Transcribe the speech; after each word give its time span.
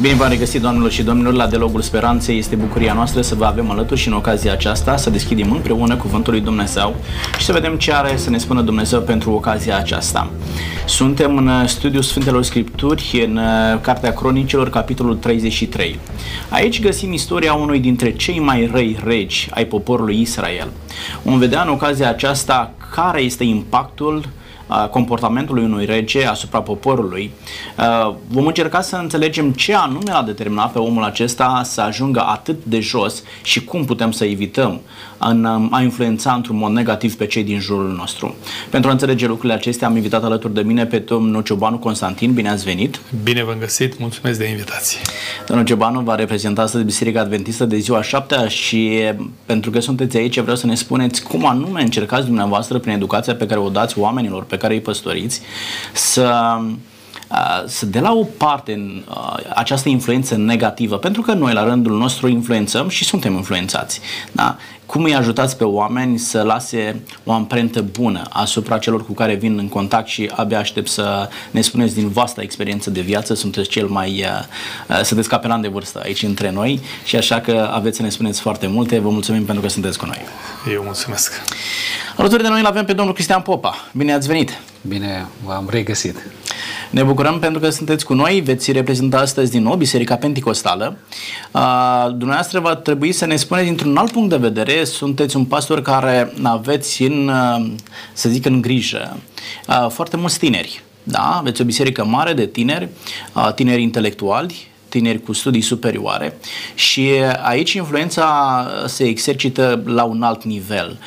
Bine 0.00 0.14
v-am 0.14 0.28
regăsit, 0.28 0.60
doamnelor 0.60 0.90
și 0.90 1.02
domnilor, 1.02 1.32
la 1.32 1.46
Dialogul 1.46 1.80
Speranței. 1.80 2.38
Este 2.38 2.56
bucuria 2.56 2.92
noastră 2.92 3.20
să 3.20 3.34
vă 3.34 3.44
avem 3.44 3.70
alături 3.70 4.00
și 4.00 4.08
în 4.08 4.14
ocazia 4.14 4.52
aceasta 4.52 4.96
să 4.96 5.10
deschidem 5.10 5.50
împreună 5.50 5.96
Cuvântul 5.96 6.32
lui 6.32 6.42
Dumnezeu 6.42 6.96
și 7.38 7.44
să 7.44 7.52
vedem 7.52 7.76
ce 7.76 7.92
are 7.92 8.16
să 8.16 8.30
ne 8.30 8.38
spună 8.38 8.60
Dumnezeu 8.60 9.00
pentru 9.00 9.32
ocazia 9.32 9.76
aceasta. 9.76 10.30
Suntem 10.86 11.36
în 11.36 11.66
studiul 11.66 12.02
Sfintelor 12.02 12.42
Scripturi, 12.42 13.24
în 13.26 13.36
uh, 13.36 13.80
Cartea 13.80 14.12
Cronicilor, 14.12 14.70
capitolul 14.70 15.16
33. 15.16 15.98
Aici 16.48 16.80
găsim 16.80 17.12
istoria 17.12 17.52
unui 17.52 17.78
dintre 17.78 18.12
cei 18.12 18.40
mai 18.40 18.70
răi 18.72 18.98
regi 19.04 19.48
ai 19.50 19.64
poporului 19.64 20.20
Israel. 20.20 20.68
Vom 21.22 21.38
vedea 21.38 21.62
în 21.62 21.68
ocazia 21.68 22.08
aceasta 22.08 22.72
care 22.94 23.20
este 23.20 23.44
impactul 23.44 24.28
comportamentului 24.90 25.64
unui 25.64 25.84
rege 25.84 26.26
asupra 26.26 26.60
poporului. 26.60 27.30
Vom 28.28 28.46
încerca 28.46 28.80
să 28.80 28.96
înțelegem 28.96 29.52
ce 29.52 29.74
anume 29.74 30.12
l-a 30.12 30.22
determinat 30.22 30.72
pe 30.72 30.78
omul 30.78 31.02
acesta 31.02 31.60
să 31.64 31.80
ajungă 31.80 32.20
atât 32.20 32.64
de 32.64 32.80
jos 32.80 33.22
și 33.42 33.64
cum 33.64 33.84
putem 33.84 34.10
să 34.10 34.24
evităm 34.24 34.80
în 35.18 35.68
a 35.70 35.80
influența 35.82 36.32
într-un 36.32 36.56
mod 36.56 36.72
negativ 36.72 37.16
pe 37.16 37.26
cei 37.26 37.44
din 37.44 37.60
jurul 37.60 37.94
nostru. 37.96 38.34
Pentru 38.70 38.90
a 38.90 38.92
înțelege 38.92 39.26
lucrurile 39.26 39.54
acestea 39.54 39.88
am 39.88 39.96
invitat 39.96 40.24
alături 40.24 40.54
de 40.54 40.60
mine 40.60 40.86
pe 40.86 40.98
domnul 40.98 41.42
Ciobanu 41.42 41.78
Constantin. 41.78 42.32
Bine 42.32 42.50
ați 42.50 42.64
venit! 42.64 43.00
Bine 43.22 43.44
v-am 43.44 43.58
găsit, 43.58 43.98
mulțumesc 43.98 44.38
de 44.38 44.48
invitație! 44.48 45.00
Domnul 45.46 45.66
Ciobanu 45.66 46.00
va 46.00 46.14
reprezenta 46.14 46.62
astăzi 46.62 46.84
Biserica 46.84 47.20
Adventistă 47.20 47.64
de 47.64 47.78
ziua 47.78 48.02
7 48.02 48.48
și 48.48 49.02
pentru 49.46 49.70
că 49.70 49.80
sunteți 49.80 50.16
aici 50.16 50.40
vreau 50.40 50.56
să 50.56 50.66
ne 50.66 50.74
spuneți 50.74 51.22
cum 51.22 51.46
anume 51.46 51.82
încercați 51.82 52.26
dumneavoastră 52.26 52.78
prin 52.78 52.92
educația 52.92 53.34
pe 53.34 53.46
care 53.46 53.60
o 53.60 53.68
dați 53.68 53.98
oamenilor 53.98 54.44
pe 54.44 54.56
care 54.56 54.74
îi 54.74 54.80
păstoriți 54.80 55.40
să 55.92 56.58
să 57.66 57.86
de 57.86 58.00
la 58.00 58.12
o 58.12 58.24
parte 58.24 59.02
această 59.54 59.88
influență 59.88 60.36
negativă, 60.36 60.96
pentru 60.96 61.22
că 61.22 61.32
noi 61.32 61.52
la 61.52 61.64
rândul 61.64 61.98
nostru 61.98 62.28
influențăm 62.28 62.88
și 62.88 63.04
suntem 63.04 63.34
influențați. 63.34 64.00
Da? 64.32 64.56
Cum 64.88 65.04
îi 65.04 65.14
ajutați 65.14 65.56
pe 65.56 65.64
oameni 65.64 66.18
să 66.18 66.42
lase 66.42 67.02
o 67.24 67.32
amprentă 67.32 67.82
bună 67.82 68.22
asupra 68.28 68.78
celor 68.78 69.06
cu 69.06 69.12
care 69.12 69.34
vin 69.34 69.58
în 69.58 69.68
contact 69.68 70.08
și 70.08 70.30
abia 70.34 70.58
aștept 70.58 70.88
să 70.88 71.28
ne 71.50 71.60
spuneți 71.60 71.94
din 71.94 72.08
vasta 72.08 72.42
experiență 72.42 72.90
de 72.90 73.00
viață, 73.00 73.34
sunteți 73.34 73.68
cel 73.68 73.86
mai, 73.86 74.24
sunteți 75.02 75.28
capelan 75.28 75.60
de 75.60 75.68
vârstă 75.68 76.00
aici 76.04 76.22
între 76.22 76.50
noi 76.50 76.80
și 77.04 77.16
așa 77.16 77.40
că 77.40 77.70
aveți 77.72 77.96
să 77.96 78.02
ne 78.02 78.08
spuneți 78.08 78.40
foarte 78.40 78.66
multe. 78.66 78.98
Vă 78.98 79.08
mulțumim 79.08 79.44
pentru 79.44 79.62
că 79.62 79.68
sunteți 79.68 79.98
cu 79.98 80.06
noi. 80.06 80.18
Eu 80.72 80.82
mulțumesc. 80.82 81.32
Alături 82.16 82.42
de 82.42 82.48
noi 82.48 82.60
îl 82.60 82.66
avem 82.66 82.84
pe 82.84 82.92
domnul 82.92 83.14
Cristian 83.14 83.40
Popa. 83.40 83.74
Bine 83.92 84.12
ați 84.12 84.26
venit! 84.26 84.60
Bine, 84.80 85.26
v-am 85.44 85.66
regăsit. 85.70 86.16
Ne 86.90 87.02
bucurăm 87.02 87.38
pentru 87.38 87.60
că 87.60 87.70
sunteți 87.70 88.04
cu 88.04 88.14
noi, 88.14 88.40
veți 88.40 88.72
reprezenta 88.72 89.18
astăzi 89.18 89.50
din 89.50 89.62
nou 89.62 89.74
Biserica 89.74 90.16
Pentecostală. 90.16 90.96
Uh, 91.52 92.06
dumneavoastră 92.08 92.60
va 92.60 92.74
trebui 92.74 93.12
să 93.12 93.26
ne 93.26 93.36
spuneți 93.36 93.66
dintr-un 93.66 93.96
alt 93.96 94.10
punct 94.10 94.30
de 94.30 94.36
vedere, 94.36 94.77
sunteți 94.84 95.36
un 95.36 95.44
pastor 95.44 95.82
care 95.82 96.32
aveți 96.42 97.02
în, 97.02 97.28
uh, 97.28 97.70
să 98.12 98.28
zic, 98.28 98.46
în 98.46 98.60
grijă 98.60 99.16
uh, 99.68 99.86
foarte 99.90 100.16
mulți 100.16 100.38
tineri. 100.38 100.82
Da, 101.02 101.36
aveți 101.36 101.60
o 101.60 101.64
biserică 101.64 102.04
mare 102.04 102.32
de 102.32 102.46
tineri, 102.46 102.88
uh, 103.34 103.52
tineri 103.54 103.82
intelectuali, 103.82 104.68
tineri 104.88 105.22
cu 105.22 105.32
studii 105.32 105.60
superioare 105.60 106.38
și 106.74 107.08
aici 107.42 107.72
influența 107.72 108.66
se 108.86 109.04
exercită 109.04 109.82
la 109.84 110.04
un 110.04 110.22
alt 110.22 110.44
nivel. 110.44 110.98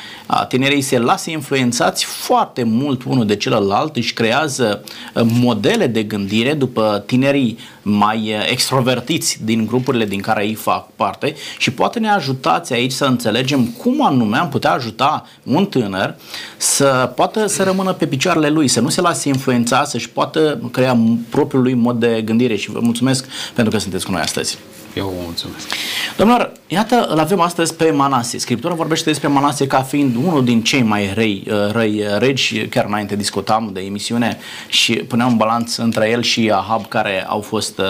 Tinerii 0.48 0.80
se 0.80 0.98
lasă 0.98 1.30
influențați 1.30 2.04
foarte 2.04 2.62
mult 2.62 3.02
unul 3.04 3.26
de 3.26 3.36
celălalt, 3.36 3.96
își 3.96 4.12
creează 4.12 4.84
modele 5.24 5.86
de 5.86 6.02
gândire 6.02 6.54
după 6.54 7.02
tinerii 7.06 7.58
mai 7.82 8.34
extrovertiți 8.50 9.38
din 9.44 9.66
grupurile 9.66 10.04
din 10.04 10.20
care 10.20 10.46
ei 10.46 10.54
fac 10.54 10.88
parte 10.96 11.34
și 11.58 11.72
poate 11.72 11.98
ne 11.98 12.10
ajutați 12.10 12.72
aici 12.72 12.92
să 12.92 13.04
înțelegem 13.04 13.64
cum 13.66 14.06
anume 14.06 14.36
am 14.36 14.48
putea 14.48 14.72
ajuta 14.72 15.26
un 15.42 15.66
tânăr 15.66 16.14
să 16.56 17.12
poată 17.16 17.46
să 17.46 17.62
rămână 17.62 17.92
pe 17.92 18.06
picioarele 18.06 18.48
lui, 18.48 18.68
să 18.68 18.80
nu 18.80 18.88
se 18.88 19.00
lase 19.00 19.28
influența, 19.28 19.84
să-și 19.84 20.10
poată 20.10 20.60
crea 20.72 20.98
propriul 21.28 21.62
lui 21.62 21.74
mod 21.74 22.00
de 22.00 22.22
gândire 22.24 22.56
și 22.56 22.70
vă 22.70 22.80
mulțumesc 22.82 23.26
pentru 23.54 23.71
că 23.72 23.78
sunteți 23.78 24.04
cu 24.04 24.10
noi 24.10 24.20
astăzi. 24.20 24.58
Eu 24.94 25.04
vă 25.16 25.22
mulțumesc. 25.24 25.68
Domnilor, 26.16 26.52
iată, 26.66 27.06
îl 27.08 27.18
avem 27.18 27.40
astăzi 27.40 27.74
pe 27.74 27.90
Manase. 27.90 28.38
Scriptura 28.38 28.74
vorbește 28.74 29.04
despre 29.04 29.28
Manase 29.28 29.66
ca 29.66 29.82
fiind 29.82 30.16
unul 30.16 30.44
din 30.44 30.62
cei 30.62 30.82
mai 30.82 31.12
răi, 31.14 31.46
uh, 31.46 31.70
răi 31.70 32.00
uh, 32.00 32.18
regi. 32.18 32.66
Chiar 32.66 32.84
înainte 32.84 33.16
discutam 33.16 33.70
de 33.72 33.80
emisiune 33.80 34.38
și 34.68 34.92
puneam 34.92 35.30
un 35.30 35.36
balanț 35.36 35.76
între 35.76 36.10
el 36.10 36.22
și 36.22 36.50
Ahab, 36.54 36.88
care 36.88 37.24
au 37.28 37.40
fost 37.40 37.78
uh, 37.78 37.84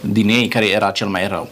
din 0.00 0.28
ei, 0.28 0.48
care 0.48 0.68
era 0.68 0.90
cel 0.90 1.06
mai 1.06 1.28
rău. 1.28 1.48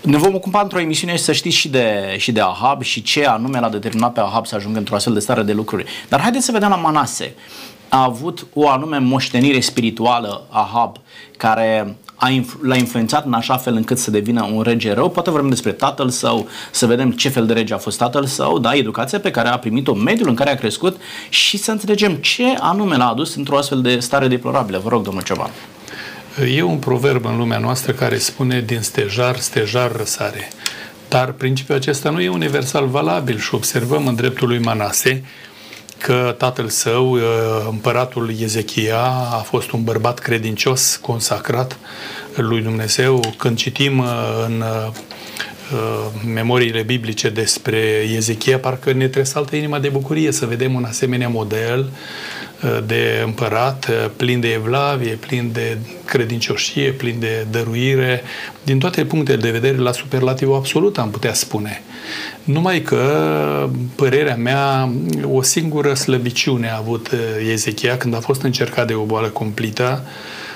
Ne 0.00 0.16
vom 0.16 0.34
ocupa 0.34 0.60
într-o 0.60 0.80
emisiune 0.80 1.16
și 1.16 1.22
să 1.22 1.32
știți 1.32 1.56
și 1.56 1.68
de, 1.68 2.14
și 2.18 2.32
de 2.32 2.40
Ahab 2.40 2.82
și 2.82 3.02
ce 3.02 3.26
anume 3.26 3.60
l-a 3.60 3.68
determinat 3.68 4.12
pe 4.12 4.20
Ahab 4.20 4.46
să 4.46 4.54
ajungă 4.54 4.78
într-o 4.78 4.94
astfel 4.94 5.12
de 5.14 5.20
stare 5.20 5.42
de 5.42 5.52
lucruri. 5.52 5.84
Dar 6.08 6.20
haideți 6.20 6.44
să 6.44 6.52
vedem 6.52 6.68
la 6.68 6.76
Manase. 6.76 7.34
A 7.88 8.02
avut 8.02 8.46
o 8.54 8.68
anume 8.68 8.98
moștenire 8.98 9.60
spirituală 9.60 10.46
Ahab, 10.50 10.96
care 11.36 11.96
a 12.22 12.28
influ- 12.28 12.58
l-a 12.62 12.76
influențat 12.76 13.26
în 13.26 13.32
așa 13.32 13.56
fel 13.56 13.74
încât 13.74 13.98
să 13.98 14.10
devină 14.10 14.48
un 14.52 14.62
rege 14.62 14.92
rău. 14.92 15.10
Poate 15.10 15.30
vorbim 15.30 15.50
despre 15.50 15.72
tatăl 15.72 16.08
său, 16.08 16.48
să 16.70 16.86
vedem 16.86 17.10
ce 17.10 17.28
fel 17.28 17.46
de 17.46 17.52
rege 17.52 17.74
a 17.74 17.78
fost 17.78 17.98
tatăl 17.98 18.26
său, 18.26 18.58
da, 18.58 18.74
educația 18.74 19.20
pe 19.20 19.30
care 19.30 19.48
a 19.48 19.58
primit-o, 19.58 19.94
mediul 19.94 20.28
în 20.28 20.34
care 20.34 20.50
a 20.50 20.54
crescut 20.54 21.00
și 21.28 21.56
să 21.56 21.70
înțelegem 21.70 22.14
ce 22.14 22.44
anume 22.58 22.96
l-a 22.96 23.08
adus 23.08 23.34
într-o 23.34 23.56
astfel 23.56 23.80
de 23.80 23.98
stare 23.98 24.28
deplorabilă. 24.28 24.80
Vă 24.82 24.88
rog, 24.88 25.04
domnul 25.04 25.22
Cioban. 25.22 25.50
E 26.54 26.62
un 26.62 26.76
proverb 26.76 27.24
în 27.24 27.36
lumea 27.36 27.58
noastră 27.58 27.92
care 27.92 28.18
spune 28.18 28.60
din 28.60 28.80
stejar, 28.80 29.36
stejar 29.36 29.92
răsare. 29.96 30.48
Dar 31.08 31.32
principiul 31.32 31.76
acesta 31.76 32.10
nu 32.10 32.20
e 32.20 32.28
universal 32.28 32.86
valabil 32.86 33.38
și 33.38 33.54
observăm 33.54 34.06
în 34.06 34.14
dreptul 34.14 34.48
lui 34.48 34.58
Manase 34.58 35.24
că 36.02 36.34
tatăl 36.38 36.68
său, 36.68 37.18
împăratul 37.68 38.34
Ezechia, 38.40 39.02
a 39.32 39.42
fost 39.44 39.70
un 39.70 39.84
bărbat 39.84 40.18
credincios, 40.18 40.96
consacrat 40.96 41.78
lui 42.36 42.62
Dumnezeu. 42.62 43.34
Când 43.38 43.56
citim 43.56 44.04
în 44.46 44.64
memoriile 46.34 46.82
biblice 46.82 47.28
despre 47.28 47.78
Ezechia, 48.16 48.58
parcă 48.58 48.92
ne 48.92 49.08
tresaltă 49.08 49.56
inima 49.56 49.78
de 49.78 49.88
bucurie 49.88 50.32
să 50.32 50.46
vedem 50.46 50.74
un 50.74 50.84
asemenea 50.84 51.28
model 51.28 51.90
de 52.86 53.22
împărat, 53.24 53.90
plin 54.16 54.40
de 54.40 54.48
evlavie, 54.48 55.12
plin 55.12 55.50
de 55.52 55.78
credincioșie, 56.04 56.90
plin 56.90 57.16
de 57.18 57.46
dăruire, 57.50 58.22
din 58.62 58.78
toate 58.78 59.04
punctele 59.04 59.40
de 59.40 59.50
vedere 59.50 59.76
la 59.76 59.92
superlativ 59.92 60.52
absolut, 60.52 60.98
am 60.98 61.10
putea 61.10 61.32
spune. 61.32 61.82
Numai 62.44 62.80
că, 62.80 63.68
părerea 63.94 64.36
mea, 64.36 64.92
o 65.24 65.42
singură 65.42 65.94
slăbiciune 65.94 66.70
a 66.70 66.76
avut 66.76 67.10
Ezechia 67.50 67.96
când 67.96 68.14
a 68.14 68.20
fost 68.20 68.42
încercat 68.42 68.86
de 68.86 68.94
o 68.94 69.04
boală 69.04 69.28
cumplită, 69.28 70.04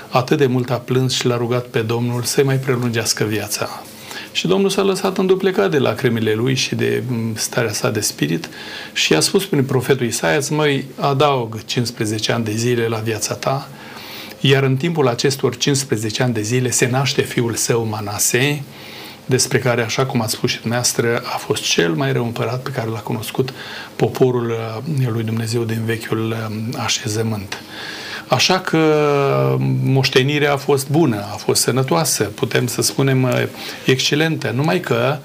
atât 0.08 0.38
de 0.38 0.46
mult 0.46 0.70
a 0.70 0.76
plâns 0.76 1.14
și 1.14 1.26
l-a 1.26 1.36
rugat 1.36 1.64
pe 1.64 1.78
Domnul 1.78 2.22
să-i 2.22 2.44
mai 2.44 2.56
prelungească 2.56 3.24
viața. 3.24 3.82
Și 4.36 4.46
Domnul 4.46 4.70
s-a 4.70 4.82
lăsat 4.82 5.18
înduplecat 5.18 5.70
de 5.70 5.78
lacrimile 5.78 6.34
lui 6.34 6.54
și 6.54 6.74
de 6.74 7.02
mm, 7.08 7.34
starea 7.34 7.72
sa 7.72 7.90
de 7.90 8.00
spirit 8.00 8.48
și 8.92 9.14
a 9.14 9.20
spus 9.20 9.46
prin 9.46 9.64
profetul 9.64 10.06
Isaia 10.06 10.40
să 10.40 10.54
mai 10.54 10.84
adaug 11.00 11.64
15 11.64 12.32
ani 12.32 12.44
de 12.44 12.52
zile 12.52 12.86
la 12.86 12.98
viața 12.98 13.34
ta, 13.34 13.68
iar 14.40 14.62
în 14.62 14.76
timpul 14.76 15.08
acestor 15.08 15.56
15 15.56 16.22
ani 16.22 16.34
de 16.34 16.40
zile 16.40 16.70
se 16.70 16.88
naște 16.88 17.22
fiul 17.22 17.54
său 17.54 17.84
Manase, 17.84 18.62
despre 19.26 19.58
care, 19.58 19.82
așa 19.82 20.06
cum 20.06 20.20
ați 20.20 20.32
spus 20.32 20.50
și 20.50 20.60
dumneavoastră, 20.60 21.22
a 21.24 21.36
fost 21.36 21.62
cel 21.62 21.92
mai 21.92 22.12
rău 22.12 22.24
împărat 22.24 22.62
pe 22.62 22.70
care 22.70 22.88
l-a 22.88 22.98
cunoscut 22.98 23.52
poporul 23.96 24.50
uh, 24.50 25.06
lui 25.12 25.22
Dumnezeu 25.22 25.62
din 25.62 25.82
vechiul 25.84 26.30
uh, 26.30 26.78
așezământ. 26.78 27.62
Așa 28.28 28.60
că 28.60 29.56
moștenirea 29.82 30.52
a 30.52 30.56
fost 30.56 30.88
bună, 30.88 31.16
a 31.16 31.36
fost 31.36 31.62
sănătoasă, 31.62 32.24
putem 32.24 32.66
să 32.66 32.82
spunem 32.82 33.22
uh, 33.22 33.42
excelentă, 33.84 34.50
numai 34.50 34.80
că 34.80 35.18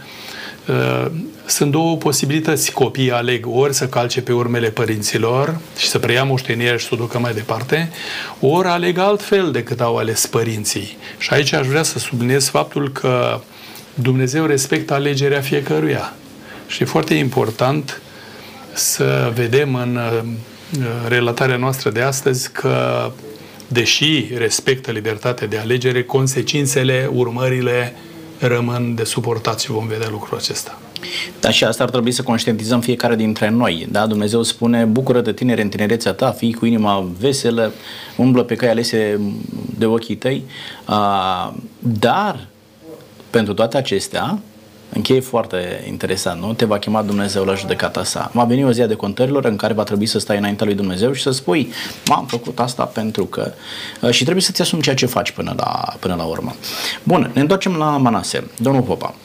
uh, 0.67 1.11
sunt 1.45 1.71
două 1.71 1.97
posibilități. 1.97 2.71
Copiii 2.71 3.11
aleg 3.11 3.45
ori 3.47 3.73
să 3.73 3.87
calce 3.87 4.21
pe 4.21 4.31
urmele 4.31 4.69
părinților 4.69 5.57
și 5.77 5.87
să 5.87 5.99
preia 5.99 6.23
moștenirea 6.23 6.77
și 6.77 6.85
să 6.85 6.89
o 6.93 6.97
ducă 6.97 7.19
mai 7.19 7.33
departe, 7.33 7.91
ori 8.39 8.67
aleg 8.67 8.97
altfel 8.97 9.51
decât 9.51 9.81
au 9.81 9.97
ales 9.97 10.25
părinții. 10.25 10.97
Și 11.17 11.29
aici 11.33 11.53
aș 11.53 11.67
vrea 11.67 11.83
să 11.83 11.99
subliniez 11.99 12.47
faptul 12.47 12.91
că 12.91 13.41
Dumnezeu 13.93 14.45
respectă 14.45 14.93
alegerea 14.93 15.41
fiecăruia. 15.41 16.13
Și 16.67 16.83
e 16.83 16.85
foarte 16.85 17.13
important 17.13 18.01
să 18.73 19.31
vedem 19.35 19.75
în 19.75 19.95
uh, 19.95 20.23
relatarea 21.07 21.57
noastră 21.57 21.89
de 21.89 22.01
astăzi 22.01 22.51
că, 22.51 23.11
deși 23.67 24.27
respectă 24.37 24.91
libertatea 24.91 25.47
de 25.47 25.57
alegere, 25.57 26.03
consecințele, 26.03 27.09
urmările 27.13 27.93
rămân 28.39 28.95
de 28.95 29.03
suportat 29.03 29.59
și 29.59 29.71
vom 29.71 29.87
vedea 29.87 30.07
lucrul 30.09 30.37
acesta. 30.37 30.79
Dar 31.39 31.53
și 31.53 31.63
asta 31.63 31.83
ar 31.83 31.89
trebui 31.89 32.11
să 32.11 32.23
conștientizăm 32.23 32.81
fiecare 32.81 33.15
dintre 33.15 33.49
noi. 33.49 33.87
Da? 33.91 34.07
Dumnezeu 34.07 34.43
spune, 34.43 34.83
bucură-te 34.83 35.33
tinere 35.33 35.61
în 35.61 35.69
tinerețea 35.69 36.13
ta, 36.13 36.31
fii 36.31 36.53
cu 36.53 36.65
inima 36.65 37.11
veselă, 37.19 37.73
umblă 38.15 38.43
pe 38.43 38.55
cai 38.55 38.69
alese 38.69 39.19
de 39.77 39.85
ochii 39.85 40.15
tăi. 40.15 40.43
Uh, 40.87 41.53
dar, 41.79 42.47
pentru 43.29 43.53
toate 43.53 43.77
acestea, 43.77 44.39
Încheie 44.93 45.19
foarte 45.19 45.83
interesant, 45.87 46.41
nu? 46.41 46.53
Te 46.53 46.65
va 46.65 46.77
chema 46.77 47.01
Dumnezeu 47.01 47.43
la 47.43 47.53
judecata 47.53 48.03
sa. 48.03 48.31
Va 48.33 48.43
veni 48.43 48.63
o 48.63 48.71
zi 48.71 48.81
de 48.81 48.93
contărilor 48.93 49.45
în 49.45 49.55
care 49.55 49.73
va 49.73 49.83
trebui 49.83 50.05
să 50.05 50.19
stai 50.19 50.37
înaintea 50.37 50.65
lui 50.65 50.75
Dumnezeu 50.75 51.11
și 51.11 51.21
să 51.21 51.31
spui, 51.31 51.71
m-am 52.05 52.25
făcut 52.25 52.59
asta 52.59 52.83
pentru 52.83 53.25
că... 53.25 53.51
Și 54.09 54.21
trebuie 54.21 54.43
să-ți 54.43 54.61
asumi 54.61 54.81
ceea 54.81 54.95
ce 54.95 55.05
faci 55.05 55.31
până 55.31 55.53
la, 55.57 55.95
până 55.99 56.15
la 56.15 56.23
urmă. 56.23 56.55
Bun, 57.03 57.31
ne 57.33 57.41
întoarcem 57.41 57.75
la 57.75 57.97
Manase. 57.97 58.47
Domnul 58.57 58.81
Popa. 58.81 59.15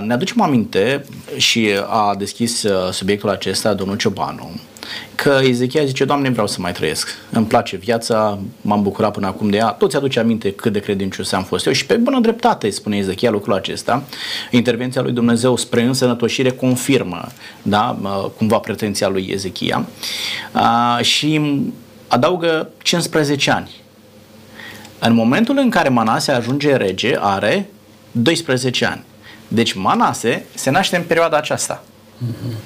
Ne 0.00 0.12
aducem 0.12 0.40
aminte 0.40 1.04
și 1.36 1.70
a 1.88 2.14
deschis 2.18 2.64
subiectul 2.90 3.28
acesta 3.28 3.74
domnul 3.74 3.96
Ciobanu 3.96 4.50
că 5.14 5.40
Ezechia 5.42 5.84
zice, 5.84 6.04
Doamne, 6.04 6.30
vreau 6.30 6.46
să 6.46 6.60
mai 6.60 6.72
trăiesc. 6.72 7.08
Îmi 7.30 7.46
place 7.46 7.76
viața, 7.76 8.38
m-am 8.60 8.82
bucurat 8.82 9.12
până 9.12 9.26
acum 9.26 9.50
de 9.50 9.56
ea. 9.56 9.66
Toți 9.66 9.96
aduce 9.96 10.20
aminte 10.20 10.52
cât 10.52 10.72
de 10.72 10.78
credincios 10.78 11.32
am 11.32 11.44
fost 11.44 11.66
eu 11.66 11.72
și 11.72 11.86
pe 11.86 11.94
bună 11.94 12.20
dreptate, 12.20 12.70
spune 12.70 12.96
Ezechia 12.96 13.30
lucrul 13.30 13.54
acesta. 13.54 14.02
Intervenția 14.50 15.02
lui 15.02 15.12
Dumnezeu 15.12 15.56
spre 15.56 15.82
însănătoșire 15.82 16.50
confirmă, 16.50 17.26
da, 17.62 17.98
cumva 18.36 18.58
pretenția 18.58 19.08
lui 19.08 19.28
Ezechia. 19.32 19.86
și 21.00 21.60
adaugă 22.08 22.68
15 22.82 23.50
ani. 23.50 23.70
În 24.98 25.14
momentul 25.14 25.58
în 25.58 25.70
care 25.70 25.88
Manase 25.88 26.32
ajunge 26.32 26.76
rege, 26.76 27.16
are 27.20 27.70
12 28.12 28.84
ani. 28.84 29.04
Deci 29.48 29.72
Manase 29.72 30.44
se 30.54 30.70
naște 30.70 30.96
în 30.96 31.02
perioada 31.02 31.36
aceasta, 31.36 31.82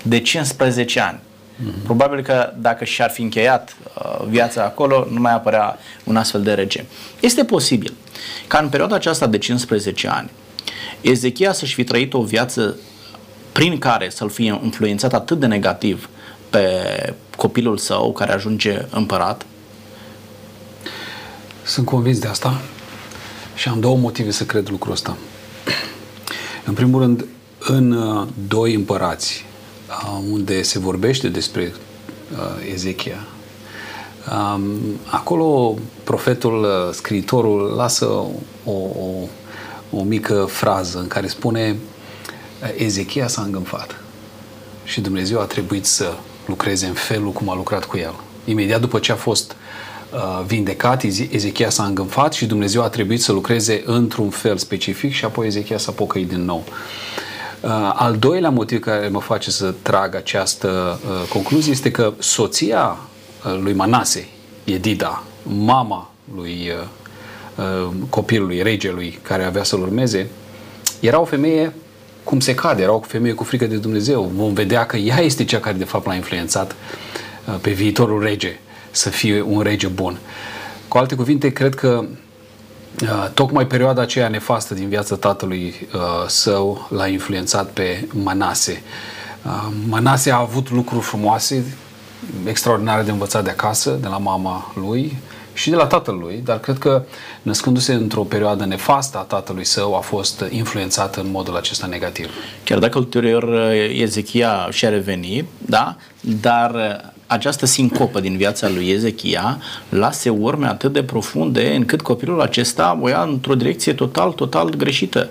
de 0.03 0.21
15 0.21 1.01
ani. 1.01 1.19
Mm-hmm. 1.57 1.83
Probabil 1.85 2.23
că 2.23 2.53
dacă 2.59 2.85
și-ar 2.85 3.11
fi 3.11 3.23
încheiat 3.23 3.77
uh, 3.99 4.27
viața 4.29 4.63
acolo, 4.65 5.07
nu 5.11 5.21
mai 5.21 5.33
apărea 5.33 5.79
un 6.05 6.17
astfel 6.17 6.43
de 6.43 6.53
rege. 6.53 6.85
Este 7.21 7.45
posibil 7.45 7.95
ca 8.47 8.59
în 8.59 8.69
perioada 8.69 8.95
aceasta 8.95 9.27
de 9.27 9.39
15 9.39 10.09
ani, 10.09 10.31
Ezechia 11.01 11.53
să-și 11.53 11.75
fi 11.75 11.85
trăit 11.85 12.15
o 12.15 12.23
viață 12.23 12.77
prin 13.53 13.79
care 13.79 14.09
să-l 14.09 14.31
fie 14.31 14.61
influențat 14.63 15.13
atât 15.13 15.39
de 15.39 15.47
negativ 15.47 16.09
pe 16.51 16.69
copilul 17.37 17.77
său 17.77 18.13
care 18.13 18.33
ajunge 18.33 18.85
împărat? 18.91 19.47
Sunt 21.65 21.87
convins 21.87 22.19
de 22.19 22.27
asta 22.27 22.61
și 23.55 23.69
am 23.69 23.81
două 23.81 23.97
motive 23.97 24.31
să 24.31 24.45
cred 24.45 24.69
lucrul 24.69 24.93
ăsta. 24.93 25.17
În 26.67 26.75
primul 26.75 27.01
rând, 27.01 27.25
în 27.59 27.93
uh, 27.93 28.29
doi 28.49 28.75
împărați, 28.75 29.45
unde 30.31 30.63
se 30.63 30.79
vorbește 30.79 31.29
despre 31.29 31.73
Ezechia. 32.73 33.27
Acolo 35.05 35.75
profetul, 36.05 36.91
scriitorul, 36.93 37.75
lasă 37.77 38.07
o, 38.07 38.31
o, 38.71 39.29
o 39.91 40.03
mică 40.03 40.47
frază 40.51 40.99
în 40.99 41.07
care 41.07 41.27
spune 41.27 41.77
Ezechia 42.77 43.29
s-a 43.29 43.43
îngânfat 43.43 43.97
și 44.85 45.01
Dumnezeu 45.01 45.41
a 45.41 45.45
trebuit 45.45 45.85
să 45.85 46.13
lucreze 46.47 46.87
în 46.87 46.93
felul 46.93 47.33
cum 47.33 47.49
a 47.49 47.55
lucrat 47.55 47.85
cu 47.85 47.97
el. 47.97 48.15
Imediat 48.45 48.81
după 48.81 48.99
ce 48.99 49.13
a 49.13 49.17
fost 49.17 49.57
uh, 50.13 50.45
vindecat, 50.47 51.03
Ezechia 51.03 51.71
s-a 51.71 51.85
îngânfat 51.85 52.33
și 52.33 52.47
Dumnezeu 52.47 52.83
a 52.83 52.89
trebuit 52.89 53.23
să 53.23 53.33
lucreze 53.33 53.83
într-un 53.85 54.31
fel 54.31 54.57
specific 54.57 55.13
și 55.13 55.25
apoi 55.25 55.47
Ezechia 55.47 55.79
s-a 55.79 55.93
pocăit 55.93 56.29
din 56.29 56.45
nou. 56.45 56.65
Uh, 56.67 56.75
Uh, 56.75 57.32
al 57.95 58.17
doilea 58.19 58.51
motiv 58.51 58.81
care 58.81 59.09
mă 59.09 59.21
face 59.21 59.51
să 59.51 59.75
trag 59.83 60.15
această 60.15 61.01
uh, 61.05 61.29
concluzie 61.29 61.73
este 61.73 61.91
că 61.91 62.13
soția 62.19 62.99
uh, 63.47 63.59
lui 63.61 63.73
Manase, 63.73 64.29
Edida, 64.65 65.23
mama 65.43 66.11
lui 66.35 66.73
copilului, 68.09 68.63
regelui 68.63 69.19
care 69.23 69.45
avea 69.45 69.63
să-l 69.63 69.81
urmeze, 69.81 70.31
era 71.01 71.21
o 71.21 71.25
femeie 71.25 71.75
cum 72.25 72.41
se 72.41 72.55
cade, 72.55 72.83
era 72.83 72.93
o 72.93 73.01
femeie 73.01 73.35
cu 73.35 73.45
frică 73.45 73.67
de 73.67 73.77
Dumnezeu. 73.77 74.31
Vom 74.35 74.53
vedea 74.53 74.87
că 74.87 74.97
ea 74.97 75.21
este 75.21 75.45
cea 75.45 75.61
care 75.61 75.77
de 75.77 75.85
fapt 75.85 76.07
l-a 76.07 76.15
influențat 76.15 76.77
pe 77.61 77.71
viitorul 77.71 78.23
rege 78.23 78.59
să 78.91 79.09
fie 79.09 79.41
un 79.41 79.61
rege 79.61 79.87
bun. 79.87 80.19
Cu 80.89 80.99
alte 80.99 81.15
cuvinte, 81.15 81.53
cred 81.53 81.75
că 81.75 82.05
Uh, 82.05 82.09
tocmai 83.35 83.67
perioada 83.67 84.03
aceea 84.03 84.29
nefastă 84.29 84.75
din 84.75 84.89
viața 84.89 85.17
tatălui 85.17 85.89
uh, 85.95 86.01
său 86.27 86.89
l-a 86.91 87.07
influențat 87.07 87.69
pe 87.71 88.09
Manase. 88.13 88.83
Uh, 89.45 89.73
Manase 89.89 90.31
a 90.31 90.39
avut 90.39 90.71
lucruri 90.71 91.05
frumoase, 91.05 91.77
extraordinare 92.47 93.03
de 93.03 93.11
învățat 93.11 93.45
de 93.45 93.51
acasă, 93.51 93.99
de 94.01 94.09
la 94.09 94.19
mama 94.19 94.73
lui 94.75 95.19
și 95.55 95.71
de 95.71 95.77
la 95.77 95.87
tatăl 95.87 96.15
lui, 96.15 96.41
dar 96.45 96.61
cred 96.61 96.79
că 96.79 97.03
născându-se 97.43 97.93
într-o 97.93 98.23
perioadă 98.23 98.65
nefastă 98.65 99.19
a 99.19 99.21
tatălui 99.21 99.65
său 99.65 99.97
a 99.97 100.01
fost 100.01 100.45
influențat 100.51 101.17
în 101.17 101.31
modul 101.31 101.57
acesta 101.57 101.87
negativ. 101.87 102.31
Chiar 102.65 102.79
dacă 102.79 102.99
ulterior 102.99 103.43
uh, 103.43 104.01
Ezechia 104.01 104.69
și-a 104.71 104.89
revenit, 104.89 105.45
da, 105.67 105.97
dar 106.21 106.75
uh, 106.75 107.12
această 107.33 107.67
sincopă 107.67 108.21
din 108.21 108.37
viața 108.37 108.69
lui 108.69 108.89
Ezechia 108.89 109.59
lase 109.89 110.29
urme 110.29 110.67
atât 110.67 110.93
de 110.93 111.03
profunde 111.03 111.75
încât 111.75 112.01
copilul 112.01 112.41
acesta 112.41 112.99
o 113.03 113.09
ia 113.09 113.23
într-o 113.23 113.55
direcție 113.55 113.93
total, 113.93 114.33
total 114.33 114.71
greșită 114.71 115.29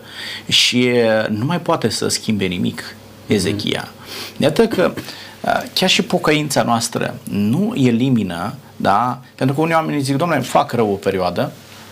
și 0.48 0.90
nu 1.30 1.46
mai 1.46 1.60
poate 1.60 1.90
să 1.90 2.08
schimbe 2.08 2.46
nimic 2.46 2.96
Ezechia. 3.28 3.88
Mm. 3.88 4.36
Iată 4.38 4.68
că 4.68 4.94
chiar 5.74 5.90
și 5.90 6.02
pocăința 6.02 6.64
noastră 6.64 7.16
nu 7.24 7.74
elimină, 7.76 8.54
da? 8.76 9.20
Pentru 9.36 9.56
că 9.56 9.62
unii 9.62 9.74
oameni 9.74 10.02
zic, 10.02 10.16
domnule, 10.16 10.42
fac 10.42 10.72
rău 10.72 10.92
o 10.92 10.96
perioadă, 10.96 11.52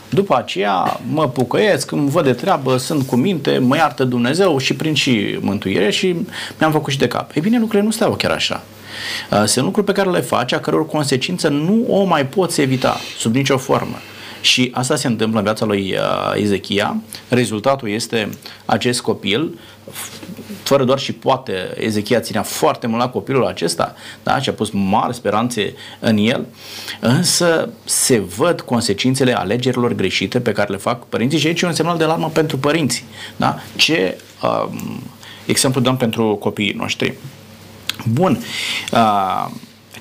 după 0.10 0.38
aceea 0.38 1.00
mă 1.12 1.30
pucăiesc, 1.30 1.92
îmi 1.92 2.10
văd 2.10 2.24
de 2.24 2.34
treabă, 2.34 2.78
sunt 2.78 3.08
cu 3.08 3.16
minte, 3.16 3.58
mă 3.58 3.76
iartă 3.76 4.04
Dumnezeu 4.04 4.58
și 4.58 4.74
prin 4.74 4.94
și 4.94 5.38
mântuire 5.42 5.90
și 5.90 6.16
mi-am 6.60 6.72
făcut 6.72 6.92
și 6.92 7.00
de 7.00 7.08
cap. 7.08 7.36
Ei 7.36 7.42
bine, 7.42 7.60
lucrurile 7.60 7.86
nu 7.86 7.92
stau 7.92 8.14
chiar 8.14 8.32
așa. 8.32 8.64
Uh, 9.32 9.44
sunt 9.46 9.66
lucruri 9.66 9.86
pe 9.86 9.92
care 9.92 10.10
le 10.10 10.22
faci, 10.22 10.54
a 10.54 10.60
căror 10.60 10.86
consecință 10.86 11.48
nu 11.48 11.86
o 11.88 12.04
mai 12.04 12.26
poți 12.26 12.62
evita 12.62 12.98
sub 13.18 13.36
nicio 13.36 13.58
formă. 13.58 13.98
Și 14.42 14.72
asta 14.74 14.96
se 14.96 15.08
întâmplă 15.08 15.38
în 15.38 15.44
viața 15.44 15.66
lui 15.66 15.94
uh, 15.94 16.42
Ezechia. 16.42 17.02
Rezultatul 17.30 17.90
este 17.90 18.30
acest 18.66 19.02
copil, 19.02 19.60
fără 20.64 20.84
doar 20.84 21.00
și 21.00 21.14
poate, 21.14 21.54
Ezechia 21.78 22.20
ținea 22.20 22.44
foarte 22.44 22.88
mult 22.88 23.02
la 23.02 23.10
copilul 23.10 23.46
acesta 23.46 23.96
da? 24.24 24.40
și 24.40 24.50
a 24.50 24.54
pus 24.54 24.70
mari 24.72 25.16
speranțe 25.16 25.74
în 26.00 26.18
el, 26.18 26.46
însă 27.00 27.70
se 27.84 28.20
văd 28.20 28.62
consecințele 28.62 29.38
alegerilor 29.38 29.94
greșite 29.94 30.40
pe 30.40 30.52
care 30.52 30.72
le 30.72 30.78
fac 30.78 31.06
părinții 31.06 31.40
și 31.40 31.48
aici 31.48 31.62
e 31.62 31.66
un 31.66 31.74
semnal 31.74 31.98
de 31.98 32.04
alarmă 32.04 32.30
pentru 32.30 32.58
părinți. 32.58 33.06
Da? 33.36 33.60
Ce 33.76 34.18
um, 34.42 35.04
exemplu 35.46 35.82
dăm 35.82 35.98
pentru 35.98 36.36
copiii 36.36 36.74
noștri? 36.78 37.14
Bun. 38.06 38.40
Uh, 38.92 39.50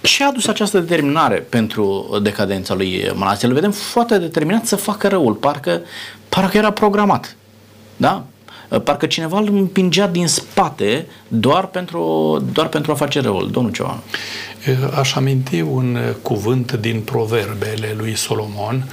ce 0.02 0.24
a 0.24 0.32
dus 0.32 0.46
această 0.46 0.78
determinare 0.78 1.36
pentru 1.36 2.18
decadența 2.22 2.74
lui 2.74 3.10
Manase? 3.14 3.46
Îl 3.46 3.52
vedem 3.52 3.70
foarte 3.70 4.18
determinat 4.18 4.66
să 4.66 4.76
facă 4.76 5.08
răul, 5.08 5.34
parcă, 5.34 5.80
parcă 6.28 6.56
era 6.56 6.70
programat. 6.70 7.36
Da? 7.96 8.24
Parcă 8.84 9.06
cineva 9.06 9.38
îl 9.38 9.48
împingea 9.52 10.06
din 10.06 10.26
spate 10.26 11.06
doar 11.28 11.66
pentru, 11.66 12.02
doar 12.52 12.68
pentru 12.68 12.92
a 12.92 12.94
face 12.94 13.20
răul. 13.20 13.50
Domnul 13.50 13.72
Cioan. 13.72 13.98
Aș 14.98 15.14
aminti 15.14 15.60
un 15.60 15.98
cuvânt 16.22 16.72
din 16.72 17.00
proverbele 17.00 17.94
lui 17.96 18.16
Solomon, 18.16 18.90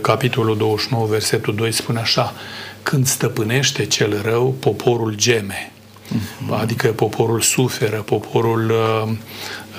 capitolul 0.00 0.56
29, 0.56 1.06
versetul 1.06 1.54
2, 1.54 1.72
spune 1.72 1.98
așa, 1.98 2.32
când 2.82 3.06
stăpânește 3.06 3.86
cel 3.86 4.20
rău, 4.22 4.54
poporul 4.60 5.14
geme 5.14 5.70
Uh-huh. 5.70 5.75
Adică 6.50 6.88
poporul 6.88 7.40
suferă, 7.40 7.96
poporul 7.96 8.70
uh, 8.70 9.12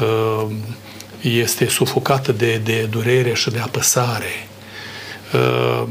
uh, 0.01 0.51
este 1.21 1.67
sufocat 1.67 2.35
de, 2.35 2.61
de 2.63 2.87
durere 2.89 3.33
și 3.33 3.49
de 3.49 3.59
apăsare. 3.59 4.47
Uh, 5.33 5.87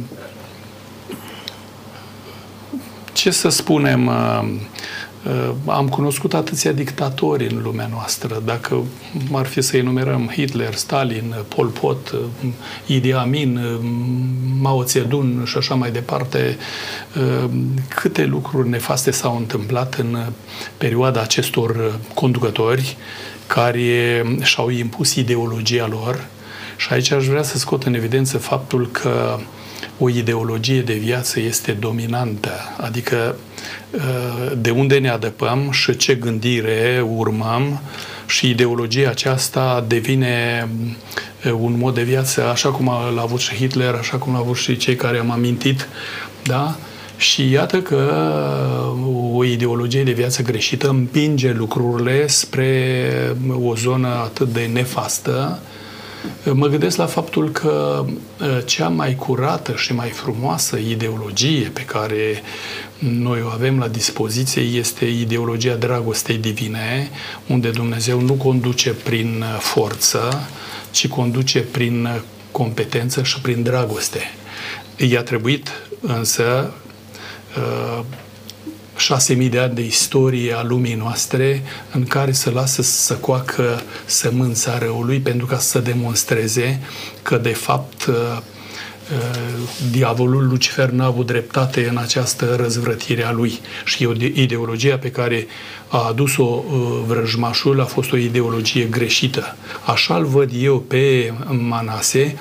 ce 3.12 3.31
să 3.31 3.49
spunem, 3.49 4.07
uh, 4.07 4.14
Uh, 4.14 4.62
am 5.66 5.88
cunoscut 5.88 6.35
atâția 6.35 6.73
dictatori 6.73 7.47
în 7.47 7.62
lumea 7.62 7.88
noastră. 7.92 8.42
Dacă 8.45 8.83
ar 9.33 9.47
fi 9.47 9.61
să 9.61 9.76
enumerăm 9.76 10.30
Hitler, 10.33 10.75
Stalin, 10.75 11.35
Pol 11.49 11.66
Pot, 11.66 12.11
uh, 12.11 12.21
Idi 12.87 13.12
Amin, 13.12 13.56
uh, 13.56 13.78
Mao 14.61 14.83
Zedong 14.83 15.47
și 15.47 15.56
așa 15.56 15.75
mai 15.75 15.90
departe, 15.90 16.56
câte 17.88 18.25
lucruri 18.25 18.68
nefaste 18.68 19.11
s-au 19.11 19.37
întâmplat 19.37 19.95
în 19.95 20.16
perioada 20.76 21.21
acestor 21.21 21.99
conducători 22.14 22.97
care 23.47 24.25
și-au 24.42 24.68
impus 24.68 25.14
ideologia 25.14 25.87
lor. 25.87 26.26
Și 26.76 26.92
aici 26.92 27.11
aș 27.11 27.26
vrea 27.26 27.42
să 27.42 27.59
scot 27.59 27.85
în 27.85 27.95
evidență 27.95 28.38
faptul 28.38 28.88
că 28.90 29.38
o 29.99 30.09
ideologie 30.09 30.81
de 30.81 30.95
viață 30.95 31.40
este 31.40 31.73
dominantă, 31.73 32.50
adică 32.76 33.37
de 34.59 34.71
unde 34.71 34.99
ne 34.99 35.09
adăpăm 35.09 35.71
și 35.71 35.97
ce 35.97 36.14
gândire 36.14 37.05
urmăm 37.16 37.81
și 38.26 38.49
ideologia 38.50 39.11
aceasta 39.11 39.85
devine 39.88 40.69
un 41.59 41.78
mod 41.78 41.95
de 41.95 42.02
viață 42.02 42.45
așa 42.45 42.71
cum 42.71 42.90
l-a 43.14 43.23
avut 43.23 43.40
și 43.40 43.55
Hitler, 43.55 43.95
așa 43.95 44.16
cum 44.16 44.33
l-a 44.33 44.38
avut 44.38 44.57
și 44.57 44.76
cei 44.76 44.97
care 44.97 45.19
am 45.19 45.31
amintit, 45.31 45.88
da? 46.45 46.76
Și 47.16 47.50
iată 47.50 47.81
că 47.81 48.12
o 49.33 49.45
ideologie 49.45 50.02
de 50.02 50.12
viață 50.12 50.43
greșită 50.43 50.88
împinge 50.88 51.52
lucrurile 51.52 52.26
spre 52.26 53.11
o 53.62 53.75
zonă 53.75 54.09
atât 54.09 54.52
de 54.52 54.71
nefastă. 54.73 55.59
Mă 56.52 56.66
gândesc 56.66 56.97
la 56.97 57.06
faptul 57.06 57.50
că 57.50 58.04
cea 58.64 58.88
mai 58.88 59.14
curată 59.14 59.75
și 59.76 59.95
mai 59.95 60.09
frumoasă 60.09 60.76
ideologie 60.76 61.71
pe 61.73 61.80
care 61.80 62.42
noi 62.99 63.42
o 63.42 63.49
avem 63.49 63.78
la 63.78 63.88
dispoziție 63.88 64.62
este 64.62 65.04
ideologia 65.04 65.75
dragostei 65.75 66.37
divine, 66.37 67.11
unde 67.47 67.71
Dumnezeu 67.71 68.21
nu 68.21 68.33
conduce 68.33 68.90
prin 68.90 69.45
forță, 69.59 70.49
ci 70.90 71.09
conduce 71.09 71.61
prin 71.61 72.09
competență 72.50 73.23
și 73.23 73.40
prin 73.40 73.62
dragoste. 73.62 74.21
I-a 74.97 75.23
trebuit 75.23 75.68
însă 76.00 76.73
uh, 78.97 79.00
șase 79.00 79.35
mii 79.35 79.49
de 79.49 79.59
ani 79.59 79.75
de 79.75 79.85
istorie 79.85 80.53
a 80.53 80.62
lumii 80.62 80.95
noastre 80.95 81.62
în 81.93 82.05
care 82.05 82.33
să 82.33 82.50
lasă 82.50 82.83
să 82.83 83.15
coacă 83.15 83.83
sămânța 84.05 84.79
răului 84.79 85.19
pentru 85.19 85.47
ca 85.47 85.59
să 85.59 85.79
demonstreze 85.79 86.81
că 87.23 87.37
de 87.37 87.53
fapt 87.53 88.07
uh, 88.07 88.15
uh, 88.15 89.38
diavolul 89.91 90.49
Lucifer 90.49 90.88
n-a 90.88 91.07
avut 91.07 91.26
dreptate 91.26 91.88
în 91.88 91.97
această 91.97 92.57
răzvrătire 92.61 93.25
a 93.25 93.33
lui 93.33 93.61
și 93.85 94.09
ideologia 94.35 94.99
pe 94.99 95.11
care 95.11 95.47
a 95.88 96.07
adus-o 96.09 96.65
vrăjmașul 97.07 97.81
a 97.81 97.85
fost 97.85 98.12
o 98.12 98.17
ideologie 98.17 98.85
greșită. 98.85 99.57
Așa-l 99.85 100.25
văd 100.25 100.50
eu 100.61 100.79
pe 100.79 101.33
Manase, 101.47 102.37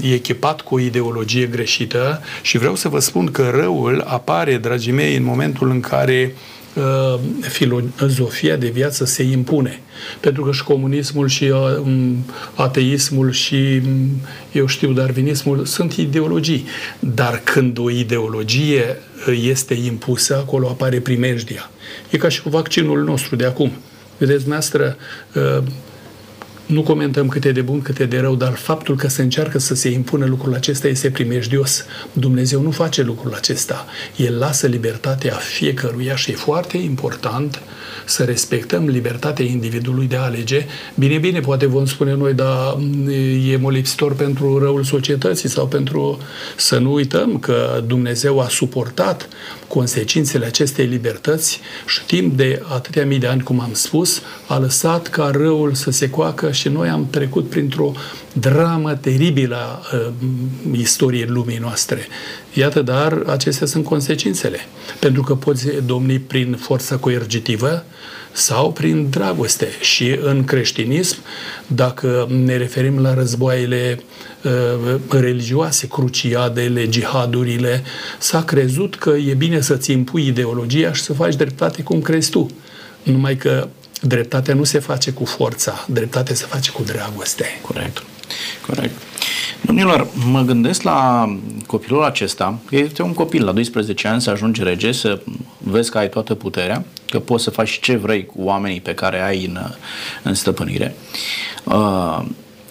e 0.00 0.14
echipat 0.14 0.60
cu 0.60 0.74
o 0.74 0.80
ideologie 0.80 1.46
greșită 1.46 2.22
și 2.42 2.58
vreau 2.58 2.74
să 2.74 2.88
vă 2.88 2.98
spun 2.98 3.30
că 3.30 3.50
răul 3.54 4.04
apare, 4.06 4.56
dragii 4.56 4.92
mei, 4.92 5.16
în 5.16 5.24
momentul 5.24 5.70
în 5.70 5.80
care 5.80 6.34
uh, 6.74 7.20
filozofia 7.40 8.56
de 8.56 8.68
viață 8.68 9.04
se 9.04 9.22
impune. 9.22 9.80
Pentru 10.20 10.42
că 10.42 10.52
și 10.52 10.62
comunismul 10.62 11.28
și 11.28 11.44
uh, 11.44 12.12
ateismul 12.54 13.30
și, 13.30 13.82
eu 14.52 14.66
știu, 14.66 14.92
darwinismul 14.92 15.64
sunt 15.64 15.92
ideologii. 15.92 16.66
Dar 16.98 17.40
când 17.44 17.78
o 17.78 17.90
ideologie 17.90 18.98
uh, 19.28 19.40
este 19.42 19.74
impusă, 19.74 20.36
acolo 20.36 20.68
apare 20.68 21.00
primejdia. 21.00 21.70
E 22.10 22.16
ca 22.16 22.28
și 22.28 22.42
cu 22.42 22.48
vaccinul 22.48 23.04
nostru 23.04 23.36
de 23.36 23.44
acum. 23.44 23.72
Vedeți, 24.18 24.48
noastră, 24.48 24.96
nu 26.72 26.82
comentăm 26.82 27.28
cât 27.28 27.44
e 27.44 27.52
de 27.52 27.60
bun, 27.60 27.82
cât 27.82 27.98
e 27.98 28.04
de 28.04 28.20
rău, 28.20 28.34
dar 28.34 28.54
faptul 28.54 28.96
că 28.96 29.08
se 29.08 29.22
încearcă 29.22 29.58
să 29.58 29.74
se 29.74 29.88
impună 29.88 30.26
lucrul 30.26 30.54
acesta 30.54 30.88
este 30.88 31.10
primejdios. 31.10 31.84
Dumnezeu 32.12 32.60
nu 32.60 32.70
face 32.70 33.02
lucrul 33.02 33.34
acesta. 33.34 33.86
El 34.16 34.38
lasă 34.38 34.66
libertatea 34.66 35.34
fiecăruia 35.34 36.16
și 36.16 36.30
e 36.30 36.34
foarte 36.34 36.76
important 36.76 37.62
să 38.04 38.24
respectăm 38.24 38.86
libertatea 38.88 39.44
individului 39.44 40.06
de 40.06 40.16
a 40.16 40.22
alege. 40.22 40.66
Bine, 40.94 41.18
bine, 41.18 41.40
poate 41.40 41.66
vom 41.66 41.86
spune 41.86 42.14
noi, 42.14 42.32
dar 42.34 42.76
e 43.50 43.56
molipsitor 43.56 44.14
pentru 44.14 44.58
răul 44.58 44.84
societății 44.84 45.48
sau 45.48 45.66
pentru... 45.66 46.18
Să 46.56 46.78
nu 46.78 46.92
uităm 46.92 47.38
că 47.38 47.82
Dumnezeu 47.86 48.40
a 48.40 48.48
suportat 48.48 49.28
consecințele 49.68 50.46
acestei 50.46 50.86
libertăți 50.86 51.60
și 51.86 52.04
timp 52.04 52.36
de 52.36 52.62
atâtea 52.68 53.06
mii 53.06 53.18
de 53.18 53.26
ani, 53.26 53.42
cum 53.42 53.60
am 53.60 53.72
spus, 53.72 54.22
a 54.46 54.58
lăsat 54.58 55.08
ca 55.08 55.30
răul 55.34 55.74
să 55.74 55.90
se 55.90 56.10
coacă 56.10 56.52
și 56.52 56.68
noi 56.68 56.88
am 56.88 57.06
trecut 57.10 57.48
printr-o 57.48 57.92
dramă 58.32 58.94
teribilă 58.94 59.56
a 59.56 59.96
uh, 59.96 60.12
istoriei 60.72 61.26
lumii 61.26 61.58
noastre. 61.58 62.06
Iată, 62.52 62.82
dar 62.82 63.22
acestea 63.26 63.66
sunt 63.66 63.84
consecințele. 63.84 64.58
Pentru 64.98 65.22
că 65.22 65.34
poți 65.34 65.66
domni 65.86 66.18
prin 66.18 66.56
forța 66.60 66.96
coercitivă 66.96 67.84
sau 68.32 68.72
prin 68.72 69.10
dragoste. 69.10 69.68
Și 69.80 70.18
în 70.22 70.44
creștinism, 70.44 71.16
dacă 71.66 72.28
ne 72.44 72.56
referim 72.56 72.98
la 72.98 73.14
războaiele 73.14 74.02
uh, 74.42 75.00
religioase, 75.08 75.86
cruciadele, 75.86 76.86
jihadurile, 76.90 77.82
s-a 78.18 78.42
crezut 78.42 78.94
că 78.94 79.10
e 79.10 79.34
bine 79.34 79.60
să-ți 79.60 79.92
impui 79.92 80.26
ideologia 80.26 80.92
și 80.92 81.02
să 81.02 81.12
faci 81.12 81.34
dreptate 81.34 81.82
cum 81.82 82.00
crezi 82.00 82.30
tu. 82.30 82.50
Numai 83.02 83.36
că 83.36 83.68
dreptatea 84.02 84.54
nu 84.54 84.64
se 84.64 84.78
face 84.78 85.10
cu 85.10 85.24
forța, 85.24 85.86
dreptatea 85.88 86.34
se 86.34 86.44
face 86.48 86.70
cu 86.70 86.82
dragoste. 86.82 87.44
Corect. 87.62 88.02
Corect. 88.66 89.00
Domnilor, 89.62 90.06
mă 90.30 90.40
gândesc 90.40 90.82
la 90.82 91.28
copilul 91.66 92.02
acesta, 92.02 92.58
este 92.70 93.02
un 93.02 93.12
copil 93.12 93.44
la 93.44 93.52
12 93.52 94.08
ani 94.08 94.20
să 94.20 94.30
ajungi 94.30 94.62
rege, 94.62 94.92
să 94.92 95.20
vezi 95.58 95.90
că 95.90 95.98
ai 95.98 96.08
toată 96.08 96.34
puterea, 96.34 96.84
că 97.08 97.18
poți 97.18 97.44
să 97.44 97.50
faci 97.50 97.80
ce 97.80 97.96
vrei 97.96 98.26
cu 98.26 98.34
oamenii 98.36 98.80
pe 98.80 98.94
care 98.94 99.20
ai 99.20 99.44
în, 99.44 99.58
în 100.22 100.34
stăpânire. 100.34 100.94
Uh, 101.64 102.20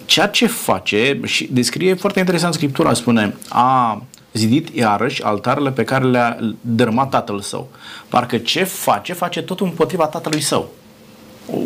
ceea 0.04 0.26
ce 0.26 0.46
face, 0.46 1.20
și 1.24 1.48
descrie 1.52 1.94
foarte 1.94 2.18
interesant 2.18 2.54
Scriptura, 2.54 2.94
spune, 2.94 3.36
a 3.48 4.02
zidit 4.32 4.76
iarăși 4.76 5.22
altarele 5.22 5.70
pe 5.70 5.84
care 5.84 6.04
le-a 6.04 6.38
dărmat 6.60 7.08
tatăl 7.08 7.40
său. 7.40 7.68
Parcă 8.08 8.38
ce 8.38 8.64
face, 8.64 9.12
face 9.12 9.42
tot 9.42 9.60
împotriva 9.60 10.06
tatălui 10.06 10.40
său. 10.40 10.70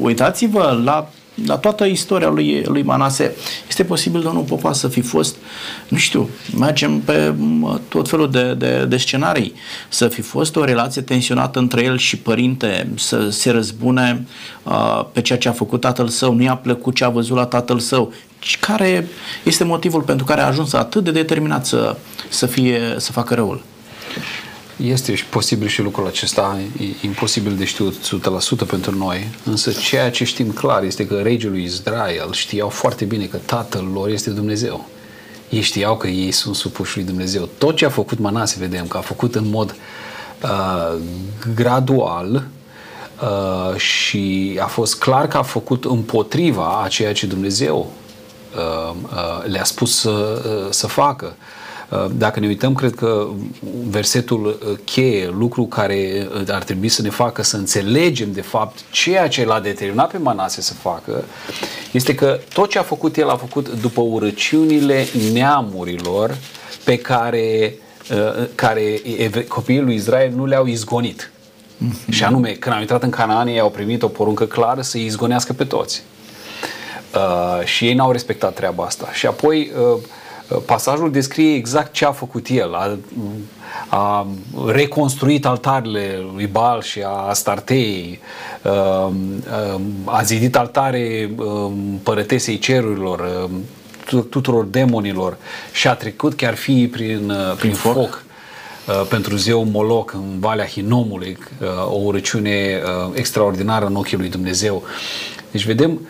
Uitați-vă 0.00 0.81
la 0.85 1.11
la 1.45 1.57
toată 1.57 1.85
istoria 1.85 2.28
lui, 2.28 2.62
lui 2.64 2.83
Manase, 2.83 3.37
este 3.69 3.85
posibil, 3.85 4.21
domnul 4.21 4.43
Popa, 4.43 4.73
să 4.73 4.88
fi 4.88 5.00
fost, 5.00 5.37
nu 5.88 5.97
știu, 5.97 6.31
mergem 6.59 7.00
pe 7.00 7.35
tot 7.88 8.09
felul 8.09 8.31
de, 8.31 8.55
de, 8.55 8.85
de 8.85 8.97
scenarii, 8.97 9.55
să 9.88 10.09
fi 10.09 10.21
fost 10.21 10.57
o 10.57 10.64
relație 10.64 11.02
tensionată 11.02 11.59
între 11.59 11.83
el 11.83 11.99
și 11.99 12.19
părinte, 12.19 12.88
să 12.95 13.28
se 13.31 13.50
răzbune 13.50 14.26
uh, 14.62 15.05
pe 15.12 15.21
ceea 15.21 15.38
ce 15.38 15.49
a 15.49 15.52
făcut 15.52 15.81
tatăl 15.81 16.09
său, 16.09 16.35
nu 16.35 16.43
i-a 16.43 16.57
plăcut 16.57 16.95
ce 16.95 17.05
a 17.05 17.09
văzut 17.09 17.37
la 17.37 17.47
tatăl 17.47 17.78
său. 17.78 18.12
Care 18.61 19.09
este 19.43 19.64
motivul 19.64 20.02
pentru 20.02 20.25
care 20.25 20.40
a 20.40 20.47
ajuns 20.47 20.73
atât 20.73 21.05
de 21.05 21.11
determinat 21.11 21.66
să, 21.66 21.97
să, 22.28 22.47
fie, 22.47 22.81
să 22.97 23.12
facă 23.12 23.35
răul? 23.35 23.62
Este 24.76 25.14
și 25.14 25.25
posibil 25.25 25.68
și 25.68 25.83
lucrul 25.83 26.06
acesta, 26.06 26.59
e 26.80 27.06
imposibil 27.06 27.56
de 27.56 27.64
știut 27.64 27.95
100% 28.64 28.68
pentru 28.68 28.95
noi, 28.97 29.28
însă 29.45 29.73
ceea 29.73 30.11
ce 30.11 30.25
știm 30.25 30.50
clar 30.50 30.83
este 30.83 31.06
că 31.06 31.21
regele 31.23 31.50
lui 31.50 31.64
Israel 31.64 32.33
știau 32.33 32.68
foarte 32.68 33.04
bine 33.04 33.25
că 33.25 33.37
tatăl 33.37 33.85
lor 33.92 34.09
este 34.09 34.30
Dumnezeu. 34.30 34.88
Ei 35.49 35.61
știau 35.61 35.97
că 35.97 36.06
ei 36.06 36.30
sunt 36.30 36.54
supuși 36.54 36.97
lui 36.97 37.04
Dumnezeu. 37.04 37.49
Tot 37.59 37.76
ce 37.76 37.85
a 37.85 37.88
făcut 37.88 38.18
Manase, 38.18 38.56
vedem 38.59 38.87
că 38.87 38.97
a 38.97 39.00
făcut 39.00 39.35
în 39.35 39.49
mod 39.49 39.76
uh, 40.42 41.00
gradual 41.54 42.47
uh, 43.23 43.76
și 43.76 44.56
a 44.61 44.66
fost 44.66 44.99
clar 44.99 45.28
că 45.28 45.37
a 45.37 45.42
făcut 45.42 45.85
împotriva 45.85 46.83
a 46.83 46.88
ceea 46.88 47.12
ce 47.12 47.26
Dumnezeu 47.26 47.92
uh, 48.56 48.95
uh, 49.02 49.45
le-a 49.45 49.64
spus 49.64 49.99
să, 49.99 50.42
uh, 50.47 50.71
să 50.71 50.87
facă. 50.87 51.37
Uh, 51.38 51.56
Uh, 51.56 51.56
dacă 52.12 52.40
ne 52.40 52.47
uităm, 52.47 52.75
cred 52.75 52.95
că 52.95 53.26
versetul 53.88 54.47
uh, 54.47 54.78
cheie, 54.85 55.35
lucru 55.38 55.64
care 55.64 56.28
uh, 56.35 56.43
ar 56.49 56.62
trebui 56.62 56.88
să 56.88 57.02
ne 57.02 57.11
facă 57.11 57.43
să 57.43 57.57
înțelegem 57.57 58.33
de 58.33 58.40
fapt 58.40 58.78
ceea 58.90 59.28
ce 59.28 59.45
l-a 59.45 59.61
determinat 59.61 60.11
pe 60.11 60.19
Manase 60.19 60.61
să 60.61 60.75
facă, 60.75 61.25
este 61.93 62.14
că 62.14 62.38
tot 62.52 62.71
ce 62.71 62.78
a 62.78 62.83
făcut 62.83 63.16
el 63.16 63.28
a 63.28 63.37
făcut 63.37 63.81
după 63.81 64.00
urăciunile 64.00 65.07
neamurilor 65.33 66.37
pe 66.85 66.99
care, 66.99 67.75
care 68.55 69.00
copiii 69.49 69.81
lui 69.81 69.95
Israel 69.95 70.33
nu 70.35 70.47
le-au 70.47 70.66
izgonit. 70.66 71.31
Mm-hmm. 71.31 72.09
Și 72.11 72.25
anume, 72.25 72.50
când 72.50 72.75
au 72.75 72.81
intrat 72.81 73.02
în 73.02 73.11
Canaan, 73.11 73.47
ei 73.47 73.61
au 73.61 73.71
primit 73.71 74.02
o 74.02 74.09
poruncă 74.09 74.45
clară 74.45 74.81
să 74.81 74.99
izgonească 74.99 75.52
pe 75.52 75.64
toți. 75.64 76.02
Uh, 77.14 77.64
și 77.64 77.87
ei 77.87 77.95
n-au 77.95 78.12
respectat 78.12 78.55
treaba 78.55 78.85
asta. 78.85 79.09
Și 79.12 79.26
apoi 79.26 79.73
uh, 79.78 80.02
pasajul 80.67 81.11
descrie 81.11 81.55
exact 81.55 81.93
ce 81.93 82.05
a 82.05 82.12
făcut 82.12 82.47
el. 82.49 82.75
A, 82.75 82.99
a 83.88 84.26
reconstruit 84.67 85.47
altarele 85.47 86.25
lui 86.35 86.47
Bal 86.47 86.83
și 86.83 87.03
a 87.07 87.33
Startei, 87.33 88.19
a 90.05 90.23
zidit 90.23 90.57
altare 90.57 91.31
părătesei 92.03 92.59
cerurilor, 92.59 93.49
tuturor 94.31 94.65
demonilor 94.65 95.37
și 95.73 95.88
a 95.88 95.95
trecut 95.95 96.35
chiar 96.35 96.55
fi 96.55 96.88
prin, 96.88 97.33
prin 97.57 97.73
foc. 97.73 97.93
foc 97.93 98.25
pentru 99.09 99.37
zeu 99.37 99.65
Moloc 99.65 100.12
în 100.12 100.38
Valea 100.38 100.67
Hinomului, 100.67 101.38
o 101.88 101.97
urăciune 102.03 102.83
extraordinară 103.12 103.87
în 103.87 103.97
ochii 103.97 104.17
lui 104.17 104.29
Dumnezeu. 104.29 104.83
Deci 105.50 105.65
vedem 105.65 106.09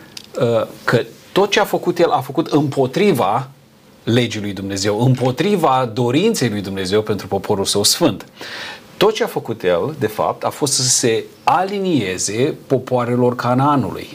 că 0.83 1.01
tot 1.31 1.51
ce 1.51 1.59
a 1.59 1.63
făcut 1.63 1.99
el 1.99 2.09
a 2.09 2.19
făcut 2.19 2.47
împotriva 2.47 3.49
legii 4.07 4.41
lui 4.41 4.53
Dumnezeu, 4.53 4.99
împotriva 4.99 5.91
dorinței 5.93 6.49
lui 6.49 6.61
Dumnezeu 6.61 7.01
pentru 7.01 7.27
poporul 7.27 7.65
său 7.65 7.83
sfânt. 7.83 8.25
Tot 8.97 9.13
ce 9.13 9.23
a 9.23 9.27
făcut 9.27 9.63
el, 9.63 9.95
de 9.99 10.07
fapt, 10.07 10.43
a 10.43 10.49
fost 10.49 10.73
să 10.73 10.81
se 10.81 11.23
alinieze 11.43 12.55
popoarelor 12.67 13.35
Canaanului. 13.35 14.07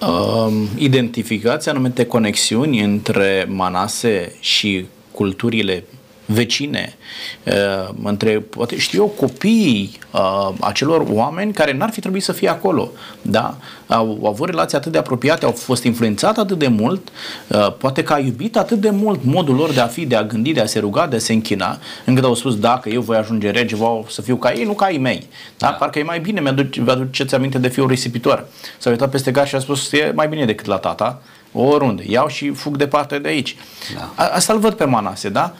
Uh, 0.00 0.52
identificați 0.76 1.68
anumite 1.68 2.06
conexiuni 2.06 2.80
între 2.80 3.46
Manase 3.48 4.34
și 4.40 4.86
culturile 5.10 5.84
vecine, 6.32 6.96
uh, 7.44 7.94
între, 8.02 8.38
poate 8.38 8.78
știu 8.78 9.02
eu, 9.02 9.08
copiii 9.08 9.98
uh, 10.10 10.48
acelor 10.60 11.06
oameni 11.10 11.52
care 11.52 11.72
n-ar 11.72 11.90
fi 11.90 12.00
trebuit 12.00 12.22
să 12.22 12.32
fie 12.32 12.48
acolo. 12.48 12.90
Da? 13.22 13.56
Au, 13.86 14.18
au 14.22 14.26
avut 14.26 14.48
relații 14.48 14.76
atât 14.76 14.92
de 14.92 14.98
apropiate, 14.98 15.44
au 15.44 15.50
fost 15.50 15.84
influențate 15.84 16.40
atât 16.40 16.58
de 16.58 16.68
mult, 16.68 17.08
uh, 17.48 17.72
poate 17.78 18.02
că 18.02 18.12
a 18.12 18.18
iubit 18.18 18.56
atât 18.56 18.80
de 18.80 18.90
mult 18.90 19.24
modul 19.24 19.54
lor 19.54 19.72
de 19.72 19.80
a 19.80 19.86
fi, 19.86 20.06
de 20.06 20.16
a 20.16 20.22
gândi, 20.22 20.52
de 20.52 20.60
a 20.60 20.66
se 20.66 20.78
ruga, 20.78 21.06
de 21.06 21.16
a 21.16 21.18
se 21.18 21.32
închina, 21.32 21.78
încât 22.04 22.24
au 22.24 22.34
spus, 22.34 22.58
dacă 22.58 22.88
eu 22.88 23.00
voi 23.00 23.16
ajunge 23.16 23.50
rege, 23.50 23.74
vreau 23.74 24.06
să 24.08 24.22
fiu 24.22 24.36
ca 24.36 24.52
ei, 24.52 24.64
nu 24.64 24.72
ca 24.72 24.84
ai 24.84 24.98
mei. 24.98 25.26
Da? 25.58 25.66
da. 25.66 25.72
Parcă 25.72 25.98
e 25.98 26.02
mai 26.02 26.20
bine, 26.20 26.40
mi-aduceți 26.40 27.34
aminte 27.34 27.58
de 27.58 27.68
fiul 27.68 27.88
risipitor. 27.88 28.46
S-a 28.78 28.90
uitat 28.90 29.10
peste 29.10 29.30
gar 29.30 29.46
și 29.46 29.54
a 29.54 29.58
spus, 29.58 29.92
e 29.92 30.12
mai 30.14 30.28
bine 30.28 30.44
decât 30.44 30.66
la 30.66 30.76
tata 30.76 31.22
oriunde. 31.52 32.04
Iau 32.06 32.28
și 32.28 32.50
fug 32.50 32.76
departe 32.76 33.18
de 33.18 33.28
aici. 33.28 33.56
Da. 33.94 34.24
Asta-l 34.24 34.58
văd 34.58 34.74
pe 34.74 34.84
Manase, 34.84 35.28
da? 35.28 35.54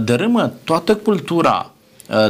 Dărâmă 0.00 0.52
toată 0.64 0.96
cultura 0.96 1.70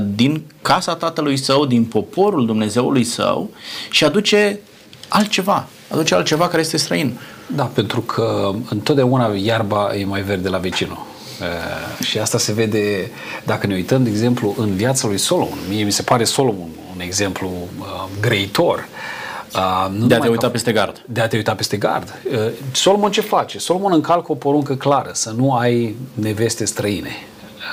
din 0.02 0.42
casa 0.62 0.94
tatălui 0.94 1.37
său, 1.37 1.66
din 1.66 1.84
poporul 1.84 2.46
Dumnezeului 2.46 3.04
său 3.04 3.50
și 3.90 4.04
aduce 4.04 4.61
altceva. 5.08 5.66
Aduce 5.90 6.14
altceva 6.14 6.49
care 6.49 6.61
este 6.61 6.76
străin. 6.76 7.18
Da, 7.46 7.64
pentru 7.64 8.00
că 8.00 8.54
întotdeauna 8.70 9.34
iarba 9.34 9.94
e 9.96 10.04
mai 10.04 10.23
verde 10.23 10.49
la 10.49 10.58
vecinul. 10.58 11.06
Uh, 11.40 12.06
și 12.06 12.18
asta 12.18 12.38
se 12.38 12.52
vede 12.52 13.11
dacă 13.44 13.66
ne 13.66 13.75
uităm, 13.75 14.02
de 14.02 14.11
exemplu, 14.11 14.54
în 14.58 14.75
viața 14.75 15.06
lui 15.06 15.18
Solomon. 15.18 15.58
Mie 15.68 15.84
mi 15.84 15.92
se 15.92 16.02
pare 16.02 16.25
Solomon 16.25 16.68
un 16.94 17.00
exemplu 17.00 17.50
uh, 17.78 17.87
greitor. 18.20 18.78
Uh, 18.78 19.23
Uh, 19.54 19.90
nu 19.99 20.06
de 20.06 20.14
a 20.14 20.18
te 20.18 20.28
uita 20.28 20.50
peste 20.50 20.73
gard. 20.73 21.02
De 21.06 21.20
a 21.20 21.28
te 21.28 21.37
uita 21.37 21.54
peste 21.54 21.76
gard. 21.76 22.14
Uh, 22.32 22.38
Solomon 22.73 23.11
ce 23.11 23.20
face? 23.20 23.58
Solomon 23.58 23.92
încalcă 23.92 24.32
o 24.32 24.34
poruncă 24.34 24.75
clară, 24.75 25.11
să 25.12 25.30
nu 25.37 25.54
ai 25.54 25.96
neveste 26.14 26.64
străine. 26.64 27.11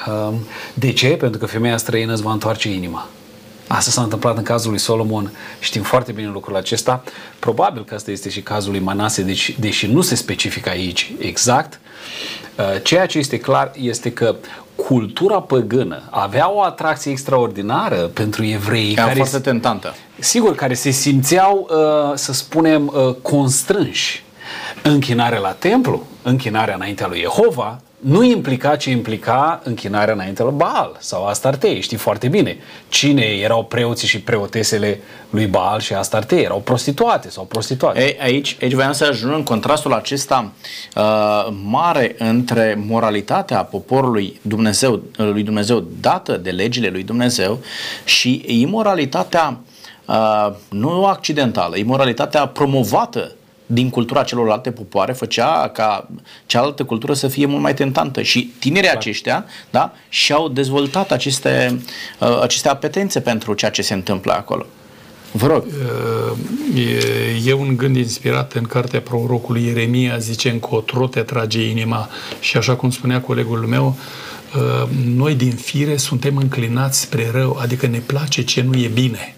Uh, 0.08 0.34
de 0.74 0.94
ce? 0.94 1.08
Pentru 1.08 1.40
că 1.40 1.46
femeia 1.46 1.78
străină 1.78 2.14
îți 2.14 2.22
va 2.22 2.32
întoarce 2.32 2.70
inima. 2.70 3.08
Asta 3.68 3.92
s-a 3.92 4.02
întâmplat 4.02 4.38
în 4.38 4.44
cazul 4.44 4.70
lui 4.70 4.80
Solomon, 4.80 5.32
știm 5.60 5.82
foarte 5.82 6.12
bine 6.12 6.28
lucrul 6.28 6.56
acesta. 6.56 7.04
Probabil 7.40 7.86
că 7.86 7.96
asta 7.96 8.12
este 8.12 8.30
și 8.30 8.42
cazul 8.42 8.72
lui 8.72 8.80
Manase, 8.80 9.22
deci, 9.22 9.56
deși 9.60 9.88
nu 9.88 10.02
se 10.02 10.16
specifică 10.16 10.70
aici 10.70 11.12
exact. 11.20 11.80
Uh, 12.58 12.82
ceea 12.84 13.06
ce 13.06 13.18
este 13.18 13.40
clar 13.40 13.72
este 13.76 14.12
că 14.12 14.36
cultura 14.92 15.42
păgână 15.42 16.02
avea 16.10 16.52
o 16.52 16.62
atracție 16.62 17.12
extraordinară 17.12 17.96
pentru 17.96 18.44
evrei. 18.46 18.92
Era 18.92 19.02
care 19.02 19.16
foarte 19.16 19.40
tentantă. 19.40 19.96
Sigur, 20.20 20.56
care 20.56 20.74
se 20.74 20.90
simțeau, 20.90 21.70
uh, 21.70 22.12
să 22.16 22.34
spunem, 22.34 22.92
uh, 22.94 23.16
constrânși. 23.22 24.24
Închinarea 24.84 25.40
la 25.40 25.52
templu, 25.52 26.04
închinarea 26.22 26.76
înaintea 26.76 27.08
lui 27.08 27.20
Jehova, 27.20 27.82
nu 28.01 28.24
implica 28.24 28.75
ce 28.75 28.89
implica 28.89 29.62
închinarea 29.63 30.13
înainte 30.13 30.43
la 30.43 30.50
Baal 30.50 30.98
sau 31.00 31.25
Astartei. 31.25 31.81
Știi 31.81 31.98
foarte 31.98 32.27
bine 32.27 32.58
cine 32.89 33.22
erau 33.22 33.63
preoții 33.63 34.08
și 34.08 34.22
preotesele 34.22 35.00
lui 35.29 35.46
Baal 35.46 35.79
și 35.79 35.93
Astartei. 35.93 36.43
Erau 36.43 36.60
prostituate 36.60 37.29
sau 37.29 37.43
prostituate. 37.43 38.01
Ei, 38.01 38.17
aici, 38.22 38.58
aici 38.62 38.74
voiam 38.74 38.91
să 38.91 39.05
ajung 39.05 39.34
în 39.34 39.43
contrastul 39.43 39.93
acesta 39.93 40.51
uh, 40.96 41.48
mare 41.63 42.15
între 42.17 42.84
moralitatea 42.88 43.63
poporului 43.63 44.39
Dumnezeu, 44.41 45.01
lui 45.15 45.43
Dumnezeu 45.43 45.84
dată 46.00 46.38
de 46.38 46.50
legile 46.50 46.89
lui 46.89 47.03
Dumnezeu 47.03 47.60
și 48.03 48.43
imoralitatea 48.48 49.60
uh, 50.05 50.51
nu 50.70 51.05
accidentală, 51.05 51.77
imoralitatea 51.77 52.46
promovată 52.46 53.31
din 53.74 53.90
cultura 53.90 54.24
celorlalte 54.24 54.72
popoare 54.72 55.12
făcea 55.12 55.70
ca 55.74 56.08
cealaltă 56.46 56.84
cultură 56.84 57.13
să 57.13 57.28
fie 57.28 57.46
mult 57.46 57.62
mai 57.62 57.74
tentantă 57.74 58.22
și 58.22 58.54
tinerii 58.60 58.90
da. 58.90 58.96
aceștia 58.96 59.46
da, 59.70 59.94
și-au 60.10 60.48
dezvoltat 60.48 61.12
aceste, 61.12 61.82
uh, 62.20 62.40
aceste 62.42 62.70
apetențe 62.70 63.20
pentru 63.20 63.54
ceea 63.54 63.72
ce 63.72 63.82
se 63.82 63.94
întâmplă 63.94 64.34
acolo. 64.34 64.66
Vă 65.31 65.48
rog. 65.48 65.66
Uh, 65.66 67.46
e 67.46 67.53
un 67.53 67.77
gând 67.77 67.96
inspirat 67.96 68.53
în 68.53 68.64
cartea 68.64 69.01
prorocului 69.01 69.64
Ieremia, 69.64 70.18
zice 70.18 70.50
încotro 70.50 71.07
te 71.07 71.22
trage 71.22 71.70
inima 71.70 72.10
și 72.40 72.57
așa 72.57 72.75
cum 72.75 72.90
spunea 72.90 73.22
colegul 73.22 73.60
meu, 73.60 73.96
uh, 74.55 74.90
noi 75.05 75.36
din 75.36 75.51
fire 75.51 75.98
suntem 75.98 76.38
înclinați 76.38 77.00
spre 77.00 77.29
rău, 77.31 77.57
adică 77.62 77.88
ne 77.88 78.00
place 78.05 78.44
ce 78.44 78.62
nu 78.62 78.77
e 78.77 78.88
bine. 78.88 79.36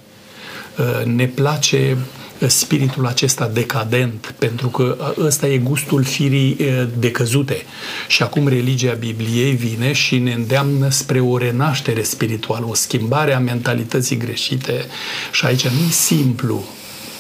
Uh, 0.78 1.06
ne 1.06 1.26
place 1.26 1.98
spiritul 2.48 3.08
acesta 3.08 3.48
decadent, 3.48 4.36
pentru 4.40 4.68
că 4.68 4.98
ăsta 5.20 5.48
e 5.48 5.58
gustul 5.58 6.04
firii 6.04 6.58
decăzute. 6.98 7.64
Și 8.08 8.24
acum 8.24 8.48
religia 8.48 8.94
Bibliei 8.94 9.52
vine 9.52 9.92
și 9.92 10.18
ne 10.18 10.34
îndeamnă 10.34 10.90
spre 10.90 11.20
o 11.20 11.38
renaștere 11.38 12.04
spirituală, 12.04 12.66
o 12.70 12.74
schimbare 12.74 13.34
a 13.34 13.40
mentalității 13.40 14.18
greșite. 14.18 14.86
Și 15.32 15.46
aici 15.46 15.68
nu 15.68 15.80
e 15.88 15.92
simplu 15.92 16.64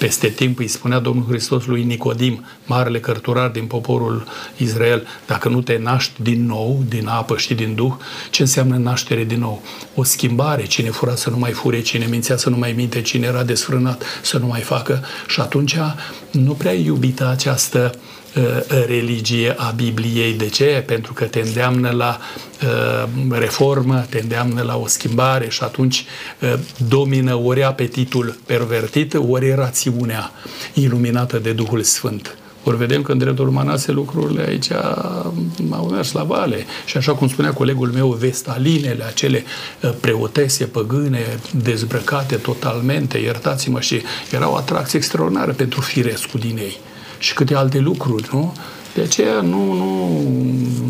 peste 0.03 0.27
timp 0.27 0.59
îi 0.59 0.67
spunea 0.67 0.99
Domnul 0.99 1.25
Hristos 1.27 1.65
lui 1.65 1.83
Nicodim, 1.83 2.45
marele 2.65 2.99
cărturar 2.99 3.49
din 3.49 3.65
poporul 3.65 4.27
Israel, 4.57 5.07
dacă 5.27 5.49
nu 5.49 5.61
te 5.61 5.77
naști 5.77 6.21
din 6.21 6.45
nou, 6.45 6.83
din 6.87 7.07
apă 7.07 7.37
și 7.37 7.53
din 7.53 7.75
Duh, 7.75 7.93
ce 8.29 8.41
înseamnă 8.41 8.75
naștere 8.75 9.23
din 9.23 9.39
nou? 9.39 9.61
O 9.95 10.03
schimbare, 10.03 10.65
cine 10.65 10.89
fura 10.89 11.15
să 11.15 11.29
nu 11.29 11.37
mai 11.37 11.51
fure, 11.51 11.81
cine 11.81 12.05
mințea 12.05 12.37
să 12.37 12.49
nu 12.49 12.57
mai 12.57 12.71
minte, 12.71 13.01
cine 13.01 13.25
era 13.25 13.43
desfrânat 13.43 14.03
să 14.21 14.37
nu 14.37 14.45
mai 14.45 14.61
facă. 14.61 15.03
Și 15.27 15.39
atunci 15.39 15.75
nu 16.31 16.53
prea 16.53 16.73
iubită 16.73 17.27
această 17.27 17.91
uh, 17.93 17.99
Uh, 17.99 18.22
religie 18.87 19.53
a 19.57 19.73
Bibliei. 19.75 20.33
De 20.33 20.47
ce? 20.47 20.83
Pentru 20.85 21.13
că 21.13 21.23
te 21.23 21.39
îndeamnă 21.39 21.89
la 21.89 22.19
uh, 22.63 23.09
reformă, 23.29 24.05
te 24.09 24.19
îndeamnă 24.21 24.61
la 24.61 24.77
o 24.77 24.87
schimbare 24.87 25.49
și 25.49 25.63
atunci 25.63 26.05
uh, 26.39 26.53
domină 26.87 27.35
ori 27.35 27.63
apetitul 27.63 28.37
pervertit, 28.45 29.13
ori 29.27 29.53
rațiunea 29.53 30.31
iluminată 30.73 31.37
de 31.37 31.51
Duhul 31.51 31.81
Sfânt. 31.81 32.37
Ori 32.63 32.77
vedem 32.77 33.01
că 33.01 33.11
în 33.11 33.17
dreptul 33.17 33.49
Manase 33.49 33.91
lucrurile 33.91 34.43
aici 34.47 34.71
au 35.69 35.87
mers 35.91 36.11
la 36.11 36.23
vale. 36.23 36.65
Și 36.85 36.97
așa 36.97 37.13
cum 37.13 37.27
spunea 37.27 37.53
colegul 37.53 37.91
meu, 37.91 38.09
vestalinele, 38.09 39.03
acele 39.03 39.43
preotese 39.99 40.65
păgâne, 40.65 41.39
dezbrăcate 41.63 42.35
totalmente, 42.35 43.17
iertați-mă, 43.17 43.79
și 43.79 44.01
erau 44.31 44.55
atracții 44.55 44.97
extraordinare 44.97 45.51
pentru 45.51 45.81
firescul 45.81 46.39
din 46.39 46.57
ei 46.57 46.79
și 47.23 47.33
câte 47.33 47.55
alte 47.55 47.77
lucruri, 47.77 48.29
nu? 48.31 48.53
De 48.93 49.01
aceea 49.01 49.41
nu, 49.41 49.73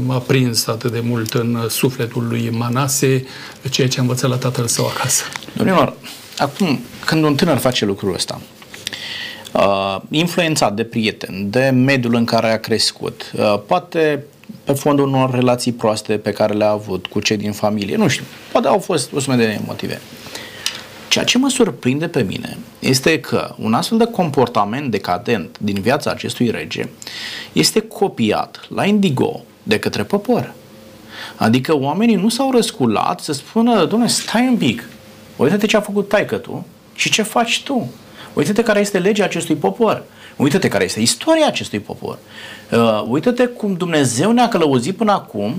nu 0.05 0.11
a 0.11 0.17
prins 0.17 0.67
atât 0.67 0.91
de 0.91 0.99
mult 0.99 1.33
în 1.33 1.65
sufletul 1.69 2.27
lui 2.27 2.49
Manase 2.49 3.25
ceea 3.69 3.87
ce 3.87 3.99
a 3.99 4.01
învățat 4.01 4.29
la 4.29 4.35
tatăl 4.35 4.67
său 4.67 4.85
acasă. 4.85 5.23
Domnilor, 5.53 5.93
acum, 6.37 6.79
când 7.05 7.23
un 7.23 7.35
tânăr 7.35 7.57
face 7.57 7.85
lucrul 7.85 8.13
ăsta, 8.13 8.41
uh, 9.51 9.97
influențat 10.09 10.73
de 10.73 10.83
prieteni, 10.83 11.45
de 11.49 11.69
mediul 11.69 12.15
în 12.15 12.25
care 12.25 12.51
a 12.51 12.59
crescut, 12.59 13.31
uh, 13.37 13.59
poate 13.67 14.23
pe 14.63 14.73
fondul 14.73 15.07
unor 15.07 15.31
relații 15.31 15.71
proaste 15.71 16.17
pe 16.17 16.31
care 16.31 16.53
le-a 16.53 16.69
avut 16.69 17.05
cu 17.05 17.19
cei 17.19 17.37
din 17.37 17.51
familie, 17.51 17.95
nu 17.95 18.07
știu, 18.07 18.23
poate 18.51 18.67
au 18.67 18.79
fost 18.79 19.13
o 19.13 19.19
sumă 19.19 19.35
de 19.35 19.59
motive. 19.65 20.01
Ceea 21.13 21.26
ce 21.26 21.38
mă 21.38 21.49
surprinde 21.49 22.08
pe 22.08 22.21
mine 22.21 22.58
este 22.80 23.19
că 23.19 23.56
un 23.58 23.73
astfel 23.73 23.97
de 23.97 24.06
comportament 24.06 24.91
decadent 24.91 25.58
din 25.60 25.82
viața 25.82 26.12
acestui 26.12 26.49
rege 26.49 26.89
este 27.52 27.80
copiat 27.82 28.65
la 28.69 28.86
indigo 28.86 29.41
de 29.63 29.80
către 29.80 30.04
popor. 30.04 30.54
Adică 31.36 31.78
oamenii 31.78 32.15
nu 32.15 32.30
s-au 32.30 32.52
răsculat 32.52 33.19
să 33.19 33.34
spună, 33.34 33.86
domnule, 33.86 34.12
stai 34.12 34.47
un 34.47 34.58
pic, 34.58 34.89
uite-te 35.36 35.65
ce 35.65 35.78
a 35.78 35.82
făcut 35.82 36.08
taică 36.08 36.36
tu 36.36 36.65
și 36.95 37.10
ce 37.10 37.21
faci 37.21 37.63
tu. 37.63 37.91
Uite-te 38.34 38.63
care 38.63 38.80
este 38.80 38.99
legea 38.99 39.23
acestui 39.23 39.56
popor. 39.56 40.04
Uite-te 40.36 40.67
care 40.67 40.84
este 40.84 40.99
istoria 40.99 41.47
acestui 41.47 41.80
popor. 41.80 42.17
Uh, 42.71 43.04
uite-te 43.08 43.45
cum 43.45 43.73
Dumnezeu 43.73 44.32
ne-a 44.32 44.47
călăuzit 44.47 44.95
până 44.95 45.12
acum 45.12 45.56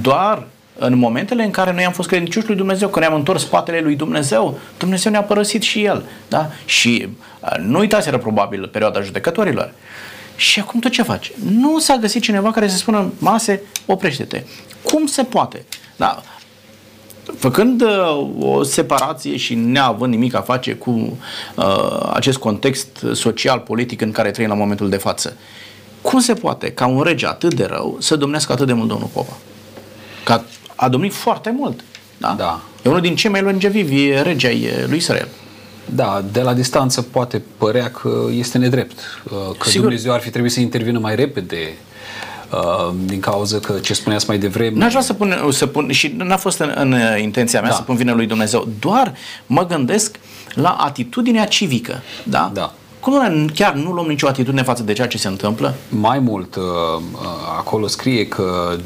doar 0.00 0.46
în 0.78 0.98
momentele 0.98 1.44
în 1.44 1.50
care 1.50 1.72
noi 1.72 1.84
am 1.84 1.92
fost 1.92 2.08
credincioși 2.08 2.46
lui 2.46 2.56
Dumnezeu, 2.56 2.88
când 2.88 3.04
ne-am 3.04 3.18
întors 3.18 3.42
spatele 3.42 3.80
lui 3.80 3.96
Dumnezeu, 3.96 4.58
Dumnezeu 4.78 5.12
ne-a 5.12 5.22
părăsit 5.22 5.62
și 5.62 5.84
El. 5.84 6.04
Da? 6.28 6.50
Și 6.64 7.08
uh, 7.40 7.56
nu 7.58 7.78
uitaseră 7.78 8.18
probabil 8.18 8.68
perioada 8.68 9.00
judecătorilor. 9.00 9.72
Și 10.36 10.60
acum 10.60 10.80
tot 10.80 10.90
ce 10.90 11.02
faci? 11.02 11.32
Nu 11.50 11.78
s-a 11.78 11.96
găsit 11.96 12.22
cineva 12.22 12.50
care 12.50 12.68
să 12.68 12.76
spună, 12.76 13.12
Mase, 13.18 13.62
oprește-te. 13.86 14.42
Cum 14.82 15.06
se 15.06 15.22
poate? 15.22 15.64
Da? 15.96 16.22
Făcând 17.38 17.82
uh, 17.82 18.28
o 18.40 18.62
separație 18.62 19.36
și 19.36 19.54
neavând 19.54 20.12
nimic 20.12 20.34
a 20.34 20.40
face 20.40 20.74
cu 20.74 21.18
uh, 21.54 22.10
acest 22.12 22.38
context 22.38 23.04
social, 23.12 23.58
politic 23.58 24.00
în 24.00 24.12
care 24.12 24.30
trăim 24.30 24.48
la 24.48 24.54
momentul 24.54 24.88
de 24.88 24.96
față, 24.96 25.36
Cum 26.02 26.20
se 26.20 26.34
poate 26.34 26.70
ca 26.70 26.86
un 26.86 27.02
rege 27.02 27.26
atât 27.26 27.54
de 27.54 27.64
rău 27.64 27.96
să 28.00 28.16
domnească 28.16 28.52
atât 28.52 28.66
de 28.66 28.72
mult 28.72 28.88
domnul 28.88 29.08
Popa? 29.12 29.36
Că 30.24 30.40
a 30.74 30.88
domnit 30.88 31.12
foarte 31.12 31.54
mult. 31.58 31.80
Da? 32.18 32.34
Da. 32.38 32.60
E 32.82 32.88
unul 32.88 33.00
din 33.00 33.16
cei 33.16 33.30
mai 33.30 33.40
longevivi 33.42 34.10
regi 34.22 34.46
ai 34.46 34.68
lui 34.86 34.96
Israel. 34.96 35.28
Da, 35.84 36.24
de 36.32 36.40
la 36.40 36.54
distanță 36.54 37.02
poate 37.02 37.42
părea 37.56 37.90
că 37.90 38.26
este 38.30 38.58
nedrept, 38.58 38.98
uh, 39.24 39.32
că 39.58 39.68
Sigur. 39.68 39.84
Dumnezeu 39.86 40.12
ar 40.12 40.20
fi 40.20 40.30
trebuit 40.30 40.52
să 40.52 40.60
intervină 40.60 40.98
mai 40.98 41.14
repede 41.14 41.74
uh, 42.52 42.94
din 43.04 43.20
cauza 43.20 43.58
că 43.58 43.72
ce 43.72 43.94
spuneați 43.94 44.24
mai 44.28 44.38
devreme. 44.38 44.78
N-aș 44.78 44.90
vrea 44.90 45.02
să 45.02 45.12
pun, 45.12 45.48
să 45.50 45.66
pun 45.66 45.92
și 45.92 46.14
n-a 46.16 46.36
fost 46.36 46.58
în, 46.58 46.72
în 46.76 46.94
intenția 47.18 47.60
mea 47.60 47.70
Da. 47.70 47.76
să 47.76 47.82
pun 47.82 47.96
vina 47.96 48.14
lui 48.14 48.26
Dumnezeu, 48.26 48.68
doar 48.78 49.14
mă 49.46 49.66
gândesc 49.66 50.16
la 50.54 50.70
atitudinea 50.70 51.46
civică. 51.46 52.02
Da? 52.22 52.50
Da. 52.54 52.72
Cum 53.04 53.12
nu, 53.12 53.46
chiar 53.54 53.74
nu 53.74 53.90
luăm 53.90 54.06
nicio 54.06 54.26
atitudine 54.26 54.62
față 54.62 54.82
de 54.82 54.92
ceea 54.92 55.06
ce 55.06 55.18
se 55.18 55.28
întâmplă? 55.28 55.74
Mai 55.88 56.18
mult, 56.18 56.54
uh, 56.54 56.62
uh, 57.12 57.20
acolo 57.58 57.86
scrie 57.86 58.28
că 58.28 58.76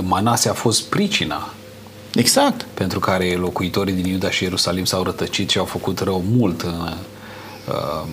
Manase 0.00 0.48
a 0.48 0.52
fost 0.52 0.82
pricina 0.82 1.54
Exact. 2.14 2.66
pentru 2.74 2.98
care 2.98 3.36
locuitorii 3.40 3.94
din 3.94 4.04
Iuda 4.04 4.30
și 4.30 4.42
Ierusalim 4.42 4.84
s-au 4.84 5.02
rătăcit 5.02 5.50
și 5.50 5.58
au 5.58 5.64
făcut 5.64 6.00
rău 6.00 6.24
mult 6.36 6.60
în, 6.60 6.94
uh, 7.68 8.08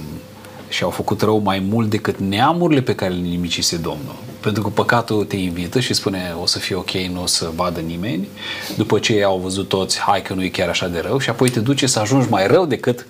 și 0.70 0.84
au 0.84 0.90
făcut 0.90 1.22
rău 1.22 1.38
mai 1.38 1.66
mult 1.70 1.90
decât 1.90 2.18
neamurile 2.18 2.82
pe 2.82 2.96
care 2.96 3.14
le 3.14 3.20
nimicise 3.20 3.78
Domnul. 3.78 4.16
Pentru 4.40 4.64
că 4.64 4.70
păcatul 4.70 5.26
te 5.26 5.36
invită 5.36 5.80
și 5.80 5.94
spune 5.94 6.36
o 6.42 6.46
să 6.46 6.60
fie 6.60 6.76
ok, 6.76 6.92
nu 6.92 7.22
o 7.22 7.26
să 7.26 7.50
vadă 7.56 7.80
nimeni. 7.80 8.28
După 8.76 9.00
ce 9.00 9.24
au 9.24 9.38
văzut 9.38 9.68
toți, 9.68 10.00
hai 10.00 10.22
că 10.22 10.34
nu 10.34 10.44
e 10.44 10.50
chiar 10.50 10.70
așa 10.70 10.88
de 10.88 11.00
rău 11.00 11.20
și 11.20 11.30
apoi 11.30 11.50
te 11.50 11.60
duce 11.60 11.88
să 11.88 12.00
ajungi 12.00 12.30
mai 12.30 12.48
rău 12.48 12.66
decât 12.66 13.00
uh, 13.00 13.06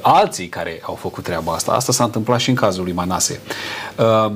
alții 0.00 0.46
care 0.46 0.80
au 0.82 0.94
făcut 0.94 1.24
treaba 1.24 1.52
asta. 1.52 1.72
Asta 1.72 1.92
s-a 1.92 2.04
întâmplat 2.04 2.38
și 2.40 2.48
în 2.48 2.54
cazul 2.54 2.82
lui 2.84 2.92
Manase. 2.92 3.40
Uh, 3.98 4.32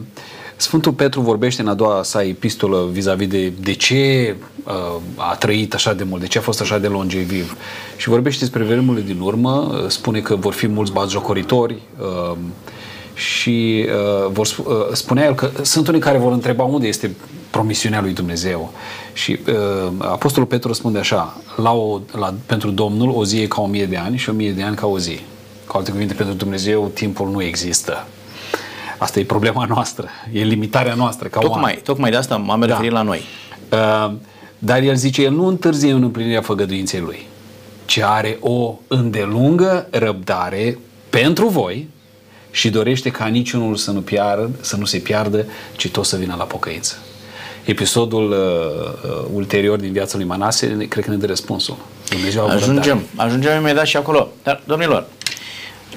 Sfântul 0.61 0.93
Petru 0.93 1.21
vorbește 1.21 1.61
în 1.61 1.69
a 1.69 1.75
doua 1.75 2.03
sa 2.03 2.23
epistolă 2.23 2.89
vis-a-vis 2.91 3.29
de 3.29 3.49
de 3.49 3.73
ce 3.73 4.35
uh, 4.65 5.01
a 5.17 5.35
trăit 5.35 5.75
așa 5.75 5.95
de 5.95 6.05
mult, 6.05 6.21
de 6.21 6.27
ce 6.27 6.39
a 6.39 6.41
fost 6.41 6.61
așa 6.61 6.79
de 6.79 6.87
longeviv. 6.87 7.57
Și 7.97 8.09
vorbește 8.09 8.41
despre 8.41 8.63
vremurile 8.63 9.05
din 9.07 9.21
urmă, 9.21 9.71
uh, 9.73 9.89
spune 9.89 10.21
că 10.21 10.37
vor 10.37 10.53
fi 10.53 10.67
mulți 10.67 10.93
batjocoritori 10.93 11.79
uh, 11.99 12.37
și 13.19 13.87
uh, 13.87 14.31
vor, 14.31 14.47
sp- 14.47 14.65
uh, 14.67 14.75
spunea 14.93 15.25
el 15.25 15.35
că 15.35 15.51
sunt 15.63 15.89
unii 15.89 16.01
care 16.01 16.19
vor 16.19 16.33
întreba 16.33 16.65
unde 16.65 16.87
este 16.87 17.15
promisiunea 17.51 18.01
lui 18.01 18.13
Dumnezeu. 18.13 18.73
Și 19.13 19.39
uh, 19.49 19.93
Apostolul 19.99 20.49
Petru 20.49 20.69
răspunde 20.69 20.99
așa, 20.99 21.37
la 21.57 21.73
o, 21.73 22.01
la, 22.13 22.35
pentru 22.47 22.71
Domnul 22.71 23.11
o 23.17 23.25
zi 23.25 23.41
e 23.41 23.47
ca 23.47 23.61
o 23.61 23.67
mie 23.67 23.87
de 23.87 23.97
ani 23.97 24.17
și 24.17 24.31
o 24.31 24.33
mie 24.33 24.53
de 24.53 24.63
ani 24.63 24.77
ca 24.77 24.87
o 24.87 24.99
zi. 24.99 25.21
Cu 25.67 25.77
alte 25.77 25.91
cuvinte, 25.91 26.15
pentru 26.15 26.35
Dumnezeu 26.35 26.91
timpul 26.95 27.31
nu 27.31 27.43
există. 27.43 28.07
Asta 28.99 29.19
e 29.21 29.25
problema 29.25 29.65
noastră, 29.75 30.09
e 30.33 30.43
limitarea 30.43 30.95
noastră 30.95 31.29
ca 31.29 31.41
Tocmai, 31.41 31.61
oameni. 31.63 31.81
tocmai 31.83 32.11
de 32.11 32.17
asta 32.17 32.37
m-am 32.37 32.63
referit 32.63 32.91
la 32.91 33.03
noi. 33.03 33.23
Uh, 33.73 34.13
dar 34.59 34.83
el 34.83 34.95
zice, 34.95 35.23
el 35.23 35.33
nu 35.33 35.47
întârzie 35.47 35.93
în 35.93 36.03
împlinirea 36.03 36.41
făgăduinței 36.41 37.01
lui, 37.01 37.27
ci 37.85 37.99
are 37.99 38.39
o 38.41 38.75
îndelungă 38.89 39.87
răbdare 39.91 40.79
pentru 41.11 41.49
voi 41.49 41.89
și 42.51 42.71
dorește 42.71 43.11
ca 43.11 43.27
niciunul 43.27 43.77
să 43.77 43.91
nu, 43.91 44.01
piardă, 44.01 44.51
să 44.61 44.77
nu 44.77 44.85
se 44.85 44.99
piardă, 44.99 45.47
ci 45.77 45.89
tot 45.89 46.05
să 46.05 46.17
vină 46.17 46.35
la 46.39 46.45
pocăință. 46.45 46.97
Episodul 47.65 48.31
uh, 48.31 49.11
uh, 49.11 49.27
ulterior 49.33 49.79
din 49.79 49.93
viața 49.93 50.17
lui 50.17 50.27
Manase, 50.27 50.87
cred 50.89 51.05
că 51.05 51.11
ne 51.11 51.17
dă 51.17 51.27
răspunsul. 51.27 51.77
Dumnezeu 52.09 52.41
a 52.41 52.45
avut 52.45 52.63
Ajungem, 52.63 52.97
răbdare. 52.97 53.29
ajungem 53.29 53.61
imediat 53.61 53.87
și 53.87 53.97
acolo. 53.97 54.29
Dar, 54.43 54.63
domnilor, 54.65 55.07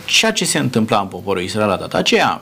ceea 0.05 0.31
ce 0.31 0.45
se 0.45 0.57
întâmpla 0.57 0.99
în 0.99 1.07
poporul 1.07 1.41
Israel 1.41 1.67
la 1.67 1.75
data 1.75 1.97
aceea 1.97 2.41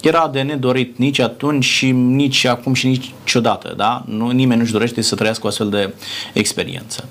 era 0.00 0.28
de 0.28 0.42
nedorit 0.42 0.98
nici 0.98 1.18
atunci 1.18 1.64
și 1.64 1.90
nici 1.90 2.44
acum 2.44 2.74
și 2.74 2.86
niciodată, 2.86 3.74
da? 3.76 4.04
Nu, 4.06 4.30
nimeni 4.30 4.60
nu-și 4.60 4.72
dorește 4.72 5.00
să 5.00 5.14
trăiască 5.14 5.44
o 5.44 5.48
astfel 5.48 5.68
de 5.68 5.94
experiență. 6.32 7.08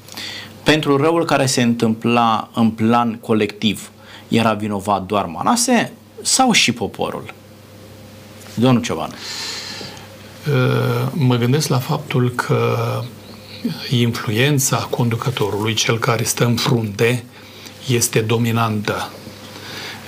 Pentru 0.64 0.98
răul 0.98 1.26
care 1.26 1.46
se 1.46 1.62
întâmpla 1.62 2.50
în 2.54 2.70
plan 2.70 3.18
colectiv, 3.22 3.92
era 4.28 4.54
vinovat 4.54 5.04
doar 5.04 5.26
Manase 5.26 5.92
sau 6.24 6.52
și 6.52 6.72
poporul? 6.72 7.34
Domnul 8.54 8.82
Cioban. 8.82 9.10
Uh, 9.10 11.12
Mă 11.14 11.36
gândesc 11.36 11.68
la 11.68 11.80
faptul 11.80 12.32
că 12.32 12.78
influența 13.90 14.78
conducătorului, 14.78 15.74
cel 15.74 16.00
care 16.00 16.24
stă 16.24 16.46
în 16.46 16.56
frunte, 16.56 17.24
este 17.88 18.20
dominantă. 18.20 19.12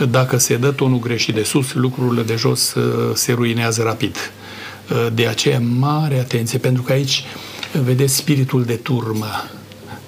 Dacă 0.10 0.38
se 0.38 0.58
dă 0.58 0.71
tonul 0.71 0.99
greșit 0.99 1.34
de 1.34 1.43
sus, 1.43 1.73
lucrurile 1.73 2.23
de 2.23 2.36
jos 2.36 2.73
uh, 2.73 3.12
se 3.13 3.34
ruinează 3.34 3.84
rapid. 3.84 4.15
Uh, 4.91 5.08
De 5.13 5.28
aceea, 5.28 5.60
mare 5.60 6.19
atenție, 6.19 6.60
pentru 6.60 6.84
că 6.84 6.91
aici, 6.91 7.23
vedeți, 7.84 8.15
spiritul 8.15 8.63
de 8.63 8.75
turmă 8.75 9.49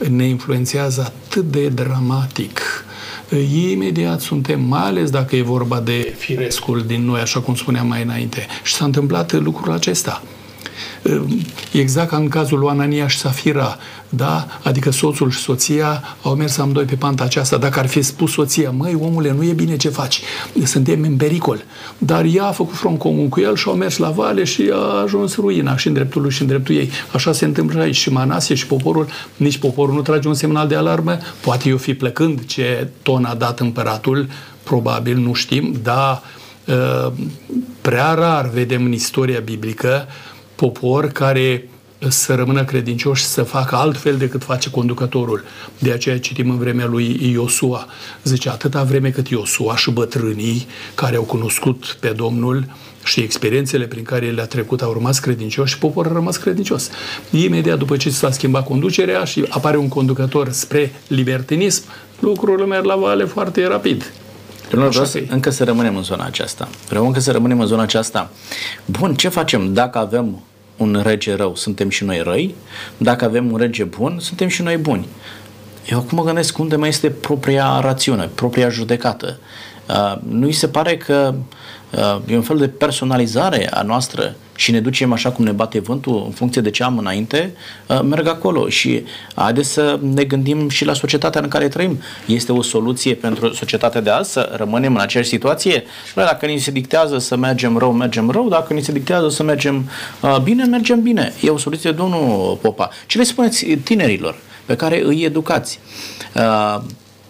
ne 0.09 0.25
influențează 0.25 1.01
atât 1.01 1.51
de 1.51 1.67
dramatic. 1.67 2.85
Uh, 3.31 3.71
Imediat 3.71 4.21
suntem, 4.21 4.61
mai 4.61 4.81
ales 4.81 5.09
dacă 5.09 5.35
e 5.35 5.41
vorba 5.41 5.79
de 5.79 6.15
firescul 6.17 6.83
din 6.85 7.05
noi, 7.05 7.19
așa 7.19 7.39
cum 7.39 7.55
spuneam 7.55 7.87
mai 7.87 8.03
înainte. 8.03 8.45
Și 8.63 8.73
s-a 8.73 8.85
întâmplat 8.85 9.31
lucrul 9.31 9.73
acesta. 9.73 10.23
Exact 11.71 12.09
ca 12.09 12.17
în 12.17 12.27
cazul 12.27 12.59
lui 12.59 12.69
Anania 12.69 13.07
și 13.07 13.17
Safira, 13.17 13.77
da? 14.09 14.47
Adică 14.63 14.91
soțul 14.91 15.31
și 15.31 15.39
soția 15.39 16.03
au 16.21 16.35
mers 16.35 16.57
amândoi 16.57 16.83
pe 16.83 16.95
panta 16.95 17.23
aceasta. 17.23 17.57
Dacă 17.57 17.79
ar 17.79 17.87
fi 17.87 18.01
spus 18.01 18.31
soția, 18.31 18.71
măi, 18.71 18.97
omule, 19.01 19.31
nu 19.31 19.43
e 19.43 19.53
bine 19.53 19.77
ce 19.77 19.89
faci, 19.89 20.21
suntem 20.63 21.01
în 21.01 21.15
pericol. 21.15 21.63
Dar 21.97 22.25
ea 22.25 22.45
a 22.45 22.51
făcut 22.51 22.75
front 22.75 22.99
comun 22.99 23.29
cu 23.29 23.39
el 23.39 23.55
și 23.55 23.67
au 23.67 23.75
mers 23.75 23.97
la 23.97 24.09
vale 24.09 24.43
și 24.43 24.69
a 24.73 25.01
ajuns 25.01 25.35
ruina 25.35 25.77
și 25.77 25.87
în 25.87 25.93
dreptul 25.93 26.21
lui 26.21 26.31
și 26.31 26.41
în 26.41 26.47
dreptul 26.47 26.75
ei. 26.75 26.89
Așa 27.13 27.31
se 27.31 27.45
întâmplă 27.45 27.81
aici 27.81 27.95
și 27.95 28.11
Manasie 28.11 28.55
și 28.55 28.67
poporul, 28.67 29.07
nici 29.35 29.57
poporul 29.57 29.93
nu 29.93 30.01
trage 30.01 30.27
un 30.27 30.33
semnal 30.33 30.67
de 30.67 30.75
alarmă, 30.75 31.17
poate 31.39 31.69
eu 31.69 31.77
fi 31.77 31.93
plecând 31.93 32.45
ce 32.45 32.87
ton 33.01 33.25
a 33.25 33.33
dat 33.33 33.59
împăratul, 33.59 34.27
probabil, 34.63 35.17
nu 35.17 35.33
știm, 35.33 35.79
dar 35.83 36.21
uh, 36.65 37.11
prea 37.81 38.13
rar 38.13 38.49
vedem 38.53 38.85
în 38.85 38.91
istoria 38.91 39.39
biblică 39.39 40.07
popor 40.57 41.07
care 41.07 41.69
să 42.07 42.35
rămână 42.35 42.63
credincioși 42.63 43.23
să 43.23 43.43
facă 43.43 43.75
altfel 43.75 44.17
decât 44.17 44.43
face 44.43 44.69
conducătorul. 44.69 45.43
De 45.79 45.91
aceea 45.91 46.19
citim 46.19 46.49
în 46.49 46.57
vremea 46.57 46.85
lui 46.85 47.31
Iosua. 47.31 47.87
Zice, 48.23 48.49
atâta 48.49 48.83
vreme 48.83 49.09
cât 49.09 49.27
Iosua 49.27 49.75
și 49.75 49.91
bătrânii 49.91 50.67
care 50.95 51.15
au 51.15 51.23
cunoscut 51.23 51.97
pe 51.99 52.07
Domnul 52.07 52.65
și 53.03 53.19
experiențele 53.19 53.85
prin 53.85 54.03
care 54.03 54.31
le-a 54.31 54.45
trecut 54.45 54.81
au 54.81 54.93
rămas 54.93 55.19
credincioși 55.19 55.73
și 55.73 55.79
poporul 55.79 56.11
a 56.11 56.15
rămas 56.15 56.37
credincios. 56.37 56.89
Imediat 57.29 57.77
după 57.77 57.97
ce 57.97 58.09
s-a 58.09 58.31
schimbat 58.31 58.63
conducerea 58.63 59.23
și 59.23 59.45
apare 59.49 59.77
un 59.77 59.87
conducător 59.87 60.49
spre 60.51 60.93
libertinism, 61.07 61.83
lucrurile 62.19 62.65
merg 62.65 62.85
la 62.85 62.95
vale 62.95 63.25
foarte 63.25 63.67
rapid. 63.67 64.11
Domnul, 64.69 64.89
Așa 64.89 64.99
vreau 64.99 65.05
să, 65.05 65.17
că 65.17 65.23
e. 65.23 65.33
încă 65.33 65.49
să 65.49 65.63
rămânem 65.63 65.95
în 65.95 66.03
zona 66.03 66.25
aceasta. 66.25 66.67
Vreau 66.89 67.05
încă 67.05 67.19
să 67.19 67.31
rămânem 67.31 67.59
în 67.59 67.67
zona 67.67 67.81
aceasta. 67.81 68.29
Bun, 68.85 69.15
ce 69.15 69.29
facem 69.29 69.73
dacă 69.73 69.97
avem 69.97 70.41
un 70.77 71.01
rege 71.03 71.35
rău? 71.35 71.55
Suntem 71.55 71.89
și 71.89 72.03
noi 72.03 72.21
răi? 72.23 72.55
Dacă 72.97 73.25
avem 73.25 73.51
un 73.51 73.57
rege 73.57 73.83
bun, 73.83 74.17
suntem 74.19 74.47
și 74.47 74.61
noi 74.61 74.77
buni. 74.77 75.07
Eu 75.89 75.97
acum 75.97 76.17
mă 76.17 76.23
gândesc 76.23 76.57
unde 76.57 76.75
mai 76.75 76.89
este 76.89 77.09
propria 77.09 77.79
rațiune, 77.79 78.29
propria 78.35 78.69
judecată. 78.69 79.39
Uh, 79.89 80.17
nu 80.29 80.45
îi 80.45 80.51
se 80.51 80.67
pare 80.67 80.97
că 80.97 81.33
uh, 81.91 82.19
e 82.27 82.35
un 82.35 82.41
fel 82.41 82.57
de 82.57 82.67
personalizare 82.67 83.69
a 83.73 83.81
noastră 83.81 84.35
și 84.57 84.71
ne 84.71 84.79
ducem 84.79 85.13
așa 85.13 85.31
cum 85.31 85.45
ne 85.45 85.51
bate 85.51 85.79
vântul 85.79 86.23
în 86.25 86.31
funcție 86.31 86.61
de 86.61 86.69
ce 86.69 86.83
am 86.83 86.97
înainte, 86.97 87.53
uh, 87.87 87.99
merg 88.03 88.27
acolo 88.27 88.69
și 88.69 89.03
haideți 89.35 89.69
să 89.69 89.99
ne 90.13 90.23
gândim 90.23 90.69
și 90.69 90.85
la 90.85 90.93
societatea 90.93 91.41
în 91.41 91.47
care 91.47 91.67
trăim. 91.67 91.99
Este 92.25 92.51
o 92.51 92.61
soluție 92.61 93.13
pentru 93.13 93.53
societatea 93.53 94.01
de 94.01 94.09
azi 94.09 94.31
să 94.31 94.53
rămânem 94.55 94.95
în 94.95 95.01
aceeași 95.01 95.29
situație? 95.29 95.83
Bă, 96.15 96.21
dacă 96.21 96.45
ni 96.45 96.57
se 96.57 96.71
dictează 96.71 97.17
să 97.17 97.35
mergem 97.35 97.77
rău, 97.77 97.91
mergem 97.91 98.29
rău, 98.29 98.49
dacă 98.49 98.73
ni 98.73 98.81
se 98.81 98.91
dictează 98.91 99.29
să 99.29 99.43
mergem 99.43 99.89
uh, 100.21 100.37
bine, 100.43 100.63
mergem 100.63 101.01
bine. 101.01 101.33
E 101.41 101.49
o 101.49 101.57
soluție, 101.57 101.91
domnul 101.91 102.57
Popa. 102.61 102.89
Ce 103.07 103.17
le 103.17 103.23
spuneți 103.23 103.65
tinerilor 103.65 104.35
pe 104.65 104.75
care 104.75 105.01
îi 105.05 105.23
educați? 105.23 105.79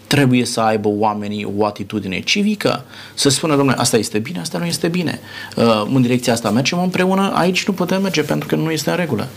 Uh, 0.08 0.16
trebuie 0.18 0.46
să 0.46 0.62
aibă 0.62 0.90
oamenii 0.92 1.48
o 1.58 1.66
atitudine 1.66 2.20
civică, 2.20 2.84
să 3.14 3.30
spună, 3.30 3.56
domnule, 3.56 3.78
asta 3.78 3.98
este 3.98 4.20
bine, 4.20 4.40
asta 4.40 4.58
nu 4.58 4.66
este 4.66 4.88
bine. 4.88 5.20
Uh, 5.56 5.86
în 5.94 6.02
direcția 6.02 6.34
asta 6.34 6.50
mergem 6.50 6.80
împreună, 6.80 7.32
aici 7.36 7.68
nu 7.68 7.74
putem 7.74 8.02
merge 8.02 8.22
pentru 8.22 8.48
că 8.48 8.56
nu 8.56 8.72
este 8.72 8.90
în 8.90 8.96
regulă. 8.96 9.28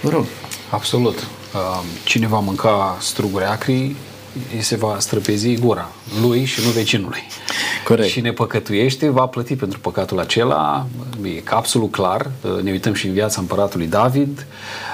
Vă 0.00 0.08
rog. 0.10 0.24
Absolut. 0.70 1.18
Uh, 1.18 1.82
Cine 2.04 2.26
va 2.26 2.38
mânca 2.38 2.96
struguri 3.00 3.44
acri, 3.44 3.96
îi 4.54 4.62
se 4.62 4.76
va 4.76 4.96
străpezi 4.98 5.54
gura 5.54 5.88
lui 6.22 6.44
și 6.44 6.60
nu 6.64 6.70
vecinului. 6.70 7.22
Corect. 7.84 8.08
Și 8.08 8.20
ne 8.20 8.32
păcătuiește, 8.32 9.08
va 9.08 9.26
plăti 9.26 9.56
pentru 9.56 9.78
păcatul 9.78 10.18
acela. 10.20 10.86
E 11.22 11.42
absolut 11.44 11.90
clar. 11.90 12.30
Uh, 12.40 12.62
Ne 12.62 12.70
uităm 12.70 12.92
și 12.92 13.06
în 13.06 13.12
viața 13.12 13.40
împăratului 13.40 13.86
David. 13.86 14.46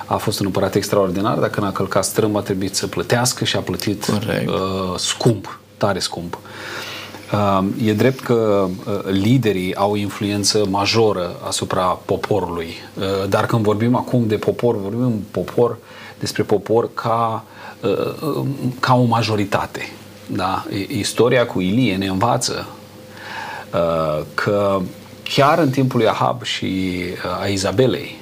A 0.06 0.16
fost 0.16 0.40
un 0.40 0.46
împărat 0.46 0.74
extraordinar. 0.74 1.38
Dacă 1.38 1.60
n-a 1.60 1.72
călcat 1.72 2.04
strâmb, 2.04 2.36
a 2.36 2.40
trebuit 2.40 2.74
să 2.74 2.86
plătească 2.86 3.44
și 3.44 3.56
a 3.56 3.60
plătit 3.60 4.04
Corect. 4.04 4.48
uh, 4.48 4.56
scump, 4.96 5.58
tare 5.76 5.98
scump. 5.98 6.38
E 7.84 7.92
drept 7.92 8.20
că 8.20 8.68
liderii 9.10 9.74
au 9.74 9.94
influență 9.94 10.66
majoră 10.70 11.36
asupra 11.46 11.82
poporului, 11.82 12.74
dar 13.28 13.46
când 13.46 13.62
vorbim 13.62 13.94
acum 13.94 14.26
de 14.26 14.36
popor, 14.36 14.76
vorbim 14.76 15.24
popor 15.30 15.78
despre 16.18 16.42
popor 16.42 16.88
ca, 16.94 17.44
ca 18.80 18.94
o 18.94 19.02
majoritate. 19.04 19.92
Da? 20.26 20.64
Istoria 20.88 21.46
cu 21.46 21.60
Ilie 21.60 21.96
ne 21.96 22.06
învață 22.06 22.66
că 24.34 24.80
chiar 25.22 25.58
în 25.58 25.70
timpul 25.70 25.98
lui 25.98 26.08
Ahab 26.08 26.42
și 26.42 26.92
a 27.42 27.46
Izabelei, 27.46 28.20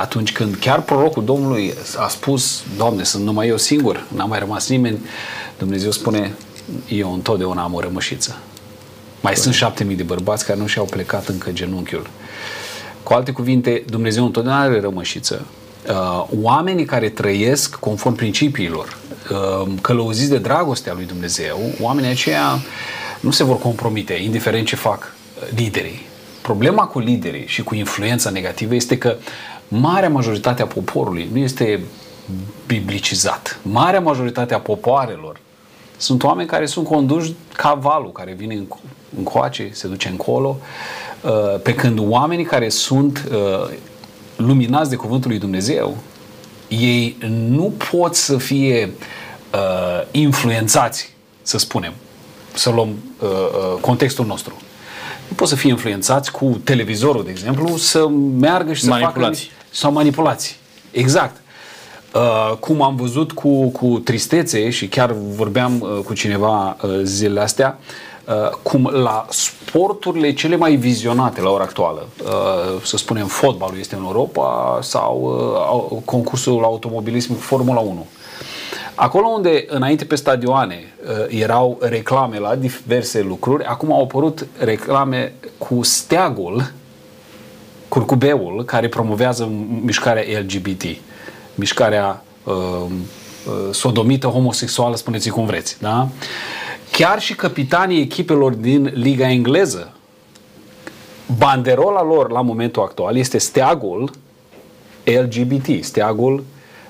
atunci 0.00 0.32
când 0.32 0.54
chiar 0.54 0.82
prorocul 0.82 1.24
Domnului 1.24 1.74
a 1.98 2.08
spus, 2.08 2.62
Doamne, 2.76 3.02
sunt 3.02 3.24
numai 3.24 3.48
eu 3.48 3.56
singur, 3.56 4.06
n-a 4.14 4.24
mai 4.24 4.38
rămas 4.38 4.68
nimeni, 4.68 4.98
Dumnezeu 5.58 5.90
spune, 5.90 6.34
eu 6.88 7.12
întotdeauna 7.12 7.62
am 7.62 7.74
o 7.74 7.80
rămășiță. 7.80 8.36
Mai 9.20 9.36
sunt 9.36 9.54
șapte 9.54 9.84
mii 9.84 9.96
de 9.96 10.02
bărbați 10.02 10.46
care 10.46 10.58
nu 10.58 10.66
și-au 10.66 10.84
plecat 10.84 11.28
încă 11.28 11.50
genunchiul. 11.50 12.06
Cu 13.02 13.12
alte 13.12 13.32
cuvinte, 13.32 13.84
Dumnezeu 13.86 14.24
întotdeauna 14.24 14.62
are 14.62 14.80
rămășiță. 14.80 15.46
Uh, 15.88 16.26
oamenii 16.42 16.84
care 16.84 17.08
trăiesc 17.08 17.74
conform 17.74 18.14
principiilor, 18.14 18.96
uh, 19.30 19.72
călăuziți 19.80 20.30
de 20.30 20.38
dragostea 20.38 20.92
lui 20.92 21.04
Dumnezeu, 21.04 21.58
oamenii 21.80 22.10
aceia 22.10 22.58
nu 23.20 23.30
se 23.30 23.44
vor 23.44 23.58
compromite, 23.58 24.12
indiferent 24.12 24.66
ce 24.66 24.76
fac 24.76 25.02
uh, 25.02 25.48
liderii. 25.54 26.00
Problema 26.42 26.86
cu 26.86 26.98
liderii 26.98 27.46
și 27.46 27.62
cu 27.62 27.74
influența 27.74 28.30
negativă 28.30 28.74
este 28.74 28.98
că 28.98 29.16
marea 29.68 30.08
majoritate 30.08 30.62
a 30.62 30.66
poporului 30.66 31.28
nu 31.32 31.38
este 31.38 31.80
biblicizat. 32.66 33.58
Marea 33.62 34.00
majoritate 34.00 34.54
a 34.54 34.60
popoarelor 34.60 35.40
sunt 35.96 36.22
oameni 36.22 36.48
care 36.48 36.66
sunt 36.66 36.86
conduși 36.86 37.34
ca 37.52 37.74
valul, 37.74 38.12
care 38.12 38.32
vine 38.32 38.62
încoace, 39.16 39.68
se 39.72 39.88
duce 39.88 40.08
încolo, 40.08 40.58
uh, 41.22 41.60
pe 41.62 41.74
când 41.74 41.98
oamenii 41.98 42.44
care 42.44 42.68
sunt 42.68 43.28
uh, 43.32 43.72
luminați 44.36 44.90
de 44.90 44.96
Cuvântul 44.96 45.30
lui 45.30 45.38
Dumnezeu, 45.38 45.96
ei 46.68 47.16
nu 47.48 47.74
pot 47.90 48.14
să 48.14 48.36
fie 48.36 48.90
uh, 49.54 50.06
influențați, 50.10 51.14
să 51.42 51.58
spunem, 51.58 51.92
să 52.54 52.70
luăm 52.70 52.88
contextul 53.80 54.26
nostru. 54.26 54.54
Nu 55.28 55.34
pot 55.34 55.48
să 55.48 55.54
fie 55.54 55.70
influențați 55.70 56.30
cu 56.30 56.60
televizorul, 56.64 57.24
de 57.24 57.30
exemplu, 57.30 57.76
să 57.76 58.08
meargă 58.38 58.72
și 58.72 58.82
să 58.82 58.88
manipulați. 58.88 59.40
facă... 59.42 59.66
Sau 59.70 59.92
manipulați. 59.92 60.58
Exact. 60.90 61.36
Uh, 62.14 62.56
cum 62.60 62.82
am 62.82 62.96
văzut 62.96 63.32
cu, 63.32 63.68
cu 63.68 63.98
tristețe 64.04 64.70
și 64.70 64.88
chiar 64.88 65.12
vorbeam 65.12 65.80
uh, 65.80 66.04
cu 66.04 66.14
cineva 66.14 66.76
uh, 66.82 67.00
zilele 67.02 67.40
astea, 67.40 67.78
uh, 67.78 67.84
cum 68.62 68.90
la 68.92 69.26
sporturile 69.30 70.32
cele 70.32 70.56
mai 70.56 70.76
vizionate 70.76 71.40
la 71.40 71.50
ora 71.50 71.62
actuală, 71.62 72.06
uh, 72.24 72.82
să 72.82 72.96
spunem 72.96 73.26
fotbalul 73.26 73.78
este 73.78 73.94
în 73.94 74.02
Europa 74.04 74.78
sau 74.82 75.20
uh, 75.90 75.98
concursul 76.04 76.64
automobilism 76.64 77.34
Formula 77.34 77.80
1. 77.80 78.06
Acolo 78.94 79.26
unde 79.26 79.64
înainte 79.68 80.04
pe 80.04 80.14
stadioane 80.14 80.94
uh, 81.04 81.40
erau 81.40 81.78
reclame 81.80 82.38
la 82.38 82.54
diverse 82.54 83.22
lucruri, 83.22 83.64
acum 83.64 83.92
au 83.92 84.02
apărut 84.02 84.46
reclame 84.58 85.32
cu 85.58 85.82
steagul, 85.82 86.72
curcubeul, 87.88 88.64
care 88.64 88.88
promovează 88.88 89.50
mișcarea 89.82 90.40
LGBT 90.40 90.84
mișcarea 91.54 92.24
uh, 92.44 92.54
uh, 92.54 93.74
sodomită, 93.74 94.26
homosexuală, 94.26 94.96
spuneți 94.96 95.30
cum 95.30 95.46
vreți. 95.46 95.76
Da? 95.80 96.08
Chiar 97.02 97.20
și 97.20 97.34
capitanii 97.34 98.00
echipelor 98.00 98.52
din 98.52 98.90
Liga 98.94 99.30
Engleză, 99.30 99.92
banderola 101.38 102.02
lor 102.02 102.30
la 102.30 102.40
momentul 102.40 102.82
actual 102.82 103.16
este 103.16 103.38
steagul 103.38 104.10
LGBT, 105.04 105.84
steagul 105.84 106.44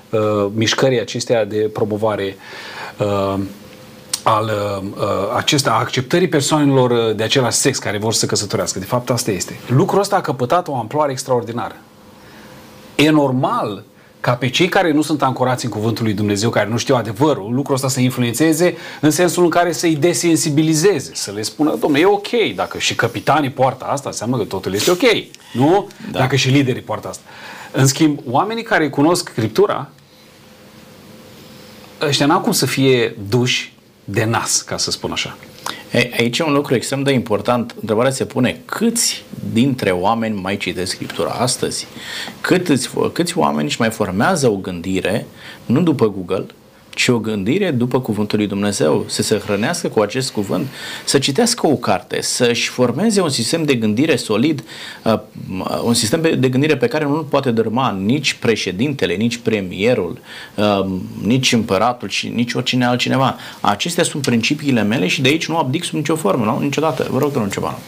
uh, 0.09 0.47
mișcării 0.53 0.99
acestea 0.99 1.45
de 1.45 1.69
promovare 1.73 2.35
uh, 2.99 3.39
al 4.23 4.45
uh, 4.45 5.05
acesta, 5.35 5.73
acceptării 5.73 6.27
persoanelor 6.27 6.91
uh, 6.91 7.15
de 7.15 7.23
același 7.23 7.57
sex 7.57 7.77
care 7.77 7.97
vor 7.97 8.13
să 8.13 8.25
căsătorească. 8.25 8.79
De 8.79 8.85
fapt, 8.85 9.09
asta 9.09 9.31
este. 9.31 9.59
Lucrul 9.67 9.99
ăsta 9.99 10.15
a 10.15 10.21
căpătat 10.21 10.67
o 10.67 10.75
amploare 10.75 11.11
extraordinară. 11.11 11.75
E 12.95 13.09
normal 13.09 13.83
ca 14.23 14.35
pe 14.35 14.49
cei 14.49 14.69
care 14.69 14.91
nu 14.91 15.01
sunt 15.01 15.23
ancorați 15.23 15.65
în 15.65 15.71
cuvântul 15.71 16.03
lui 16.03 16.13
Dumnezeu, 16.13 16.49
care 16.49 16.69
nu 16.69 16.77
știu 16.77 16.95
adevărul, 16.95 17.53
lucrul 17.53 17.75
ăsta 17.75 17.87
să 17.87 17.99
influențeze 17.99 18.77
în 19.01 19.11
sensul 19.11 19.43
în 19.43 19.49
care 19.49 19.71
să-i 19.71 19.95
desensibilizeze, 19.95 21.11
să 21.13 21.31
le 21.31 21.41
spună, 21.41 21.75
domnule, 21.75 22.01
e 22.01 22.05
ok, 22.05 22.55
dacă 22.55 22.77
și 22.77 22.95
capitanii 22.95 23.49
poartă 23.49 23.85
asta, 23.85 24.09
înseamnă 24.09 24.37
că 24.37 24.43
totul 24.43 24.73
este 24.73 24.91
ok, 24.91 25.01
nu? 25.53 25.87
Da. 26.11 26.19
Dacă 26.19 26.35
și 26.35 26.49
liderii 26.49 26.81
poartă 26.81 27.07
asta. 27.07 27.23
În 27.71 27.87
schimb, 27.87 28.19
oamenii 28.29 28.63
care 28.63 28.89
cunosc 28.89 29.29
Scriptura, 29.29 29.89
ăștia 32.01 32.25
n-au 32.25 32.39
cum 32.39 32.51
să 32.51 32.65
fie 32.65 33.15
duși 33.29 33.73
de 34.03 34.23
nas, 34.23 34.61
ca 34.61 34.77
să 34.77 34.91
spun 34.91 35.11
așa. 35.11 35.37
Aici 35.93 36.39
e 36.39 36.43
un 36.43 36.53
lucru 36.53 36.75
extrem 36.75 37.03
de 37.03 37.11
important. 37.11 37.75
Întrebarea 37.79 38.11
se 38.11 38.25
pune, 38.25 38.61
câți 38.65 39.23
dintre 39.53 39.91
oameni 39.91 40.41
mai 40.41 40.57
citesc 40.57 40.91
Scriptura 40.91 41.29
astăzi? 41.29 41.87
Câți, 42.41 42.89
câți 43.13 43.37
oameni 43.37 43.67
își 43.67 43.79
mai 43.79 43.89
formează 43.89 44.49
o 44.49 44.55
gândire, 44.55 45.25
nu 45.65 45.81
după 45.81 46.09
Google, 46.09 46.45
ci 46.93 47.07
o 47.07 47.19
gândire 47.19 47.71
după 47.71 48.01
cuvântul 48.01 48.37
lui 48.37 48.47
Dumnezeu, 48.47 49.05
să 49.07 49.21
se 49.21 49.37
hrănească 49.37 49.87
cu 49.87 49.99
acest 49.99 50.31
cuvânt, 50.31 50.67
să 51.05 51.17
citească 51.17 51.67
o 51.67 51.75
carte, 51.75 52.21
să-și 52.21 52.69
formeze 52.69 53.21
un 53.21 53.29
sistem 53.29 53.63
de 53.63 53.75
gândire 53.75 54.15
solid, 54.15 54.63
uh, 55.03 55.19
un 55.83 55.93
sistem 55.93 56.21
de 56.21 56.49
gândire 56.49 56.77
pe 56.77 56.87
care 56.87 57.05
nu 57.05 57.13
poate 57.29 57.51
dărma 57.51 57.91
nici 57.91 58.33
președintele, 58.33 59.13
nici 59.13 59.37
premierul, 59.37 60.19
uh, 60.55 60.85
nici 61.21 61.53
împăratul 61.53 62.09
și 62.09 62.27
nici 62.27 62.53
oricine 62.53 62.85
altcineva. 62.85 63.37
Acestea 63.61 64.03
sunt 64.03 64.23
principiile 64.23 64.83
mele 64.83 65.07
și 65.07 65.21
de 65.21 65.27
aici 65.29 65.47
nu 65.47 65.57
abdic 65.57 65.83
sub 65.83 65.95
nicio 65.95 66.15
formă, 66.15 66.45
nu? 66.45 66.59
niciodată. 66.59 67.07
Vă 67.11 67.17
rog, 67.17 67.31
domnul 67.31 67.51
ceva. 67.51 67.79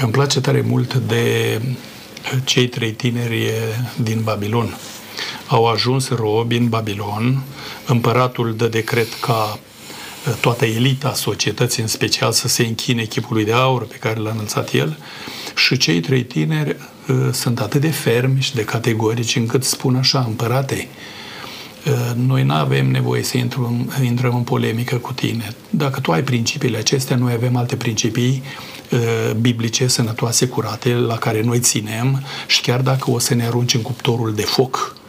Îmi 0.00 0.12
place 0.12 0.40
tare 0.40 0.64
mult 0.68 0.94
de 0.94 1.60
cei 2.44 2.68
trei 2.68 2.92
tineri 2.92 3.50
din 3.96 4.20
Babilon 4.24 4.76
au 5.50 5.66
ajuns 5.66 6.08
robi 6.08 6.56
în 6.56 6.68
Babilon, 6.68 7.42
împăratul 7.86 8.54
dă 8.56 8.68
decret 8.68 9.08
ca 9.20 9.58
uh, 9.58 10.34
toată 10.40 10.64
elita 10.64 11.12
societății, 11.14 11.82
în 11.82 11.88
special, 11.88 12.32
să 12.32 12.48
se 12.48 12.62
închine 12.62 13.04
chipului 13.04 13.44
de 13.44 13.52
aur 13.52 13.86
pe 13.86 13.96
care 13.96 14.20
l-a 14.20 14.30
înălțat 14.30 14.72
el 14.72 14.98
și 15.54 15.76
cei 15.76 16.00
trei 16.00 16.24
tineri 16.24 16.76
uh, 17.08 17.16
sunt 17.32 17.60
atât 17.60 17.80
de 17.80 17.90
fermi 17.90 18.40
și 18.40 18.54
de 18.54 18.64
categorici 18.64 19.36
încât 19.36 19.64
spun 19.64 19.96
așa, 19.96 20.24
împărate, 20.26 20.88
uh, 21.86 22.12
noi 22.14 22.42
nu 22.42 22.54
avem 22.54 22.90
nevoie 22.90 23.22
să 23.22 23.36
intrăm, 23.36 23.92
intrăm 24.02 24.34
în 24.34 24.42
polemică 24.42 24.96
cu 24.96 25.12
tine. 25.12 25.54
Dacă 25.70 26.00
tu 26.00 26.12
ai 26.12 26.22
principiile 26.22 26.78
acestea, 26.78 27.16
noi 27.16 27.32
avem 27.32 27.56
alte 27.56 27.76
principii 27.76 28.42
biblice, 29.40 29.86
sănătoase, 29.86 30.46
curate, 30.46 30.94
la 30.94 31.16
care 31.16 31.42
noi 31.42 31.60
ținem 31.60 32.22
și 32.46 32.60
chiar 32.60 32.80
dacă 32.80 33.10
o 33.10 33.18
să 33.18 33.34
ne 33.34 33.44
arunci 33.44 33.74
în 33.74 33.82
cuptorul 33.82 34.34
de 34.34 34.42
foc, 34.42 34.99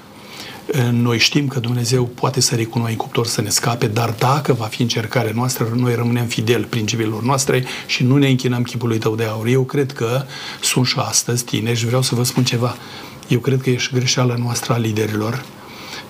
noi 0.91 1.17
știm 1.17 1.47
că 1.47 1.59
Dumnezeu 1.59 2.05
poate 2.05 2.41
să 2.41 2.55
recunoaie 2.55 2.95
cuptor 2.95 3.27
să 3.27 3.41
ne 3.41 3.49
scape, 3.49 3.87
dar 3.87 4.15
dacă 4.19 4.53
va 4.53 4.65
fi 4.65 4.81
încercarea 4.81 5.31
noastră, 5.35 5.71
noi 5.75 5.95
rămânem 5.95 6.25
fideli 6.25 6.63
principiilor 6.63 7.23
noastre 7.23 7.63
și 7.85 8.03
nu 8.03 8.17
ne 8.17 8.29
închinăm 8.29 8.63
chipului 8.63 8.97
tău 8.97 9.15
de 9.15 9.23
aur. 9.23 9.47
Eu 9.47 9.63
cred 9.63 9.91
că 9.91 10.25
sunt 10.61 10.85
și 10.85 10.95
astăzi 10.97 11.43
tineri 11.43 11.77
și 11.77 11.85
vreau 11.85 12.01
să 12.01 12.15
vă 12.15 12.23
spun 12.23 12.43
ceva. 12.43 12.75
Eu 13.27 13.39
cred 13.39 13.61
că 13.61 13.69
e 13.69 13.77
și 13.77 13.93
greșeala 13.93 14.35
noastră 14.35 14.73
a 14.73 14.77
liderilor, 14.77 15.45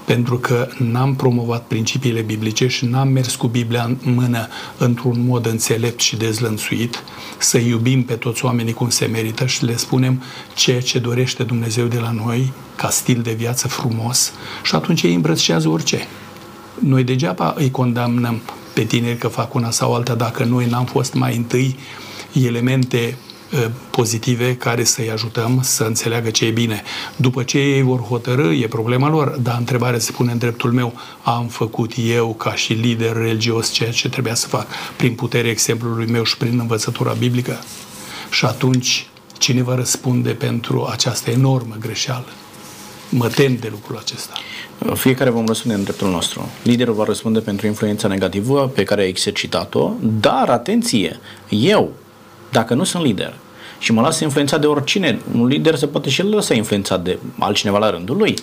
pentru 0.05 0.37
că 0.37 0.67
n-am 0.77 1.15
promovat 1.15 1.63
principiile 1.67 2.21
biblice 2.21 2.67
și 2.67 2.85
n-am 2.85 3.07
mers 3.07 3.35
cu 3.35 3.47
Biblia 3.47 3.83
în 3.83 4.13
mână 4.13 4.47
într-un 4.77 5.25
mod 5.27 5.45
înțelept 5.45 5.99
și 5.99 6.15
dezlănțuit, 6.15 7.03
să 7.37 7.57
iubim 7.57 8.03
pe 8.03 8.13
toți 8.13 8.45
oamenii 8.45 8.73
cum 8.73 8.89
se 8.89 9.05
merită 9.05 9.45
și 9.45 9.65
le 9.65 9.77
spunem 9.77 10.21
ceea 10.55 10.81
ce 10.81 10.99
dorește 10.99 11.43
Dumnezeu 11.43 11.85
de 11.85 11.97
la 11.99 12.11
noi, 12.11 12.51
ca 12.75 12.89
stil 12.89 13.21
de 13.21 13.33
viață 13.33 13.67
frumos, 13.67 14.33
și 14.63 14.75
atunci 14.75 15.01
ei 15.01 15.13
îmbrățișează 15.13 15.69
orice. 15.69 16.07
Noi 16.79 17.03
degeaba 17.03 17.53
îi 17.57 17.71
condamnăm 17.71 18.41
pe 18.73 18.83
tineri 18.83 19.17
că 19.17 19.27
fac 19.27 19.53
una 19.53 19.71
sau 19.71 19.93
alta 19.93 20.15
dacă 20.15 20.43
noi 20.43 20.65
n-am 20.65 20.85
fost 20.85 21.13
mai 21.13 21.35
întâi 21.35 21.75
elemente 22.33 23.17
Uh, 23.17 23.30
pozitive 23.89 24.55
care 24.55 24.83
să-i 24.83 25.11
ajutăm 25.11 25.59
să 25.63 25.83
înțeleagă 25.83 26.29
ce 26.29 26.45
e 26.45 26.51
bine. 26.51 26.83
După 27.15 27.43
ce 27.43 27.57
ei 27.57 27.81
vor 27.81 27.99
hotărâ, 27.99 28.53
e 28.53 28.67
problema 28.67 29.09
lor, 29.09 29.27
dar 29.29 29.55
întrebarea 29.57 29.99
se 29.99 30.11
pune 30.11 30.31
în 30.31 30.37
dreptul 30.37 30.71
meu, 30.71 30.93
am 31.23 31.47
făcut 31.47 31.91
eu 31.97 32.33
ca 32.33 32.55
și 32.55 32.73
lider 32.73 33.13
religios 33.13 33.71
ceea 33.71 33.91
ce 33.91 34.09
trebuia 34.09 34.35
să 34.35 34.47
fac 34.47 34.67
prin 34.95 35.13
puterea 35.13 35.51
exemplului 35.51 36.11
meu 36.11 36.23
și 36.23 36.37
prin 36.37 36.59
învățătura 36.59 37.11
biblică? 37.11 37.59
Și 38.29 38.45
atunci, 38.45 39.07
cine 39.37 39.63
va 39.63 39.75
răspunde 39.75 40.29
pentru 40.29 40.87
această 40.91 41.29
enormă 41.29 41.75
greșeală? 41.79 42.27
mă 43.11 43.27
tem 43.27 43.55
de 43.55 43.67
lucrul 43.71 43.97
acesta. 43.97 44.33
Fiecare 44.93 45.29
vom 45.29 45.45
răspunde 45.45 45.77
în 45.77 45.83
dreptul 45.83 46.09
nostru. 46.09 46.49
Liderul 46.63 46.93
va 46.93 47.03
răspunde 47.03 47.39
pentru 47.39 47.67
influența 47.67 48.07
negativă 48.07 48.67
pe 48.67 48.83
care 48.83 49.01
a 49.01 49.07
exercitat-o, 49.07 49.91
dar 50.01 50.49
atenție, 50.49 51.19
eu, 51.49 51.91
dacă 52.51 52.73
nu 52.73 52.83
sunt 52.83 53.03
lider 53.03 53.33
și 53.79 53.91
mă 53.91 54.01
las 54.01 54.19
influențat 54.19 54.61
de 54.61 54.67
oricine, 54.67 55.19
un 55.35 55.45
lider 55.45 55.75
se 55.75 55.87
poate 55.87 56.09
și 56.09 56.21
el 56.21 56.29
lăsa 56.29 56.53
influențat 56.53 57.03
de 57.03 57.19
altcineva 57.39 57.77
la 57.77 57.89
rândul 57.89 58.17
lui. 58.17 58.35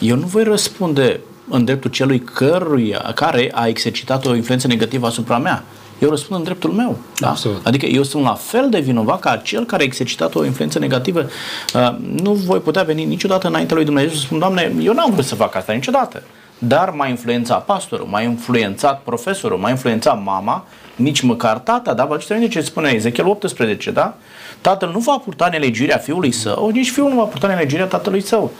Eu 0.00 0.16
nu 0.16 0.26
voi 0.26 0.42
răspunde 0.44 1.20
în 1.48 1.64
dreptul 1.64 1.90
celui 1.90 2.20
căruia, 2.20 3.12
care 3.14 3.50
a 3.54 3.66
exercitat 3.66 4.26
o 4.26 4.34
influență 4.34 4.66
negativă 4.66 5.06
asupra 5.06 5.38
mea 5.38 5.64
eu 5.98 6.08
răspund 6.08 6.38
în 6.38 6.44
dreptul 6.44 6.70
meu. 6.70 6.98
Da? 7.18 7.28
Absolut. 7.28 7.66
Adică 7.66 7.86
eu 7.86 8.02
sunt 8.02 8.22
la 8.22 8.34
fel 8.34 8.70
de 8.70 8.80
vinovat 8.80 9.20
ca 9.20 9.36
cel 9.36 9.64
care 9.64 9.82
a 9.82 9.84
exercitat 9.84 10.34
o 10.34 10.44
influență 10.44 10.78
negativă. 10.78 11.28
Uh, 11.74 11.96
nu 12.22 12.32
voi 12.32 12.58
putea 12.58 12.82
veni 12.82 13.04
niciodată 13.04 13.46
înaintea 13.46 13.76
lui 13.76 13.84
Dumnezeu 13.84 14.10
să 14.10 14.18
spun, 14.18 14.38
Doamne, 14.38 14.72
eu 14.82 14.92
n-am 14.92 15.10
vrut 15.10 15.24
să 15.24 15.34
fac 15.34 15.54
asta 15.54 15.72
niciodată. 15.72 16.22
Dar 16.58 16.90
m-a 16.90 17.06
influențat 17.06 17.64
pastorul, 17.64 18.06
m-a 18.06 18.20
influențat 18.20 19.02
profesorul, 19.02 19.58
m-a 19.58 19.70
influențat 19.70 20.22
mama, 20.22 20.66
nici 20.96 21.20
măcar 21.20 21.58
tata, 21.58 21.94
da? 21.94 22.04
Vă 22.04 22.14
aduceți 22.14 22.48
ce 22.48 22.60
spune 22.60 22.90
Ezechiel 22.90 23.26
18, 23.26 23.90
da? 23.90 24.16
Tatăl 24.60 24.90
nu 24.90 24.98
va 24.98 25.20
purta 25.24 25.48
nelegirea 25.48 25.96
fiului 25.96 26.32
său, 26.32 26.68
nici 26.68 26.90
fiul 26.90 27.08
nu 27.08 27.16
va 27.16 27.22
purta 27.22 27.46
nelegirea 27.46 27.86
tatălui 27.86 28.20
său. 28.20 28.52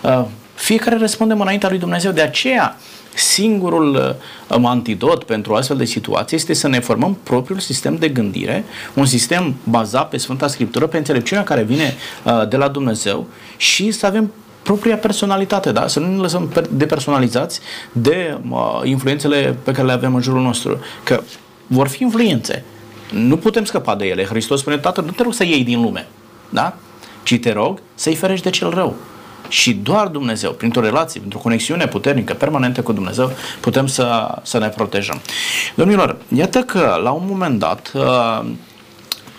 Uh, 0.00 0.24
fiecare 0.54 0.96
răspundem 0.96 1.40
înaintea 1.40 1.68
lui 1.68 1.78
Dumnezeu. 1.78 2.12
De 2.12 2.20
aceea, 2.20 2.76
Singurul 3.14 4.16
uh, 4.48 4.64
antidot 4.64 5.24
pentru 5.24 5.54
astfel 5.54 5.76
de 5.76 5.84
situații 5.84 6.36
este 6.36 6.52
să 6.52 6.68
ne 6.68 6.80
formăm 6.80 7.18
propriul 7.22 7.58
sistem 7.58 7.96
de 7.96 8.08
gândire, 8.08 8.64
un 8.94 9.06
sistem 9.06 9.54
bazat 9.64 10.08
pe 10.08 10.16
Sfânta 10.16 10.46
Scriptură, 10.46 10.86
pe 10.86 10.96
înțelepciunea 10.96 11.44
care 11.44 11.62
vine 11.62 11.94
uh, 12.24 12.48
de 12.48 12.56
la 12.56 12.68
Dumnezeu 12.68 13.26
și 13.56 13.90
să 13.90 14.06
avem 14.06 14.32
propria 14.64 14.96
personalitate, 14.96 15.72
da? 15.72 15.86
Să 15.86 16.00
nu 16.00 16.06
ne 16.06 16.16
lăsăm 16.16 16.52
depersonalizați 16.70 17.60
de 17.92 18.38
uh, 18.50 18.80
influențele 18.84 19.56
pe 19.62 19.72
care 19.72 19.86
le 19.86 19.92
avem 19.92 20.14
în 20.14 20.20
jurul 20.20 20.42
nostru. 20.42 20.78
Că 21.02 21.22
vor 21.66 21.88
fi 21.88 22.02
influențe. 22.02 22.64
Nu 23.10 23.36
putem 23.36 23.64
scăpa 23.64 23.94
de 23.94 24.06
ele. 24.06 24.24
Hristos 24.24 24.60
spune, 24.60 24.78
Tatăl, 24.78 25.04
nu 25.04 25.10
te 25.10 25.22
rog 25.22 25.34
să 25.34 25.44
iei 25.44 25.64
din 25.64 25.82
lume, 25.82 26.06
da? 26.48 26.76
Ci 27.22 27.38
te 27.38 27.52
rog 27.52 27.80
să-i 27.94 28.14
ferești 28.14 28.44
de 28.44 28.50
cel 28.50 28.70
rău. 28.70 28.96
Și 29.48 29.72
doar 29.74 30.06
Dumnezeu, 30.06 30.50
printr-o 30.50 30.80
relație, 30.80 31.20
printr-o 31.20 31.40
conexiune 31.40 31.86
puternică, 31.86 32.34
permanentă 32.34 32.82
cu 32.82 32.92
Dumnezeu, 32.92 33.30
putem 33.60 33.86
să, 33.86 34.38
să 34.42 34.58
ne 34.58 34.68
protejăm. 34.68 35.20
Domnilor, 35.74 36.16
iată 36.34 36.60
că 36.60 37.00
la 37.02 37.10
un 37.10 37.22
moment 37.26 37.58
dat 37.58 37.92
uh, 37.94 38.44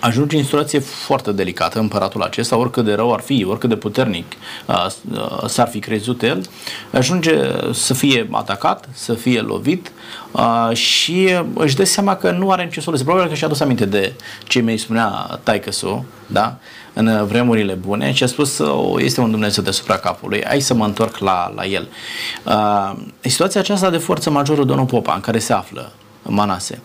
ajunge 0.06 0.38
în 0.38 0.44
situație 0.44 0.80
foarte 0.80 1.32
delicată 1.32 1.80
împăratul 1.80 2.22
acesta, 2.22 2.58
oricât 2.58 2.86
de 2.86 2.94
rău 2.94 3.14
ar 3.14 3.20
fi, 3.20 3.46
oricât 3.50 3.70
de 3.70 3.76
puternic 3.76 4.26
uh, 4.66 4.88
uh, 5.12 5.48
s-ar 5.48 5.68
fi 5.68 5.80
crezut 5.80 6.22
el, 6.22 6.42
ajunge 6.92 7.36
să 7.74 7.94
fie 7.94 8.28
atacat, 8.32 8.90
să 8.94 9.14
fie 9.14 9.42
lovit 9.42 9.92
uh, 10.32 10.76
și 10.76 11.30
își 11.54 11.76
dă 11.76 11.84
seama 11.84 12.16
că 12.16 12.32
nu 12.32 12.52
are 12.52 12.64
nicio 12.64 12.82
soluție. 12.82 13.06
Probabil 13.06 13.30
că 13.30 13.36
și-a 13.36 13.48
adus 13.48 13.60
aminte 13.60 13.86
de 13.86 14.14
ce 14.48 14.60
mi-i 14.60 14.78
spunea 14.78 15.40
taică 15.44 15.70
da? 16.28 16.58
în 16.94 17.26
vremurile 17.26 17.74
bune 17.74 18.14
și 18.14 18.24
a 18.24 18.28
spus 18.28 18.62
este 18.98 19.22
un 19.22 19.32
Dumnezeu 19.32 19.64
deasupra 19.64 19.98
capului, 19.98 20.44
hai 20.46 20.60
să 20.60 20.74
mă 20.74 20.86
întorc 20.86 21.18
la, 21.18 21.52
la 21.56 21.66
el. 21.66 21.88
Uh, 22.44 22.94
situația 23.20 23.60
aceasta 23.60 23.90
de 23.90 23.98
forță 23.98 24.30
majoră 24.30 24.64
Domnul 24.64 24.86
Popa, 24.86 25.14
în 25.14 25.20
care 25.20 25.40
se 25.40 25.54
află 25.54 25.92
Manase, 26.22 26.82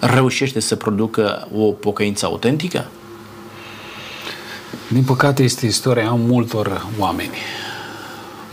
reușește 0.00 0.60
să 0.60 0.76
producă 0.76 1.48
o 1.54 1.72
pocăință 1.72 2.26
autentică? 2.26 2.86
Din 4.88 5.02
păcate 5.02 5.42
este 5.42 5.66
istoria 5.66 6.10
multor 6.10 6.86
oameni. 6.98 7.36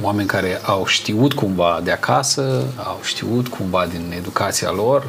Oameni 0.01 0.27
care 0.27 0.61
au 0.63 0.85
știut 0.85 1.33
cumva 1.33 1.81
de 1.83 1.91
acasă, 1.91 2.63
au 2.83 2.99
știut 3.03 3.47
cumva 3.47 3.85
din 3.85 4.13
educația 4.17 4.71
lor, 4.71 5.07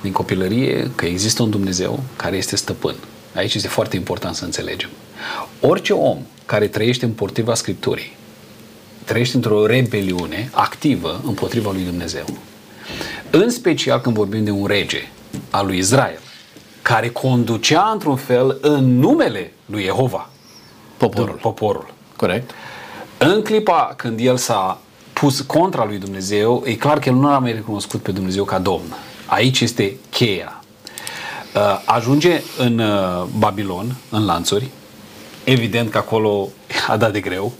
din 0.00 0.12
copilărie, 0.12 0.90
că 0.94 1.06
există 1.06 1.42
un 1.42 1.50
Dumnezeu 1.50 2.02
care 2.16 2.36
este 2.36 2.56
stăpân. 2.56 2.94
Aici 3.34 3.54
este 3.54 3.68
foarte 3.68 3.96
important 3.96 4.34
să 4.34 4.44
înțelegem. 4.44 4.88
Orice 5.60 5.92
om 5.92 6.18
care 6.46 6.66
trăiește 6.66 7.04
împotriva 7.04 7.54
Scripturii, 7.54 8.16
trăiește 9.04 9.36
într-o 9.36 9.66
rebeliune 9.66 10.50
activă 10.52 11.20
împotriva 11.24 11.70
lui 11.72 11.82
Dumnezeu. 11.82 12.24
În 13.30 13.50
special 13.50 14.00
când 14.00 14.14
vorbim 14.14 14.44
de 14.44 14.50
un 14.50 14.66
rege 14.66 15.08
al 15.50 15.66
lui 15.66 15.78
Israel, 15.78 16.20
care 16.82 17.08
conducea 17.08 17.90
într-un 17.92 18.16
fel 18.16 18.58
în 18.60 18.98
numele 18.98 19.52
lui 19.66 19.82
Jehova 19.82 20.28
poporul. 20.96 21.38
poporul. 21.40 21.94
Corect. 22.16 22.50
În 23.18 23.42
clipa 23.42 23.92
când 23.96 24.20
el 24.20 24.36
s-a 24.36 24.80
pus 25.12 25.40
contra 25.40 25.84
lui 25.84 25.98
Dumnezeu, 25.98 26.62
e 26.66 26.74
clar 26.74 26.98
că 26.98 27.08
el 27.08 27.14
nu 27.14 27.26
a 27.26 27.38
mai 27.38 27.52
recunoscut 27.52 28.00
pe 28.00 28.12
Dumnezeu 28.12 28.44
ca 28.44 28.58
Domn. 28.58 28.96
Aici 29.26 29.60
este 29.60 29.96
cheia. 30.10 30.62
Uh, 31.54 31.82
ajunge 31.84 32.42
în 32.58 32.78
uh, 32.78 33.24
Babilon, 33.38 33.96
în 34.10 34.24
lanțuri, 34.24 34.68
evident 35.44 35.90
că 35.90 35.98
acolo 35.98 36.48
a 36.88 36.96
dat 36.96 37.12
de 37.12 37.20
greu, 37.20 37.52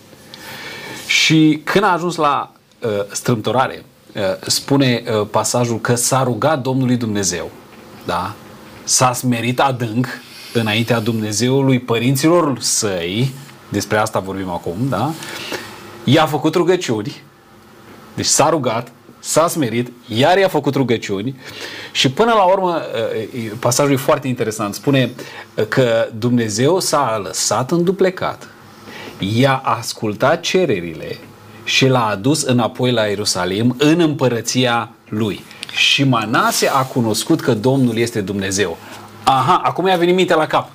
și 1.06 1.60
când 1.64 1.84
a 1.84 1.92
ajuns 1.92 2.16
la 2.16 2.52
uh, 2.82 2.90
strâmtorare, 3.12 3.76
uh, 3.78 3.87
spune 4.46 5.02
uh, 5.06 5.26
pasajul 5.30 5.80
că 5.80 5.94
s-a 5.94 6.22
rugat 6.22 6.62
Domnului 6.62 6.96
Dumnezeu, 6.96 7.50
da? 8.06 8.34
s-a 8.84 9.12
smerit 9.12 9.60
adânc 9.60 10.06
înaintea 10.52 11.00
Dumnezeului 11.00 11.78
părinților 11.78 12.58
săi, 12.60 13.30
despre 13.68 13.96
asta 13.98 14.18
vorbim 14.18 14.48
acum, 14.48 14.76
da? 14.88 15.12
i-a 16.04 16.26
făcut 16.26 16.54
rugăciuni, 16.54 17.22
deci 18.14 18.26
s-a 18.26 18.48
rugat, 18.48 18.92
s-a 19.18 19.48
smerit, 19.48 19.92
iar 20.06 20.38
i-a 20.38 20.48
făcut 20.48 20.74
rugăciuni. 20.74 21.40
Și 21.92 22.10
până 22.10 22.32
la 22.32 22.42
urmă, 22.42 22.82
pasajul 23.58 23.92
e 23.92 23.96
foarte 23.96 24.28
interesant, 24.28 24.74
spune 24.74 25.10
că 25.68 26.08
Dumnezeu 26.18 26.80
s-a 26.80 27.20
lăsat 27.24 27.70
înduplecat, 27.70 28.48
i-a 29.18 29.62
ascultat 29.64 30.40
cererile 30.40 31.18
și 31.68 31.86
l-a 31.86 32.06
adus 32.06 32.42
înapoi 32.42 32.92
la 32.92 33.02
Ierusalim 33.02 33.74
în 33.78 34.00
împărăția 34.00 34.90
lui. 35.08 35.44
Și 35.72 36.04
Manase 36.04 36.68
a 36.68 36.82
cunoscut 36.82 37.40
că 37.40 37.54
Domnul 37.54 37.96
este 37.96 38.20
Dumnezeu. 38.20 38.76
Aha, 39.24 39.60
acum 39.64 39.86
i-a 39.86 39.96
venit 39.96 40.14
minte 40.14 40.34
la 40.34 40.46
cap. 40.46 40.70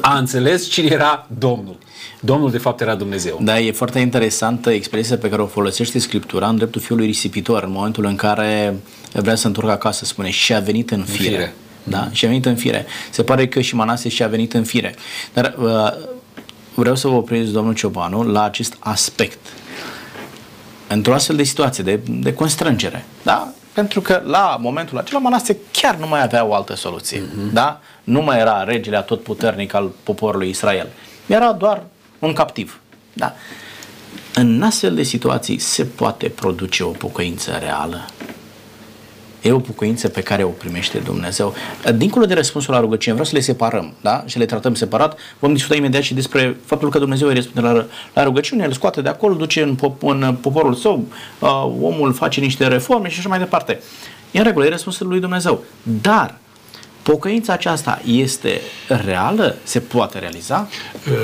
A 0.00 0.18
înțeles 0.18 0.68
cine 0.68 0.88
era 0.90 1.26
Domnul. 1.38 1.78
Domnul 2.20 2.50
de 2.50 2.58
fapt 2.58 2.80
era 2.80 2.94
Dumnezeu. 2.94 3.38
Da, 3.42 3.60
e 3.60 3.72
foarte 3.72 3.98
interesantă 3.98 4.70
expresia 4.70 5.16
pe 5.16 5.28
care 5.28 5.42
o 5.42 5.46
folosește 5.46 5.98
Scriptura 5.98 6.48
în 6.48 6.56
dreptul 6.56 6.80
fiului 6.80 7.06
risipitor, 7.06 7.62
în 7.62 7.70
momentul 7.72 8.04
în 8.04 8.16
care 8.16 8.76
vrea 9.12 9.34
să 9.34 9.46
întorcă 9.46 9.70
acasă, 9.70 10.04
spune, 10.04 10.30
și 10.30 10.54
a 10.54 10.60
venit 10.60 10.90
în 10.90 11.02
fire. 11.02 11.28
În 11.28 11.34
fire. 11.34 11.54
Da? 11.82 12.08
Și 12.12 12.24
a 12.24 12.28
venit 12.28 12.46
în 12.46 12.56
fire. 12.56 12.86
Se 13.10 13.22
pare 13.22 13.48
că 13.48 13.60
și 13.60 13.74
Manase 13.74 14.08
și 14.08 14.22
a 14.22 14.26
venit 14.26 14.52
în 14.54 14.64
fire. 14.64 14.94
Dar 15.32 15.54
uh, 15.58 15.92
vreau 16.74 16.94
să 16.94 17.08
vă 17.08 17.14
opresc, 17.14 17.50
domnul 17.50 17.74
Ciobanu, 17.74 18.22
la 18.22 18.44
acest 18.44 18.76
aspect. 18.78 19.38
Într-o 20.92 21.14
astfel 21.14 21.36
de 21.36 21.42
situație, 21.42 21.84
de, 21.84 22.00
de 22.08 22.34
constrângere. 22.34 23.04
Da? 23.22 23.48
Pentru 23.72 24.00
că 24.00 24.22
la 24.24 24.56
momentul 24.60 24.98
acela 24.98 25.18
Manase 25.18 25.56
chiar 25.72 25.96
nu 25.96 26.06
mai 26.06 26.22
avea 26.22 26.44
o 26.44 26.54
altă 26.54 26.74
soluție. 26.76 27.20
Uh-huh. 27.20 27.52
Da? 27.52 27.80
Nu 28.04 28.20
mai 28.22 28.38
era 28.38 28.64
regele 28.64 28.96
atotputernic 28.96 29.74
al 29.74 29.90
poporului 30.02 30.48
Israel. 30.48 30.88
Era 31.26 31.52
doar 31.52 31.82
un 32.18 32.32
captiv. 32.32 32.80
Da? 33.12 33.34
În 34.34 34.62
astfel 34.62 34.94
de 34.94 35.02
situații 35.02 35.58
se 35.58 35.84
poate 35.84 36.28
produce 36.28 36.82
o 36.82 36.90
pocăință 36.90 37.58
reală. 37.60 38.06
E 39.42 39.52
o 39.52 39.58
pocăință 39.58 40.08
pe 40.08 40.20
care 40.20 40.44
o 40.44 40.48
primește 40.48 40.98
Dumnezeu. 40.98 41.54
Dincolo 41.94 42.24
de 42.24 42.34
răspunsul 42.34 42.74
la 42.74 42.80
rugăciune, 42.80 43.14
vreau 43.14 43.30
să 43.30 43.36
le 43.36 43.42
separăm, 43.42 43.92
da? 44.00 44.24
Și 44.26 44.38
le 44.38 44.46
tratăm 44.46 44.74
separat. 44.74 45.18
Vom 45.38 45.52
discuta 45.52 45.74
imediat 45.74 46.02
și 46.02 46.14
despre 46.14 46.56
faptul 46.64 46.90
că 46.90 46.98
Dumnezeu 46.98 47.28
îi 47.28 47.34
răspunde 47.34 47.68
la, 47.68 47.86
la 48.14 48.22
rugăciune, 48.22 48.64
îl 48.64 48.72
scoate 48.72 49.02
de 49.02 49.08
acolo, 49.08 49.34
duce 49.34 49.62
în, 49.62 49.74
pop, 49.74 50.02
în 50.02 50.36
poporul 50.40 50.74
său, 50.74 51.04
uh, 51.38 51.48
omul 51.80 52.12
face 52.12 52.40
niște 52.40 52.66
reforme 52.66 53.08
și 53.08 53.18
așa 53.18 53.28
mai 53.28 53.38
departe. 53.38 53.80
E 54.30 54.38
în 54.38 54.44
regulă, 54.44 54.64
e 54.64 54.68
răspunsul 54.68 55.08
lui 55.08 55.20
Dumnezeu. 55.20 55.64
Dar 55.82 56.38
Pocăința 57.02 57.52
aceasta 57.52 58.00
este 58.04 58.60
reală? 58.86 59.56
Se 59.62 59.80
poate 59.80 60.18
realiza? 60.18 60.68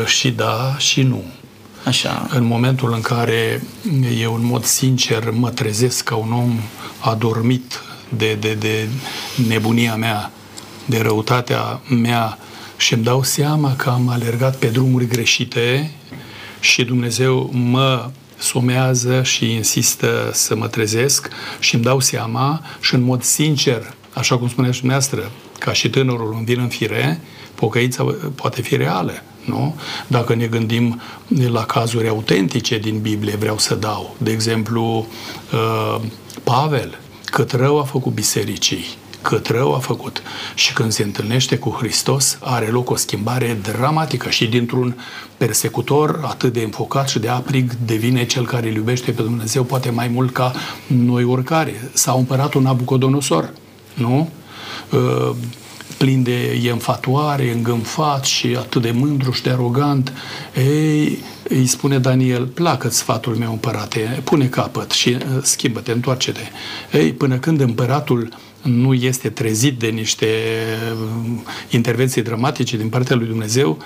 Și 0.07 0.31
da, 0.31 0.75
și 0.79 1.03
nu. 1.03 1.25
Așa. 1.85 2.27
În 2.31 2.45
momentul 2.45 2.93
în 2.93 3.01
care 3.01 3.63
eu 4.21 4.35
în 4.35 4.45
mod 4.45 4.65
sincer 4.65 5.31
mă 5.31 5.51
trezesc 5.51 6.05
ca 6.05 6.17
un 6.17 6.33
om 6.33 6.61
adormit 6.99 7.81
de, 8.09 8.35
de, 8.35 8.55
de 8.55 8.89
nebunia 9.49 9.97
mea, 9.97 10.33
de 10.85 11.01
răutatea 11.01 11.81
mea 11.89 12.39
și 12.77 12.95
îmi 12.95 13.03
dau 13.03 13.23
seama 13.23 13.77
că 13.77 13.91
am 13.91 14.09
alergat 14.09 14.57
pe 14.57 14.67
drumuri 14.67 15.07
greșite 15.07 15.91
și 16.61 16.85
Dumnezeu 16.85 17.51
mă 17.53 18.11
somează 18.39 19.23
și 19.23 19.53
insistă 19.53 20.31
să 20.33 20.57
mă 20.57 20.69
trezesc 20.69 21.29
și 21.59 21.75
îmi 21.75 21.85
dau 21.85 22.01
seama 22.01 22.63
și 22.81 22.95
în 22.95 23.03
mod 23.03 23.23
sincer, 23.23 23.95
așa 24.13 24.39
cum 24.39 24.49
spuneați 24.49 24.79
dumneavoastră, 24.79 25.31
ca 25.59 25.73
și 25.73 25.91
tânărul 25.91 26.35
îmi 26.37 26.45
vin 26.45 26.61
în 26.61 26.69
fire, 26.69 27.21
pocăința 27.55 28.05
poate 28.35 28.63
fi 28.63 28.77
reală. 28.77 29.23
Nu? 29.45 29.77
Dacă 30.07 30.35
ne 30.35 30.47
gândim 30.47 31.01
la 31.51 31.65
cazuri 31.65 32.09
autentice 32.09 32.79
din 32.79 32.99
Biblie, 33.01 33.37
vreau 33.37 33.59
să 33.59 33.75
dau. 33.75 34.17
De 34.19 34.31
exemplu, 34.31 35.07
uh, 35.53 36.01
Pavel, 36.45 36.99
cât 37.37 37.53
rău 37.53 37.79
a 37.81 37.83
făcut 37.83 38.13
bisericii, 38.13 38.85
cât 39.23 39.47
rău 39.47 39.75
a 39.75 39.79
făcut. 39.79 40.23
Și 40.55 40.73
când 40.73 40.93
se 40.93 41.03
întâlnește 41.03 41.57
cu 41.59 41.71
Hristos, 41.71 42.39
are 42.41 42.67
loc 42.67 42.91
o 42.91 42.97
schimbare 42.97 43.59
dramatică 43.63 44.31
și 44.31 44.47
dintr-un 44.47 44.99
persecutor 45.37 46.21
atât 46.23 46.53
de 46.53 46.61
înfocat 46.61 47.09
și 47.09 47.19
de 47.19 47.29
aprig 47.29 47.73
devine 47.85 48.27
cel 48.27 48.47
care 48.47 48.69
îl 48.69 48.75
iubește 48.75 49.11
pe 49.11 49.23
Dumnezeu 49.23 49.63
poate 49.63 49.91
mai 49.91 50.09
mult 50.09 50.33
ca 50.33 50.53
noi 50.87 51.25
oricare. 51.25 51.91
S-a 51.93 52.13
împăratul 52.13 52.63
Nabucodonosor, 52.63 53.53
nu? 53.95 54.31
Uh, 54.91 55.31
plin 55.97 56.23
de 56.23 56.61
e 56.63 56.71
înfatuare, 56.71 57.53
îngânfat 57.53 58.25
și 58.25 58.47
atât 58.47 58.83
de 58.83 58.91
mândru 58.91 59.31
și 59.31 59.43
de 59.43 59.51
arogant, 59.51 60.13
ei, 60.55 61.19
îi 61.49 61.67
spune 61.67 61.99
Daniel, 61.99 62.47
placă 62.47 62.89
sfatul 62.89 63.35
meu 63.35 63.51
împărate, 63.51 64.21
pune 64.25 64.47
capăt 64.47 64.91
și 64.91 65.09
uh, 65.09 65.43
schimbă-te, 65.43 65.93
întoarce-te. 65.93 66.41
Ei, 66.93 67.13
până 67.13 67.39
când 67.39 67.61
împăratul 67.61 68.29
nu 68.63 68.95
este 68.95 69.29
trezit 69.29 69.79
de 69.79 69.87
niște 69.87 70.27
uh, 70.93 71.41
intervenții 71.71 72.23
dramatice 72.23 72.77
din 72.77 72.89
partea 72.89 73.17
lui 73.17 73.27
Dumnezeu, 73.27 73.79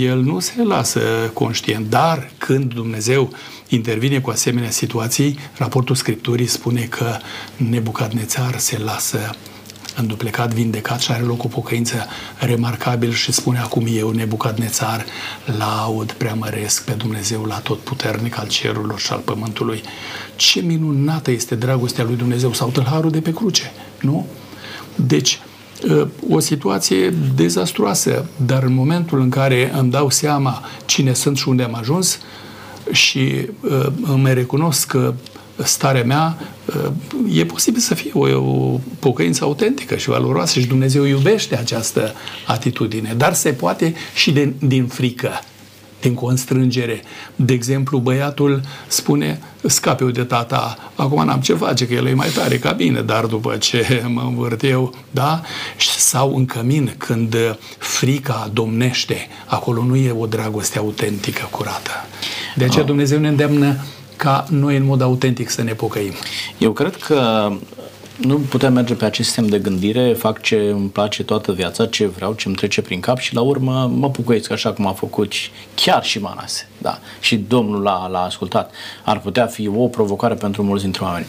el 0.00 0.20
nu 0.20 0.38
se 0.38 0.62
lasă 0.62 1.00
conștient. 1.32 1.90
Dar 1.90 2.30
când 2.38 2.74
Dumnezeu 2.74 3.32
intervine 3.68 4.20
cu 4.20 4.30
asemenea 4.30 4.70
situații, 4.70 5.38
raportul 5.58 5.94
Scripturii 5.94 6.46
spune 6.46 6.80
că 6.80 7.16
Nebucadnețar 7.56 8.58
se 8.58 8.78
lasă 8.78 9.18
înduplecat, 9.96 10.54
vindecat 10.54 11.00
și 11.00 11.12
are 11.12 11.22
loc 11.22 11.44
o 11.44 11.48
pocăință 11.48 12.06
remarcabil 12.38 13.12
și 13.12 13.32
spune 13.32 13.58
acum 13.58 13.86
eu, 13.90 14.10
Nebucadnețar, 14.10 15.04
laud, 15.58 16.12
preamăresc 16.12 16.84
pe 16.84 16.92
Dumnezeu 16.92 17.44
la 17.44 17.58
tot 17.58 17.78
puternic 17.78 18.38
al 18.38 18.48
cerurilor 18.48 18.98
și 18.98 19.12
al 19.12 19.20
pământului. 19.24 19.82
Ce 20.36 20.60
minunată 20.60 21.30
este 21.30 21.54
dragostea 21.54 22.04
lui 22.04 22.16
Dumnezeu 22.16 22.52
sau 22.52 22.68
tâlharul 22.68 23.10
de 23.10 23.20
pe 23.20 23.32
cruce, 23.32 23.72
nu? 24.00 24.26
Deci, 24.94 25.40
ă, 25.90 26.08
o 26.28 26.38
situație 26.38 27.14
dezastruoasă, 27.34 28.26
dar 28.46 28.62
în 28.62 28.74
momentul 28.74 29.20
în 29.20 29.28
care 29.28 29.72
îmi 29.78 29.90
dau 29.90 30.10
seama 30.10 30.62
cine 30.86 31.12
sunt 31.12 31.36
și 31.36 31.48
unde 31.48 31.62
am 31.62 31.74
ajuns 31.74 32.18
și 32.90 33.48
ă, 33.70 33.92
îmi 34.02 34.34
recunosc 34.34 34.86
că 34.86 35.14
starea 35.64 36.04
mea, 36.04 36.38
e 37.32 37.44
posibil 37.44 37.80
să 37.80 37.94
fie 37.94 38.10
o, 38.14 38.28
o 38.50 38.80
pocăință 38.98 39.44
autentică 39.44 39.96
și 39.96 40.08
valoroasă 40.08 40.60
și 40.60 40.66
Dumnezeu 40.66 41.04
iubește 41.04 41.56
această 41.56 42.14
atitudine, 42.46 43.14
dar 43.16 43.34
se 43.34 43.52
poate 43.52 43.94
și 44.14 44.32
de, 44.32 44.52
din 44.58 44.86
frică, 44.86 45.30
din 46.00 46.14
constrângere. 46.14 47.02
De 47.36 47.52
exemplu, 47.52 47.98
băiatul 47.98 48.60
spune, 48.86 49.40
scape 49.62 50.04
eu 50.04 50.10
de 50.10 50.22
tata, 50.22 50.90
acum 50.94 51.24
n-am 51.24 51.40
ce 51.40 51.54
face, 51.54 51.86
că 51.86 51.94
el 51.94 52.06
e 52.06 52.14
mai 52.14 52.28
tare 52.28 52.58
ca 52.58 52.72
bine, 52.72 53.00
dar 53.00 53.24
după 53.24 53.56
ce 53.56 54.02
mă 54.14 54.22
învârt 54.26 54.62
eu, 54.62 54.94
da? 55.10 55.42
Sau 55.96 56.36
în 56.36 56.44
cămin, 56.44 56.94
când 56.96 57.36
frica 57.78 58.50
domnește, 58.52 59.28
acolo 59.46 59.84
nu 59.84 59.96
e 59.96 60.10
o 60.18 60.26
dragoste 60.26 60.78
autentică, 60.78 61.48
curată. 61.50 61.90
De 62.56 62.64
aceea 62.64 62.82
ah. 62.82 62.88
Dumnezeu 62.88 63.18
ne 63.18 63.28
îndeamnă 63.28 63.76
ca 64.16 64.46
noi 64.50 64.76
în 64.76 64.84
mod 64.84 65.00
autentic 65.02 65.50
să 65.50 65.62
ne 65.62 65.72
pocăim. 65.72 66.12
Eu 66.58 66.72
cred 66.72 66.96
că 66.96 67.50
nu 68.16 68.38
putem 68.38 68.72
merge 68.72 68.94
pe 68.94 69.04
acest 69.04 69.26
sistem 69.28 69.46
de 69.46 69.58
gândire, 69.58 70.12
fac 70.12 70.40
ce 70.40 70.56
îmi 70.56 70.88
place 70.88 71.24
toată 71.24 71.52
viața, 71.52 71.86
ce 71.86 72.06
vreau, 72.06 72.32
ce 72.32 72.48
îmi 72.48 72.56
trece 72.56 72.82
prin 72.82 73.00
cap 73.00 73.18
și 73.18 73.34
la 73.34 73.40
urmă 73.40 73.90
mă 73.94 74.10
pucăiesc 74.10 74.50
așa 74.50 74.72
cum 74.72 74.86
a 74.86 74.92
făcut 74.92 75.32
chiar 75.74 76.04
și 76.04 76.20
Manase. 76.20 76.68
Da. 76.78 76.98
Și 77.20 77.36
Domnul 77.36 77.82
l-a, 77.82 78.06
l-a 78.06 78.22
ascultat. 78.22 78.70
Ar 79.04 79.20
putea 79.20 79.46
fi 79.46 79.68
o 79.68 79.86
provocare 79.86 80.34
pentru 80.34 80.62
mulți 80.62 80.82
dintre 80.82 81.04
oameni. 81.04 81.26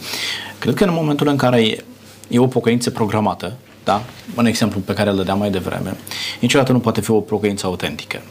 Cred 0.58 0.74
că 0.74 0.84
în 0.84 0.92
momentul 0.92 1.26
în 1.28 1.36
care 1.36 1.60
e, 1.66 1.84
e 2.28 2.38
o 2.38 2.46
pocăință 2.46 2.90
programată, 2.90 3.56
da? 3.84 4.02
un 4.36 4.46
exemplu 4.46 4.80
pe 4.80 4.92
care 4.92 5.10
îl 5.10 5.16
dădeam 5.16 5.38
mai 5.38 5.50
devreme, 5.50 5.96
niciodată 6.40 6.72
nu 6.72 6.78
poate 6.78 7.00
fi 7.00 7.10
o 7.10 7.20
pocăință 7.20 7.66
autentică. 7.66 8.22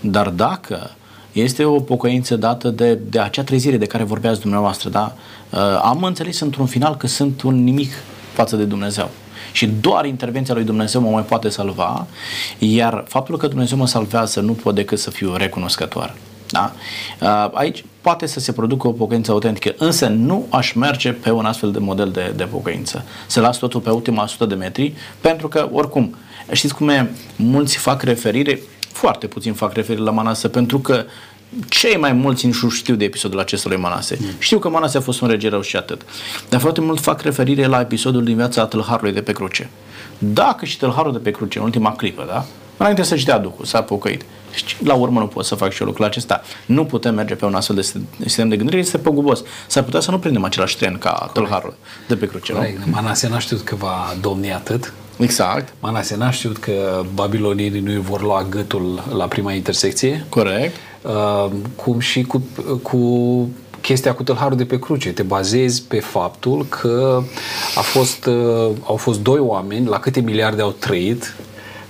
Dar 0.00 0.28
dacă 0.28 0.90
este 1.32 1.64
o 1.64 1.80
pocăință 1.80 2.36
dată 2.36 2.68
de, 2.68 2.94
de 2.94 3.20
acea 3.20 3.44
trezire 3.44 3.76
de 3.76 3.86
care 3.86 4.04
vorbeați 4.04 4.40
dumneavoastră, 4.40 4.88
da? 4.88 5.16
Uh, 5.50 5.58
am 5.82 6.02
înțeles 6.02 6.40
într-un 6.40 6.66
final 6.66 6.96
că 6.96 7.06
sunt 7.06 7.42
un 7.42 7.64
nimic 7.64 7.92
față 8.32 8.56
de 8.56 8.64
Dumnezeu. 8.64 9.10
Și 9.52 9.66
doar 9.66 10.04
intervenția 10.04 10.54
lui 10.54 10.64
Dumnezeu 10.64 11.00
mă 11.00 11.10
mai 11.10 11.22
poate 11.22 11.48
salva, 11.48 12.06
iar 12.58 13.04
faptul 13.08 13.36
că 13.36 13.46
Dumnezeu 13.46 13.78
mă 13.78 13.86
salvează 13.86 14.40
nu 14.40 14.52
pot 14.52 14.74
decât 14.74 14.98
să 14.98 15.10
fiu 15.10 15.34
recunoscător. 15.36 16.14
Da? 16.48 16.72
Uh, 17.20 17.50
aici 17.52 17.84
poate 18.00 18.26
să 18.26 18.40
se 18.40 18.52
producă 18.52 18.86
o 18.88 18.92
pocăință 18.92 19.30
autentică, 19.30 19.74
însă 19.78 20.06
nu 20.06 20.46
aș 20.50 20.72
merge 20.72 21.12
pe 21.12 21.30
un 21.30 21.44
astfel 21.44 21.72
de 21.72 21.78
model 21.78 22.10
de, 22.10 22.32
de 22.36 22.44
pocăință. 22.44 23.04
Să 23.26 23.40
las 23.40 23.56
totul 23.56 23.80
pe 23.80 23.90
ultima 23.90 24.22
100 24.22 24.44
de 24.44 24.54
metri, 24.54 24.92
pentru 25.20 25.48
că, 25.48 25.68
oricum, 25.72 26.16
știți 26.52 26.74
cum 26.74 26.88
e, 26.88 27.10
mulți 27.36 27.76
fac 27.76 28.02
referire, 28.02 28.60
foarte 28.92 29.26
puțin 29.26 29.52
fac 29.52 29.72
referire 29.72 30.04
la 30.04 30.10
Manase, 30.10 30.48
pentru 30.48 30.78
că 30.78 31.04
cei 31.68 31.96
mai 31.96 32.12
mulți 32.12 32.46
nu 32.46 32.68
știu 32.68 32.94
de 32.94 33.04
episodul 33.04 33.38
acesta 33.38 33.68
lui 33.68 33.78
Manase. 33.78 34.18
Mm. 34.20 34.26
Știu 34.38 34.58
că 34.58 34.68
Manase 34.68 34.96
a 34.96 35.00
fost 35.00 35.20
un 35.20 35.28
rege 35.28 35.48
rău 35.48 35.60
și 35.60 35.76
atât. 35.76 36.02
Dar 36.48 36.60
foarte 36.60 36.80
mult 36.80 37.00
fac 37.00 37.20
referire 37.20 37.66
la 37.66 37.80
episodul 37.80 38.24
din 38.24 38.36
viața 38.36 38.66
tâlharului 38.66 39.12
de 39.12 39.22
pe 39.22 39.32
cruce. 39.32 39.70
Dacă 40.18 40.64
și 40.64 40.78
tâlharul 40.78 41.12
de 41.12 41.18
pe 41.18 41.30
cruce, 41.30 41.58
în 41.58 41.64
ultima 41.64 41.92
clipă, 41.92 42.24
da? 42.28 42.44
Înainte 42.76 43.02
să-și 43.02 43.24
dea 43.24 43.38
Duhul, 43.38 43.64
s-a 43.64 43.82
pocăit. 43.82 44.22
La 44.84 44.94
urmă 44.94 45.20
nu 45.20 45.26
pot 45.26 45.44
să 45.44 45.54
fac 45.54 45.72
și 45.72 45.80
eu 45.80 45.86
lucrul 45.86 46.04
acesta. 46.04 46.42
Nu 46.66 46.84
putem 46.84 47.14
merge 47.14 47.34
pe 47.34 47.44
un 47.44 47.54
astfel 47.54 47.76
de 47.76 47.82
sistem 48.24 48.48
de 48.48 48.56
gândire, 48.56 48.78
este 48.78 48.98
păgubos. 48.98 49.42
S-ar 49.66 49.82
putea 49.82 50.00
să 50.00 50.10
nu 50.10 50.18
prindem 50.18 50.44
același 50.44 50.76
tren 50.76 50.98
ca 50.98 51.10
Corect. 51.10 51.32
tâlharul 51.32 51.74
de 52.08 52.16
pe 52.16 52.26
cruce, 52.26 52.52
Corect. 52.52 52.84
nu? 52.84 52.92
Manase 52.92 53.28
n-a 53.28 53.38
știut 53.38 53.60
că 53.60 53.74
va 53.74 54.14
domni 54.20 54.52
atât. 54.52 54.92
Exact. 55.22 55.72
Manase 55.80 56.16
n-a 56.16 56.30
știut 56.30 56.56
că 56.56 57.02
babilonienii 57.14 57.80
nu 57.80 58.00
vor 58.00 58.22
lua 58.22 58.46
gâtul 58.50 59.02
la 59.16 59.24
prima 59.24 59.52
intersecție. 59.52 60.26
Corect. 60.28 60.76
Uh, 61.02 61.50
cum 61.76 61.98
și 61.98 62.22
cu, 62.22 62.42
cu 62.82 62.98
chestia 63.80 64.14
cu 64.14 64.22
tâlharul 64.22 64.56
de 64.56 64.64
pe 64.64 64.78
cruce. 64.78 65.12
Te 65.12 65.22
bazezi 65.22 65.82
pe 65.82 66.00
faptul 66.00 66.66
că 66.68 67.22
a 67.76 67.80
fost, 67.80 68.26
uh, 68.26 68.70
au 68.84 68.96
fost 68.96 69.20
doi 69.20 69.38
oameni, 69.38 69.86
la 69.86 69.98
câte 69.98 70.20
miliarde 70.20 70.62
au 70.62 70.70
trăit, 70.70 71.34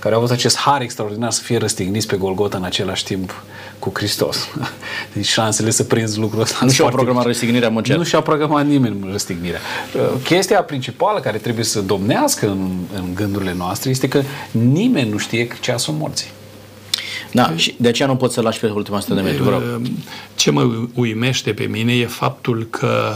care 0.03 0.15
au 0.15 0.21
avut 0.21 0.33
acest 0.33 0.57
har 0.57 0.81
extraordinar 0.81 1.31
să 1.31 1.41
fie 1.41 1.57
răstigniți 1.57 2.07
pe 2.07 2.15
Golgota 2.15 2.57
în 2.57 2.63
același 2.63 3.03
timp 3.03 3.43
cu 3.79 3.91
Hristos. 3.93 4.47
Deci 5.13 5.25
șansele 5.25 5.69
să 5.69 5.83
prinzi 5.83 6.19
lucrul 6.19 6.41
ăsta. 6.41 6.65
Nu 6.65 6.71
și-au 6.71 6.89
programat 6.89 7.25
răstignirea 7.25 7.69
mă 7.69 7.81
Nu 7.85 8.03
și-au 8.03 8.21
programat 8.21 8.65
nimeni 8.65 9.07
răstignirea. 9.11 9.59
Uh, 9.95 10.01
chestia 10.23 10.63
principală 10.63 11.19
care 11.19 11.37
trebuie 11.37 11.65
să 11.65 11.81
domnească 11.81 12.47
în, 12.47 12.71
în 12.95 13.15
gândurile 13.15 13.53
noastre 13.57 13.89
este 13.89 14.07
că 14.07 14.21
nimeni 14.51 15.09
nu 15.09 15.17
știe 15.17 15.47
ceasul 15.61 15.93
morții. 15.93 16.29
Da, 17.31 17.53
și 17.55 17.75
de 17.77 17.87
aceea 17.87 18.07
nu 18.07 18.15
pot 18.15 18.31
să 18.31 18.41
lași 18.41 18.59
pe 18.59 18.67
ultima 18.67 18.97
100 18.97 19.13
de 19.13 19.21
metri, 19.21 19.41
vă 19.41 19.79
Ce 20.35 20.51
mă 20.51 20.87
uimește 20.93 21.53
pe 21.53 21.63
mine 21.63 21.93
e 21.93 22.05
faptul 22.05 22.67
că 22.69 23.13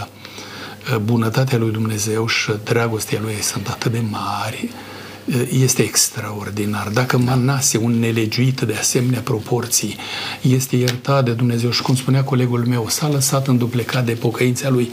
uh, 0.91 0.97
bunătatea 0.97 1.57
lui 1.57 1.71
Dumnezeu 1.71 2.27
și 2.27 2.51
dragostea 2.63 3.19
lui 3.21 3.41
sunt 3.41 3.67
atât 3.67 3.91
de 3.91 4.01
mari, 4.09 4.69
este 5.51 5.81
extraordinar. 5.81 6.87
Dacă 6.87 7.17
Manase, 7.17 7.77
un 7.77 7.99
nelegiuit 7.99 8.61
de 8.61 8.73
asemenea 8.73 9.19
proporții, 9.19 9.95
este 10.41 10.75
iertat 10.75 11.25
de 11.25 11.31
Dumnezeu 11.31 11.71
și 11.71 11.81
cum 11.81 11.95
spunea 11.95 12.23
colegul 12.23 12.65
meu, 12.65 12.85
s-a 12.89 13.07
lăsat 13.07 13.47
înduplecat 13.47 14.05
de 14.05 14.11
pocăința 14.11 14.69
lui, 14.69 14.91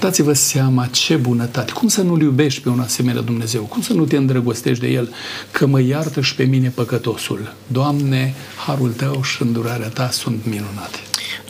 dați-vă 0.00 0.32
seama 0.32 0.86
ce 0.86 1.16
bunătate. 1.16 1.72
Cum 1.72 1.88
să 1.88 2.02
nu-L 2.02 2.20
iubești 2.20 2.60
pe 2.60 2.68
un 2.68 2.80
asemenea 2.80 3.22
Dumnezeu? 3.22 3.62
Cum 3.62 3.82
să 3.82 3.92
nu 3.92 4.04
te 4.04 4.16
îndrăgostești 4.16 4.82
de 4.82 4.88
El? 4.88 5.12
Că 5.50 5.66
mă 5.66 5.80
iartă 5.80 6.20
și 6.20 6.34
pe 6.34 6.44
mine 6.44 6.68
păcătosul. 6.68 7.54
Doamne, 7.66 8.34
harul 8.66 8.90
Tău 8.90 9.22
și 9.22 9.42
îndurarea 9.42 9.88
Ta 9.88 10.10
sunt 10.10 10.38
minunate. 10.44 10.98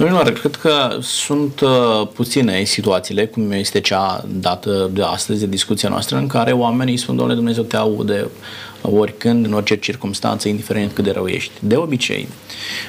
Domnilor, 0.00 0.30
cred 0.32 0.56
că 0.56 0.96
sunt 1.00 1.60
uh, 1.60 2.08
puține 2.14 2.64
situațiile, 2.64 3.26
cum 3.26 3.50
este 3.50 3.80
cea 3.80 4.24
dată 4.28 4.90
de 4.92 5.02
astăzi, 5.02 5.40
de 5.40 5.46
discuția 5.46 5.88
noastră, 5.88 6.16
în 6.16 6.26
care 6.26 6.52
oamenii 6.52 6.96
spun, 6.96 7.16
Doamne 7.16 7.34
Dumnezeu, 7.34 7.62
te 7.62 7.76
aude 7.76 8.28
oricând, 8.82 9.46
în 9.46 9.52
orice 9.52 9.76
circunstanță, 9.76 10.48
indiferent 10.48 10.92
cât 10.92 11.04
de 11.04 11.10
rău 11.10 11.26
ești. 11.26 11.52
De 11.60 11.76
obicei, 11.76 12.28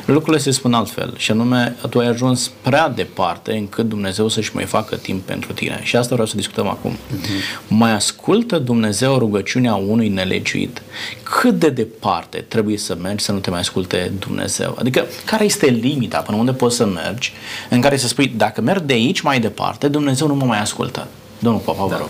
lucrurile 0.06 0.44
se 0.44 0.52
spun 0.52 0.74
altfel 0.74 1.14
și 1.18 1.32
anume, 1.32 1.76
tu 1.90 2.00
ai 2.00 2.08
ajuns 2.08 2.52
prea 2.62 2.90
departe 2.90 3.54
încât 3.54 3.88
Dumnezeu 3.90 4.28
să-și 4.28 4.56
mai 4.56 4.64
facă 4.64 4.96
timp 4.96 5.26
pentru 5.26 5.54
tine. 5.54 5.80
Și 5.84 5.96
asta 5.96 6.14
vreau 6.14 6.28
să 6.28 6.36
discutăm 6.36 6.68
acum. 6.68 6.92
Uh-huh. 6.92 7.68
Mai 7.68 7.92
ascultă 7.92 8.58
Dumnezeu 8.58 9.18
rugăciunea 9.18 9.76
unui 9.76 10.08
nelegiuit? 10.08 10.82
Cât 11.24 11.60
de 11.60 11.70
departe 11.70 12.46
trebuie 12.48 12.78
să 12.78 12.98
mergi 13.02 13.24
să 13.24 13.32
nu 13.32 13.40
te 13.40 13.50
mai 13.50 13.60
asculte 13.60 14.12
Dumnezeu? 14.20 14.76
Adică, 14.80 15.06
care 15.26 15.44
este 15.44 15.66
limita 15.66 16.18
până 16.18 16.38
unde 16.38 16.54
poți 16.54 16.76
să 16.76 16.86
mergi 16.86 17.34
în 17.70 17.82
care 17.82 17.98
să 17.98 18.08
spui, 18.08 18.34
dacă 18.38 18.62
merg 18.62 18.82
de 18.82 18.94
aici 18.94 19.22
mai 19.22 19.40
departe, 19.40 19.88
Dumnezeu 19.88 20.28
nu 20.28 20.36
mă 20.36 20.46
mai 20.46 20.60
ascultă? 20.60 21.08
Domnul 21.40 21.62
Papa, 21.62 21.84
vă 21.84 21.90
da. 21.90 21.98
rog. 21.98 22.10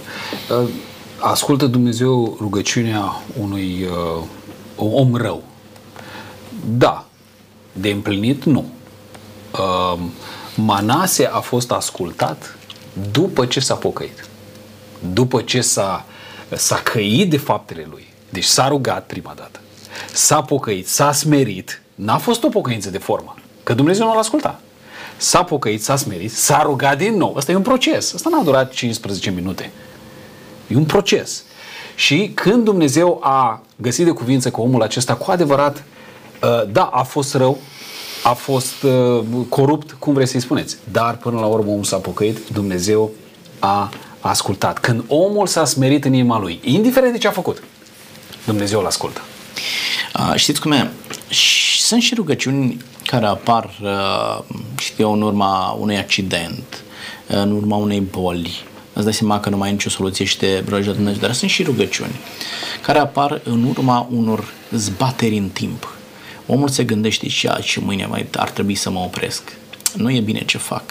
Uh, 0.63 0.69
ascultă 1.21 1.65
Dumnezeu 1.65 2.37
rugăciunea 2.39 3.21
unui 3.39 3.83
uh, 3.83 4.23
om 4.75 5.15
rău. 5.15 5.43
Da, 6.77 7.05
De 7.73 7.89
împlinit, 7.89 8.43
nu. 8.43 8.65
Uh, 9.51 9.99
Manase 10.55 11.25
a 11.25 11.39
fost 11.39 11.71
ascultat 11.71 12.57
după 13.11 13.45
ce 13.45 13.59
s-a 13.59 13.75
pocăit. 13.75 14.25
După 15.13 15.41
ce 15.41 15.61
s-a, 15.61 16.05
s-a 16.49 16.75
căit 16.75 17.29
de 17.29 17.37
faptele 17.37 17.87
lui. 17.89 18.07
Deci 18.29 18.43
s-a 18.43 18.67
rugat 18.67 19.05
prima 19.05 19.33
dată. 19.35 19.59
S-a 20.13 20.41
pocăit, 20.41 20.87
s-a 20.87 21.11
smerit. 21.11 21.81
N-a 21.95 22.17
fost 22.17 22.43
o 22.43 22.49
pocăință 22.49 22.89
de 22.89 22.97
formă. 22.97 23.35
Că 23.63 23.73
Dumnezeu 23.73 24.05
nu 24.05 24.13
l-a 24.13 24.19
ascultat. 24.19 24.61
S-a 25.17 25.43
pocăit, 25.43 25.83
s-a 25.83 25.95
smerit, 25.95 26.31
s-a 26.31 26.61
rugat 26.61 26.97
din 26.97 27.17
nou. 27.17 27.35
Asta 27.35 27.51
e 27.51 27.55
un 27.55 27.61
proces. 27.61 28.13
Asta 28.13 28.29
n-a 28.29 28.43
durat 28.43 28.71
15 28.71 29.29
minute. 29.29 29.71
E 30.71 30.75
un 30.75 30.85
proces. 30.85 31.43
Și 31.95 32.31
când 32.33 32.63
Dumnezeu 32.63 33.19
a 33.23 33.61
găsit 33.75 34.05
de 34.05 34.11
cuvință 34.11 34.49
că 34.49 34.61
omul 34.61 34.81
acesta 34.81 35.15
cu 35.15 35.31
adevărat, 35.31 35.83
uh, 36.43 36.71
da, 36.71 36.83
a 36.83 37.03
fost 37.03 37.33
rău, 37.33 37.57
a 38.23 38.33
fost 38.33 38.83
uh, 38.83 39.23
corupt, 39.49 39.95
cum 39.99 40.13
vreți 40.13 40.31
să-i 40.31 40.39
spuneți, 40.39 40.77
dar 40.91 41.17
până 41.17 41.39
la 41.39 41.45
urmă 41.45 41.71
omul 41.71 41.83
s-a 41.83 41.97
pocăit, 41.97 42.47
Dumnezeu 42.47 43.11
a 43.59 43.91
ascultat. 44.19 44.79
Când 44.79 45.03
omul 45.07 45.47
s-a 45.47 45.65
smerit 45.65 46.05
în 46.05 46.13
inima 46.13 46.39
lui, 46.39 46.59
indiferent 46.63 47.11
de 47.11 47.17
ce 47.17 47.27
a 47.27 47.31
făcut, 47.31 47.63
Dumnezeu 48.45 48.79
îl 48.79 48.85
ascultă. 48.85 49.21
A, 50.13 50.35
știți 50.35 50.61
cum 50.61 50.71
e? 50.71 50.91
Sunt 51.79 52.01
și 52.01 52.15
rugăciuni 52.15 52.77
care 53.05 53.25
apar, 53.25 53.69
știu 54.77 55.03
eu, 55.03 55.13
în 55.13 55.21
urma 55.21 55.77
unui 55.79 55.97
accident, 55.97 56.83
în 57.27 57.51
urma 57.51 57.75
unei 57.75 57.99
boli, 57.99 58.63
îți 59.01 59.09
dai 59.09 59.19
seama 59.19 59.39
că 59.39 59.49
nu 59.49 59.57
mai 59.57 59.67
ai 59.67 59.73
nicio 59.73 59.89
soluție 59.89 60.25
și 60.25 60.37
te 60.37 60.63
rogi 60.69 60.85
de 60.85 60.91
Dumnezeu, 60.91 61.19
dar 61.21 61.33
sunt 61.33 61.49
și 61.49 61.63
rugăciuni 61.63 62.19
care 62.81 62.99
apar 62.99 63.41
în 63.43 63.63
urma 63.63 64.07
unor 64.11 64.53
zbateri 64.71 65.37
în 65.37 65.49
timp. 65.49 65.95
Omul 66.45 66.69
se 66.69 66.83
gândește 66.83 67.27
și 67.27 67.49
și 67.61 67.79
mâine 67.79 68.05
mai 68.05 68.25
ar 68.37 68.49
trebui 68.49 68.75
să 68.75 68.89
mă 68.89 68.99
opresc. 68.99 69.57
Nu 69.95 70.11
e 70.11 70.19
bine 70.19 70.43
ce 70.45 70.57
fac. 70.57 70.83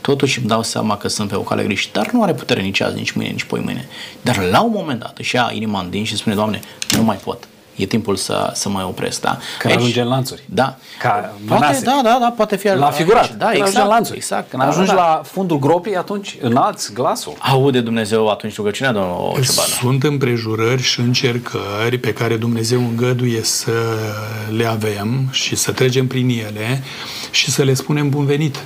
Totuși 0.00 0.38
îmi 0.38 0.48
dau 0.48 0.62
seama 0.62 0.96
că 0.96 1.08
sunt 1.08 1.28
pe 1.28 1.34
o 1.34 1.40
cale 1.40 1.62
greșită, 1.62 1.98
dar 1.98 2.10
nu 2.12 2.22
are 2.22 2.34
putere 2.34 2.60
nici 2.60 2.80
azi, 2.80 2.96
nici 2.96 3.10
mâine, 3.10 3.30
nici 3.30 3.44
poi 3.44 3.60
mâine. 3.60 3.88
Dar 4.22 4.38
la 4.50 4.62
un 4.62 4.72
moment 4.74 5.00
dat 5.00 5.18
își 5.18 5.34
ia 5.34 5.50
inima 5.54 5.80
în 5.80 5.90
din 5.90 6.04
și 6.04 6.16
spune, 6.16 6.34
Doamne, 6.34 6.60
nu 6.96 7.02
mai 7.02 7.16
pot 7.16 7.48
e 7.76 7.86
timpul 7.86 8.16
să, 8.16 8.50
să 8.54 8.68
mă 8.68 8.84
opresc, 8.88 9.20
da? 9.20 9.38
Că 9.58 9.66
Aici, 9.66 9.76
ajunge 9.76 10.00
în 10.00 10.08
lanțuri. 10.08 10.42
Da. 10.46 10.76
Ca 10.98 11.32
poate, 11.46 11.80
da, 11.84 12.00
da, 12.02 12.18
da, 12.20 12.32
poate 12.36 12.56
fi 12.56 12.68
la 12.68 12.90
figurat. 12.90 13.34
Da, 13.36 13.52
exact, 13.52 13.76
în 13.76 13.86
lanțuri. 13.86 14.16
Exact. 14.16 14.50
Când 14.50 14.62
da, 14.62 14.68
ajungi 14.68 14.90
da, 14.90 14.94
la 14.94 15.22
fundul 15.24 15.58
gropii, 15.58 15.96
atunci 15.96 16.36
înalți 16.40 16.92
glasul. 16.92 17.32
Aude 17.38 17.80
Dumnezeu 17.80 18.28
atunci 18.28 18.56
rugăciunea, 18.56 18.92
domnul 18.92 19.32
Ciobanu. 19.32 19.68
Sunt 19.80 20.02
împrejurări 20.02 20.82
și 20.82 21.00
încercări 21.00 21.98
pe 21.98 22.12
care 22.12 22.36
Dumnezeu 22.36 22.78
îngăduie 22.78 23.42
să 23.42 23.72
le 24.56 24.66
avem 24.66 25.28
și 25.30 25.56
să 25.56 25.72
trecem 25.72 26.06
prin 26.06 26.28
ele 26.28 26.82
și 27.30 27.50
să 27.50 27.62
le 27.62 27.74
spunem 27.74 28.08
bun 28.08 28.26
venit. 28.26 28.62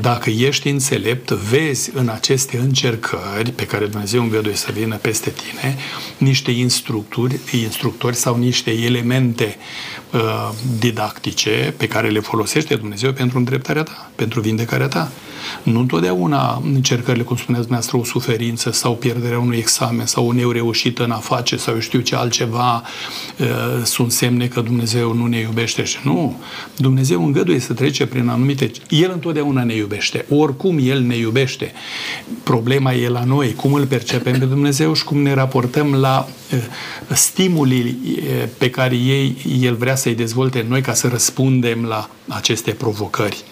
Dacă 0.00 0.30
ești 0.30 0.68
înțelept, 0.68 1.30
vezi 1.30 1.90
în 1.94 2.08
aceste 2.08 2.56
încercări 2.56 3.50
pe 3.50 3.66
care 3.66 3.86
Dumnezeu 3.86 4.22
îngăduie 4.22 4.54
să 4.54 4.72
vină 4.72 4.96
peste 4.96 5.30
tine 5.30 5.76
niște 6.18 6.50
instructori, 6.50 7.38
instructori 7.52 8.16
sau 8.16 8.36
niște 8.36 8.70
elemente 8.70 9.56
uh, 9.58 10.01
didactice 10.78 11.74
pe 11.76 11.88
care 11.88 12.08
le 12.08 12.20
folosește 12.20 12.74
Dumnezeu 12.74 13.12
pentru 13.12 13.38
îndreptarea 13.38 13.82
ta, 13.82 14.10
pentru 14.14 14.40
vindecarea 14.40 14.88
ta. 14.88 15.12
Nu 15.62 15.80
întotdeauna 15.80 16.62
încercările, 16.74 17.22
cum 17.22 17.36
spuneați 17.36 17.66
dumneavoastră, 17.66 17.96
o 17.96 18.18
suferință 18.18 18.70
sau 18.70 18.94
pierderea 18.94 19.38
unui 19.38 19.56
examen 19.56 20.06
sau 20.06 20.26
o 20.26 20.32
neureușită 20.32 21.04
în 21.04 21.10
a 21.10 21.16
face 21.16 21.56
sau 21.56 21.74
eu 21.74 21.80
știu 21.80 22.00
ce 22.00 22.16
altceva 22.16 22.82
uh, 23.38 23.46
sunt 23.84 24.12
semne 24.12 24.46
că 24.46 24.60
Dumnezeu 24.60 25.12
nu 25.12 25.26
ne 25.26 25.38
iubește 25.38 25.84
și 25.84 25.98
nu. 26.04 26.40
Dumnezeu 26.76 27.24
îngăduie 27.24 27.58
să 27.58 27.72
trece 27.72 28.06
prin 28.06 28.28
anumite... 28.28 28.70
El 28.88 29.10
întotdeauna 29.12 29.64
ne 29.64 29.74
iubește. 29.74 30.24
Oricum 30.28 30.78
El 30.80 31.00
ne 31.00 31.16
iubește. 31.16 31.72
Problema 32.42 32.92
e 32.92 33.08
la 33.08 33.24
noi, 33.24 33.54
cum 33.54 33.72
îl 33.72 33.86
percepem 33.86 34.38
pe 34.38 34.44
Dumnezeu 34.44 34.94
și 34.94 35.04
cum 35.04 35.22
ne 35.22 35.34
raportăm 35.34 35.94
la 35.94 36.26
uh, 36.28 36.41
stimulii 37.08 37.98
uh, 38.04 38.48
pe 38.58 38.70
care 38.70 38.94
ei, 38.94 39.36
El 39.60 39.74
vrea 39.74 39.94
să-i 39.94 40.14
dezvolte 40.14 40.60
în 40.60 40.66
noi 40.66 40.80
ca 40.80 40.94
să 40.94 41.08
răspundem 41.08 41.84
la 41.84 42.10
aceste 42.28 42.70
provocări. 42.70 43.44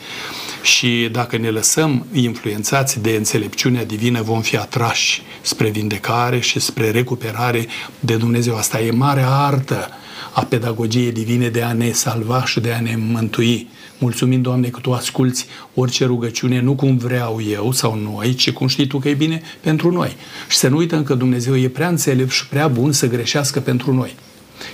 Și 0.63 1.09
dacă 1.13 1.37
ne 1.37 1.51
lăsăm 1.51 2.07
influențați 2.13 3.01
de 3.01 3.11
înțelepciunea 3.11 3.85
divină, 3.85 4.23
vom 4.23 4.41
fi 4.41 4.57
atrași 4.57 5.23
spre 5.41 5.69
vindecare 5.69 6.41
și 6.41 6.61
spre 6.61 6.91
recuperare 6.91 7.67
de 8.01 8.17
Dumnezeu. 8.17 8.57
Asta 8.57 8.81
e 8.81 8.91
mare 8.91 9.25
artă 9.27 9.91
a 10.33 10.45
pedagogiei 10.45 11.13
divine 11.13 11.49
de 11.49 11.63
a 11.63 11.73
ne 11.73 11.93
salva 11.93 12.45
și 12.45 12.61
de 12.61 12.73
a 12.73 12.81
ne 12.81 12.97
mântui. 12.97 13.69
Mulțumim, 14.01 14.43
Doamne, 14.43 14.69
că 14.69 14.81
Tu 14.81 14.93
asculți 14.93 15.47
orice 15.75 16.05
rugăciune, 16.05 16.61
nu 16.61 16.75
cum 16.75 16.97
vreau 16.97 17.41
eu 17.51 17.73
sau 17.73 17.95
noi, 17.95 18.35
ci 18.35 18.51
cum 18.51 18.67
știi 18.67 18.87
Tu 18.87 18.99
că 18.99 19.09
e 19.09 19.15
bine 19.15 19.43
pentru 19.61 19.91
noi. 19.91 20.17
Și 20.49 20.57
să 20.57 20.69
nu 20.69 20.77
uităm 20.77 21.03
că 21.03 21.15
Dumnezeu 21.15 21.57
e 21.57 21.69
prea 21.69 21.89
înțelept 21.89 22.31
și 22.31 22.47
prea 22.47 22.69
bun 22.69 22.93
să 22.93 23.09
greșească 23.09 23.61
pentru 23.61 23.95
noi. 23.95 24.15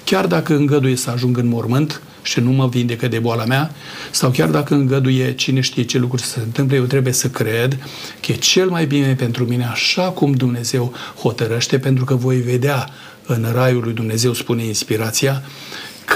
Chiar 0.05 0.27
dacă 0.27 0.57
îngăduie 0.57 0.97
să 0.97 1.11
ajung 1.11 1.37
în 1.37 1.49
mormânt, 1.49 2.01
și 2.23 2.41
nu 2.41 2.51
mă 2.51 2.69
vindecă 2.69 3.09
de 3.09 3.19
boala 3.19 3.45
mea, 3.45 3.71
sau 4.11 4.31
chiar 4.31 4.49
dacă 4.49 4.75
îngăduie 4.75 5.35
cine 5.35 5.61
știe 5.61 5.83
ce 5.83 5.99
lucruri 5.99 6.23
să 6.23 6.29
se 6.29 6.41
întâmple, 6.41 6.77
eu 6.77 6.85
trebuie 6.85 7.13
să 7.13 7.29
cred 7.29 7.79
că 8.21 8.33
e 8.33 8.35
cel 8.35 8.69
mai 8.69 8.87
bine 8.87 9.15
pentru 9.15 9.45
mine 9.45 9.65
așa 9.65 10.03
cum 10.03 10.33
Dumnezeu 10.33 10.93
hotărăște, 11.19 11.79
pentru 11.79 12.05
că 12.05 12.15
voi 12.15 12.37
vedea 12.37 12.91
în 13.27 13.47
raiul 13.53 13.83
lui 13.83 13.93
Dumnezeu, 13.93 14.33
spune 14.33 14.65
inspirația, 14.65 15.43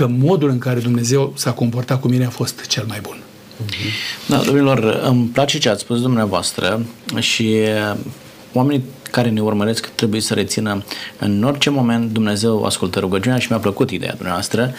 că 0.00 0.06
modul 0.06 0.50
în 0.50 0.58
care 0.58 0.80
Dumnezeu 0.80 1.32
s-a 1.36 1.52
comportat 1.52 2.00
cu 2.00 2.08
mine 2.08 2.24
a 2.24 2.28
fost 2.28 2.66
cel 2.66 2.84
mai 2.88 2.98
bun. 3.02 3.18
Da, 4.26 4.36
domnilor, 4.36 5.00
îmi 5.04 5.26
place 5.26 5.58
ce 5.58 5.68
ați 5.68 5.80
spus 5.80 6.00
dumneavoastră 6.00 6.86
și 7.18 7.56
oamenii 8.52 8.84
care 9.10 9.28
ne 9.28 9.40
urmăresc 9.40 9.90
trebuie 9.94 10.20
să 10.20 10.34
rețină 10.34 10.82
în 11.18 11.42
orice 11.42 11.70
moment 11.70 12.10
Dumnezeu 12.12 12.64
ascultă 12.64 12.98
rugăciunea 12.98 13.38
și 13.38 13.46
mi-a 13.50 13.58
plăcut 13.58 13.90
ideea 13.90 14.14
dumneavoastră. 14.14 14.74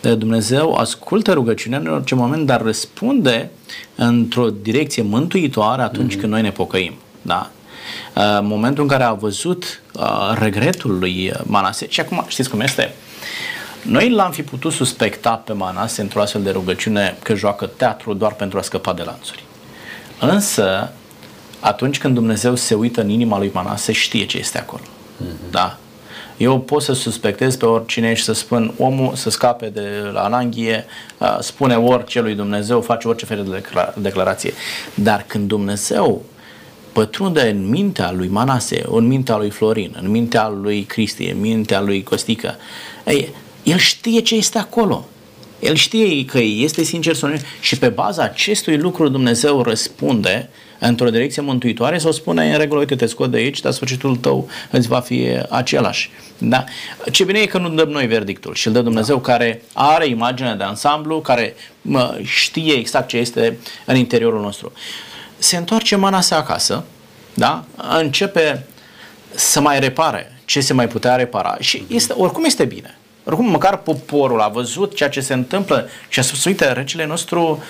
Dumnezeu 0.00 0.74
ascultă 0.74 1.32
rugăciunea 1.32 1.78
în 1.78 1.86
orice 1.86 2.14
moment, 2.14 2.46
dar 2.46 2.62
răspunde 2.62 3.50
într-o 3.94 4.50
direcție 4.62 5.02
mântuitoare 5.02 5.82
atunci 5.82 6.16
mm-hmm. 6.16 6.20
când 6.20 6.32
noi 6.32 6.42
ne 6.42 6.50
pocăim. 6.50 6.94
Da? 7.22 7.50
În 8.38 8.46
momentul 8.46 8.82
în 8.82 8.88
care 8.88 9.02
a 9.02 9.12
văzut 9.12 9.82
uh, 9.92 10.36
regretul 10.38 10.98
lui 10.98 11.32
Manase, 11.42 11.86
și 11.88 12.00
acum 12.00 12.24
știți 12.28 12.50
cum 12.50 12.60
este, 12.60 12.94
noi 13.88 14.10
l-am 14.10 14.30
fi 14.30 14.42
putut 14.42 14.72
suspecta 14.72 15.30
pe 15.30 15.52
Manase 15.52 16.00
într-o 16.00 16.20
astfel 16.20 16.42
de 16.42 16.50
rugăciune 16.50 17.16
că 17.22 17.34
joacă 17.34 17.66
teatru 17.66 18.14
doar 18.14 18.34
pentru 18.34 18.58
a 18.58 18.62
scăpa 18.62 18.92
de 18.92 19.02
lanțuri. 19.02 19.44
Însă, 20.20 20.92
atunci 21.60 21.98
când 21.98 22.14
Dumnezeu 22.14 22.54
se 22.54 22.74
uită 22.74 23.00
în 23.00 23.08
inima 23.08 23.38
lui 23.38 23.50
Manase, 23.54 23.92
știe 23.92 24.26
ce 24.26 24.38
este 24.38 24.58
acolo. 24.58 24.82
Mm-hmm. 24.82 25.50
Da? 25.50 25.78
Eu 26.36 26.60
pot 26.60 26.82
să 26.82 26.92
suspectez 26.92 27.56
pe 27.56 27.66
oricine 27.66 28.14
și 28.14 28.22
să 28.22 28.32
spun 28.32 28.74
omul 28.78 29.14
să 29.14 29.30
scape 29.30 29.68
de 29.68 30.10
la 30.12 30.24
ananghie, 30.24 30.84
spune 31.40 31.76
orice 31.76 32.20
lui 32.20 32.34
Dumnezeu, 32.34 32.80
face 32.80 33.08
orice 33.08 33.24
fel 33.24 33.44
de 33.44 33.62
declarație. 33.94 34.52
Dar 34.94 35.24
când 35.26 35.48
Dumnezeu 35.48 36.24
pătrunde 36.92 37.40
în 37.40 37.68
mintea 37.68 38.12
lui 38.12 38.28
Manase, 38.28 38.82
în 38.90 39.06
mintea 39.06 39.36
lui 39.36 39.50
Florin, 39.50 39.96
în 40.00 40.10
mintea 40.10 40.48
lui 40.48 40.82
Cristi, 40.82 41.30
în 41.30 41.40
mintea 41.40 41.80
lui 41.80 42.02
Costică, 42.02 42.56
ei, 43.06 43.34
el 43.66 43.78
știe 43.78 44.20
ce 44.20 44.34
este 44.34 44.58
acolo. 44.58 45.08
El 45.60 45.74
știe 45.74 46.24
că 46.24 46.38
este 46.38 46.82
sincer 46.82 47.14
sau 47.14 47.28
nu 47.28 47.36
și 47.60 47.78
pe 47.78 47.88
baza 47.88 48.22
acestui 48.22 48.76
lucru 48.76 49.08
Dumnezeu 49.08 49.62
răspunde 49.62 50.48
într-o 50.78 51.10
direcție 51.10 51.42
mântuitoare 51.42 51.98
sau 51.98 52.12
spune 52.12 52.52
în 52.52 52.58
regulă, 52.58 52.80
uite, 52.80 52.96
te 52.96 53.06
scot 53.06 53.30
de 53.30 53.36
aici, 53.36 53.60
dar 53.60 53.72
sfârșitul 53.72 54.16
tău 54.16 54.48
îți 54.70 54.88
va 54.88 55.00
fi 55.00 55.26
același. 55.48 56.10
Da? 56.38 56.64
Ce 57.10 57.24
bine 57.24 57.38
e 57.38 57.46
că 57.46 57.58
nu 57.58 57.68
dăm 57.68 57.88
noi 57.88 58.06
verdictul 58.06 58.54
și 58.54 58.66
îl 58.66 58.72
dă 58.72 58.80
Dumnezeu 58.80 59.16
da. 59.16 59.22
care 59.22 59.62
are 59.72 60.06
imaginea 60.06 60.54
de 60.54 60.64
ansamblu, 60.64 61.20
care 61.20 61.54
mă, 61.82 62.18
știe 62.22 62.72
exact 62.72 63.08
ce 63.08 63.16
este 63.16 63.58
în 63.84 63.96
interiorul 63.96 64.40
nostru. 64.40 64.72
Se 65.38 65.56
întoarce 65.56 65.96
Manase 65.96 66.34
acasă, 66.34 66.84
da? 67.34 67.64
începe 67.98 68.66
să 69.34 69.60
mai 69.60 69.80
repare 69.80 70.40
ce 70.44 70.60
se 70.60 70.72
mai 70.72 70.88
putea 70.88 71.16
repara 71.16 71.56
și 71.60 71.84
este, 71.88 72.12
oricum 72.12 72.44
este 72.44 72.64
bine. 72.64 72.98
Oricum, 73.26 73.50
măcar 73.50 73.76
poporul 73.76 74.40
a 74.40 74.48
văzut 74.48 74.94
ceea 74.94 75.08
ce 75.08 75.20
se 75.20 75.34
întâmplă 75.34 75.88
și 76.08 76.18
a 76.18 76.22
spus, 76.22 76.44
uite, 76.44 76.72
regele 76.72 77.06
nostru 77.06 77.62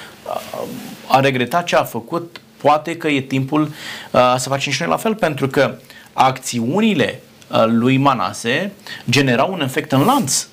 a 1.06 1.20
regretat 1.20 1.64
ce 1.64 1.76
a 1.76 1.84
făcut, 1.84 2.40
poate 2.56 2.96
că 2.96 3.08
e 3.08 3.20
timpul 3.20 3.62
uh, 3.62 4.34
să 4.36 4.48
facem 4.48 4.72
și 4.72 4.80
noi 4.80 4.90
la 4.90 4.96
fel, 4.96 5.14
pentru 5.14 5.48
că 5.48 5.74
acțiunile 6.12 7.20
uh, 7.50 7.64
lui 7.66 7.96
Manase 7.96 8.72
generau 9.10 9.52
un 9.52 9.60
efect 9.60 9.92
în 9.92 10.04
lanț. 10.04 10.46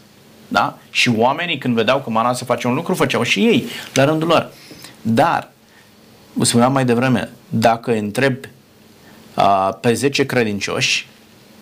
Da? 0.47 0.78
Și 0.89 1.10
oamenii 1.18 1.58
când 1.58 1.76
vedeau 1.76 1.99
că 1.99 2.10
Manase 2.10 2.45
face 2.45 2.68
un 2.68 2.74
lucru, 2.74 2.93
făceau 2.93 3.24
și 3.24 3.39
ei, 3.39 3.68
la 3.93 4.06
rândul 4.06 4.28
lor. 4.28 4.51
Dar, 5.01 5.49
vă 6.34 6.45
spuneam 6.45 6.72
mai 6.72 6.86
devreme, 6.86 7.30
dacă 7.49 7.91
întreb 7.91 8.36
uh, 9.36 9.70
pe 9.82 9.93
10 9.93 10.26
credincioși, 10.26 11.08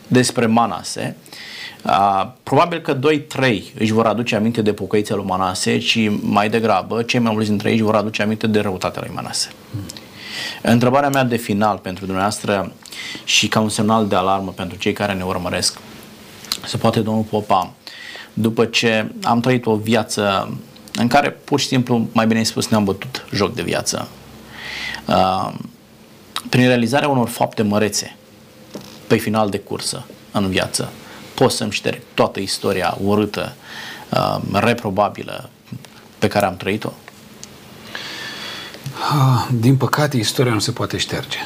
despre 0.08 0.46
Manase, 0.46 1.16
Uh, 1.16 1.38
probabil 2.44 2.80
că 2.80 3.00
2-3 3.00 3.62
își 3.78 3.92
vor 3.92 4.06
aduce 4.06 4.36
aminte 4.36 4.62
de 4.62 4.74
pocăița 4.74 5.16
lui 5.16 5.26
Manase, 5.26 5.78
ci 5.78 6.10
mai 6.22 6.50
degrabă 6.50 7.02
cei 7.02 7.20
mai 7.20 7.32
mulți 7.34 7.50
dintre 7.50 7.70
ei 7.70 7.76
își 7.76 7.84
vor 7.84 7.96
aduce 7.96 8.22
aminte 8.22 8.48
de 8.48 8.60
răutatea 8.60 9.02
lui 9.06 9.12
Manase. 9.16 9.50
Mm. 9.72 9.82
Întrebarea 10.62 11.10
mea 11.10 11.24
de 11.24 11.36
final 11.36 11.78
pentru 11.78 12.06
dumneavoastră 12.06 12.72
și 13.24 13.48
ca 13.48 13.60
un 13.60 13.70
semnal 13.70 14.08
de 14.08 14.16
alarmă 14.16 14.52
pentru 14.52 14.78
cei 14.78 14.94
care 14.94 15.14
ne 15.14 15.24
urmăresc, 15.24 15.78
se 16.66 16.78
poate 16.78 17.00
domnul 17.00 17.24
Popa, 17.24 17.74
după 18.34 18.66
ce 18.66 19.12
am 19.24 19.40
trăit 19.40 19.66
o 19.66 19.76
viață 19.76 20.54
în 20.94 21.08
care 21.08 21.30
pur 21.30 21.60
și 21.60 21.68
simplu, 21.68 22.08
mai 22.12 22.28
bine 22.28 22.44
spus, 22.44 22.68
ne-am 22.68 22.84
bătut 22.84 23.26
joc 23.34 23.54
de 23.54 23.62
viață, 23.62 24.08
uh, 25.06 25.54
prin 26.50 26.66
realizarea 26.66 27.08
unor 27.08 27.30
fapte 27.30 27.62
mărețe 27.62 28.16
pe 29.08 29.16
final 29.16 29.50
de 29.50 29.60
cursă 29.60 30.06
în 30.32 30.50
viață, 30.50 30.92
pot 31.42 31.52
să-mi 31.52 31.72
șterg 31.72 32.02
toată 32.14 32.39
istoria 32.39 32.98
urâtă, 33.04 33.54
uh, 34.10 34.38
reprobabilă 34.52 35.50
pe 36.20 36.28
care 36.28 36.46
am 36.46 36.58
trăit-o? 36.58 36.94
Ah, 39.12 39.48
din 39.60 39.78
păcate, 39.78 40.18
istoria 40.18 40.54
nu 40.54 40.60
se 40.60 40.72
poate 40.72 40.98
șterge. 40.98 41.38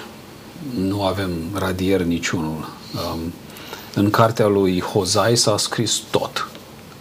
Nu 0.77 1.03
avem 1.03 1.31
radier 1.53 2.01
niciunul. 2.01 2.69
Um, 2.93 3.33
în 3.93 4.09
cartea 4.09 4.47
lui 4.47 4.81
Hozai 4.81 5.35
s-a 5.35 5.57
scris 5.57 6.01
tot. 6.09 6.47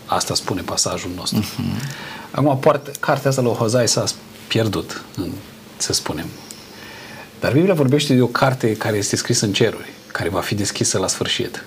Asta 0.07 0.35
spune 0.35 0.61
pasajul 0.61 1.11
nostru. 1.17 1.43
Uh-huh. 1.43 2.31
Acum, 2.31 2.59
poate, 2.59 2.91
cartea 3.01 3.31
asta 3.31 3.43
lui 3.43 3.53
Hozai 3.53 3.89
s-a 3.89 4.05
pierdut, 4.49 5.05
să 5.77 5.93
spunem. 5.93 6.27
Dar 7.41 7.53
Biblia 7.53 7.75
vorbește 7.75 8.15
de 8.15 8.23
o 8.23 8.27
carte 8.27 8.77
care 8.77 8.97
este 8.97 9.17
scrisă 9.17 9.45
în 9.45 9.53
ceruri, 9.53 9.93
care 10.13 10.29
va 10.29 10.41
fi 10.41 10.55
deschisă 10.55 10.99
la 10.99 11.07
sfârșit. 11.07 11.65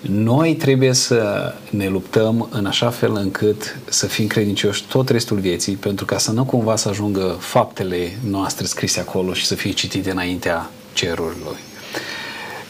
Noi 0.00 0.54
trebuie 0.54 0.92
să 0.92 1.54
ne 1.70 1.88
luptăm 1.88 2.48
în 2.50 2.66
așa 2.66 2.90
fel 2.90 3.14
încât 3.14 3.78
să 3.88 4.06
fim 4.06 4.26
credincioși 4.26 4.84
tot 4.84 5.08
restul 5.08 5.38
vieții, 5.38 5.74
pentru 5.74 6.04
ca 6.04 6.18
să 6.18 6.32
nu 6.32 6.44
cumva 6.44 6.76
să 6.76 6.88
ajungă 6.88 7.36
faptele 7.38 8.18
noastre 8.30 8.66
scrise 8.66 9.00
acolo 9.00 9.32
și 9.32 9.46
să 9.46 9.54
fie 9.54 9.70
citite 9.70 10.10
înaintea 10.10 10.70
cerurilor. 10.92 11.56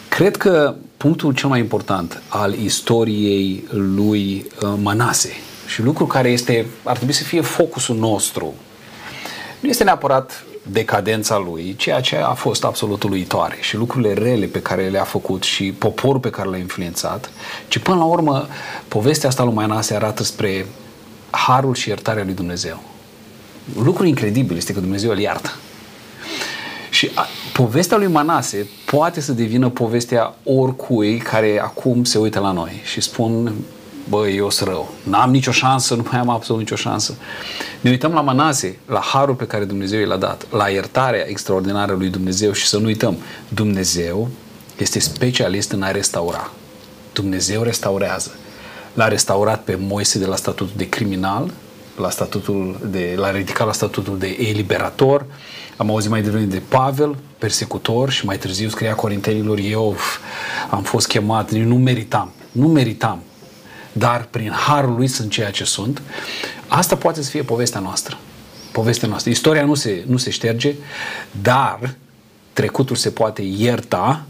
Cred 0.08 0.36
că 0.36 0.74
punctul 0.96 1.34
cel 1.34 1.48
mai 1.48 1.58
important 1.58 2.22
al 2.28 2.54
istoriei 2.54 3.64
lui 3.70 4.46
uh, 4.62 4.72
Manase 4.82 5.32
și 5.66 5.82
lucru 5.82 6.06
care 6.06 6.28
este, 6.28 6.66
ar 6.82 6.96
trebui 6.96 7.14
să 7.14 7.24
fie 7.24 7.40
focusul 7.40 7.96
nostru, 7.96 8.54
nu 9.60 9.68
este 9.68 9.84
neapărat 9.84 10.44
decadența 10.72 11.38
lui, 11.38 11.74
ceea 11.76 12.00
ce 12.00 12.16
a 12.16 12.32
fost 12.32 12.64
absolut 12.64 13.02
uluitoare 13.02 13.56
și 13.60 13.76
lucrurile 13.76 14.12
rele 14.12 14.46
pe 14.46 14.62
care 14.62 14.88
le-a 14.88 15.04
făcut 15.04 15.42
și 15.42 15.72
poporul 15.72 16.20
pe 16.20 16.30
care 16.30 16.48
l-a 16.48 16.56
influențat, 16.56 17.30
ci 17.68 17.78
până 17.78 17.96
la 17.96 18.04
urmă 18.04 18.46
povestea 18.88 19.28
asta 19.28 19.44
lui 19.44 19.54
Manase 19.54 19.94
arată 19.94 20.22
spre 20.22 20.66
harul 21.30 21.74
și 21.74 21.88
iertarea 21.88 22.24
lui 22.24 22.34
Dumnezeu. 22.34 22.82
Lucrul 23.82 24.06
incredibil 24.06 24.56
este 24.56 24.72
că 24.72 24.80
Dumnezeu 24.80 25.10
îl 25.10 25.18
iartă. 25.18 25.50
Și 26.90 27.10
a, 27.14 27.26
povestea 27.52 27.96
lui 27.96 28.06
Manase 28.06 28.68
poate 28.84 29.20
să 29.20 29.32
devină 29.32 29.68
povestea 29.68 30.34
oricui 30.44 31.16
care 31.18 31.60
acum 31.62 32.04
se 32.04 32.18
uită 32.18 32.38
la 32.38 32.52
noi 32.52 32.80
și 32.84 33.00
spun 33.00 33.52
bă, 34.10 34.28
eu 34.28 34.50
sunt 34.50 34.68
rău, 34.68 34.94
n-am 35.02 35.30
nicio 35.30 35.50
șansă, 35.50 35.94
nu 35.94 36.06
mai 36.10 36.20
am 36.20 36.28
absolut 36.28 36.60
nicio 36.60 36.76
șansă. 36.76 37.14
Ne 37.80 37.90
uităm 37.90 38.12
la 38.12 38.20
Manase, 38.20 38.78
la 38.86 39.00
harul 39.00 39.34
pe 39.34 39.46
care 39.46 39.64
Dumnezeu 39.64 40.06
l-a 40.06 40.16
dat, 40.16 40.46
la 40.50 40.68
iertarea 40.68 41.28
extraordinară 41.28 41.92
lui 41.92 42.08
Dumnezeu 42.08 42.52
și 42.52 42.66
să 42.66 42.78
nu 42.78 42.84
uităm, 42.84 43.16
Dumnezeu 43.48 44.28
este 44.78 44.98
specialist 44.98 45.72
în 45.72 45.82
a 45.82 45.90
restaura. 45.90 46.50
Dumnezeu 47.12 47.62
restaurează. 47.62 48.30
L-a 48.94 49.08
restaurat 49.08 49.62
pe 49.62 49.76
Moise 49.80 50.18
de 50.18 50.26
la 50.26 50.36
statutul 50.36 50.74
de 50.76 50.88
criminal, 50.88 51.50
la 51.96 52.10
statutul 52.10 52.78
de, 52.90 53.14
l-a 53.16 53.30
ridicat 53.30 53.66
la 53.66 53.72
statutul 53.72 54.18
de 54.18 54.36
eliberator, 54.48 55.26
am 55.76 55.90
auzit 55.90 56.10
mai 56.10 56.22
devreme 56.22 56.44
de 56.44 56.62
Pavel, 56.68 57.16
persecutor 57.38 58.10
și 58.10 58.24
mai 58.24 58.38
târziu 58.38 58.68
scria 58.68 58.94
Corintenilor, 58.94 59.58
eu 59.58 59.96
am 60.70 60.82
fost 60.82 61.06
chemat, 61.06 61.50
nu 61.50 61.74
meritam, 61.74 62.32
nu 62.52 62.68
meritam, 62.68 63.22
dar 63.92 64.26
prin 64.30 64.50
harul 64.50 64.94
lui 64.94 65.06
sunt 65.06 65.30
ceea 65.30 65.50
ce 65.50 65.64
sunt. 65.64 66.02
Asta 66.68 66.96
poate 66.96 67.22
să 67.22 67.30
fie 67.30 67.42
povestea 67.42 67.80
noastră. 67.80 68.18
Povestea 68.72 69.08
noastră. 69.08 69.30
Istoria 69.30 69.64
nu 69.64 69.74
se, 69.74 70.04
nu 70.06 70.16
se 70.16 70.30
șterge, 70.30 70.74
dar 71.42 71.94
trecutul 72.52 72.96
se 72.96 73.10
poate 73.10 73.42
ierta 73.42 74.22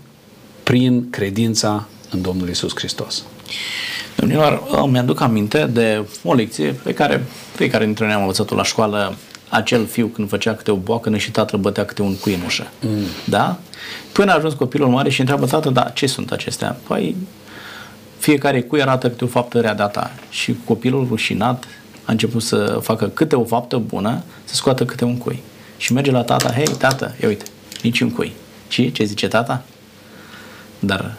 prin 0.62 1.10
credința 1.10 1.86
în 2.10 2.22
Domnul 2.22 2.48
Isus 2.48 2.72
Hristos. 2.74 3.24
Domnilor, 4.16 4.62
îmi 4.84 4.98
aduc 4.98 5.20
aminte 5.20 5.66
de 5.66 6.06
o 6.24 6.34
lecție 6.34 6.72
pe 6.72 6.94
care 6.94 7.24
fiecare 7.54 7.84
dintre 7.84 8.04
noi 8.04 8.14
am 8.14 8.20
învățat-o 8.20 8.54
la 8.54 8.62
școală 8.62 9.16
acel 9.48 9.86
fiu 9.86 10.06
când 10.06 10.28
făcea 10.28 10.54
câte 10.54 10.70
o 10.70 10.76
boacănă 10.76 11.16
și 11.16 11.30
tatăl 11.30 11.58
bătea 11.58 11.84
câte 11.84 12.02
un 12.02 12.16
cui 12.16 12.34
în 12.34 12.40
ușă. 12.44 12.66
Mm. 12.80 13.04
Da? 13.24 13.58
Până 14.12 14.32
a 14.32 14.34
ajuns 14.34 14.54
copilul 14.54 14.88
mare 14.88 15.10
și 15.10 15.20
întreabă 15.20 15.46
tată, 15.46 15.70
da, 15.70 15.82
ce 15.82 16.06
sunt 16.06 16.32
acestea? 16.32 16.76
Păi 16.86 17.16
fiecare 18.20 18.60
cui 18.60 18.82
arată 18.82 19.10
câte 19.10 19.24
o 19.24 19.26
faptă 19.26 19.60
rea 19.60 19.74
de 19.74 19.88
ta. 19.92 20.12
Și 20.30 20.56
copilul 20.64 21.06
rușinat 21.08 21.64
a 22.04 22.12
început 22.12 22.42
să 22.42 22.78
facă 22.82 23.08
câte 23.08 23.36
o 23.36 23.44
faptă 23.44 23.76
bună, 23.76 24.22
să 24.44 24.54
scoată 24.54 24.84
câte 24.84 25.04
un 25.04 25.18
cui. 25.18 25.42
Și 25.76 25.92
merge 25.92 26.10
la 26.10 26.22
tata, 26.22 26.52
hei, 26.52 26.68
tată, 26.78 27.14
ia 27.22 27.28
uite, 27.28 27.44
nici 27.82 28.00
un 28.00 28.10
cui. 28.10 28.32
Și 28.68 28.92
ce 28.92 29.04
zice 29.04 29.28
tata? 29.28 29.62
Dar 30.78 31.14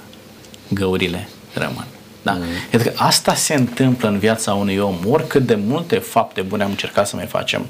găurile 0.67 1.27
rămân. 1.53 1.85
Da. 2.21 2.31
Mm. 2.31 2.41
Cred 2.69 2.83
că 2.83 2.91
asta 2.95 3.33
se 3.33 3.53
întâmplă 3.53 4.07
în 4.07 4.19
viața 4.19 4.53
unui 4.53 4.77
om. 4.77 4.95
Oricât 5.09 5.45
de 5.45 5.55
multe 5.55 5.95
fapte 5.95 6.41
bune 6.41 6.63
am 6.63 6.69
încercat 6.69 7.07
să 7.07 7.15
mai 7.15 7.25
facem, 7.25 7.65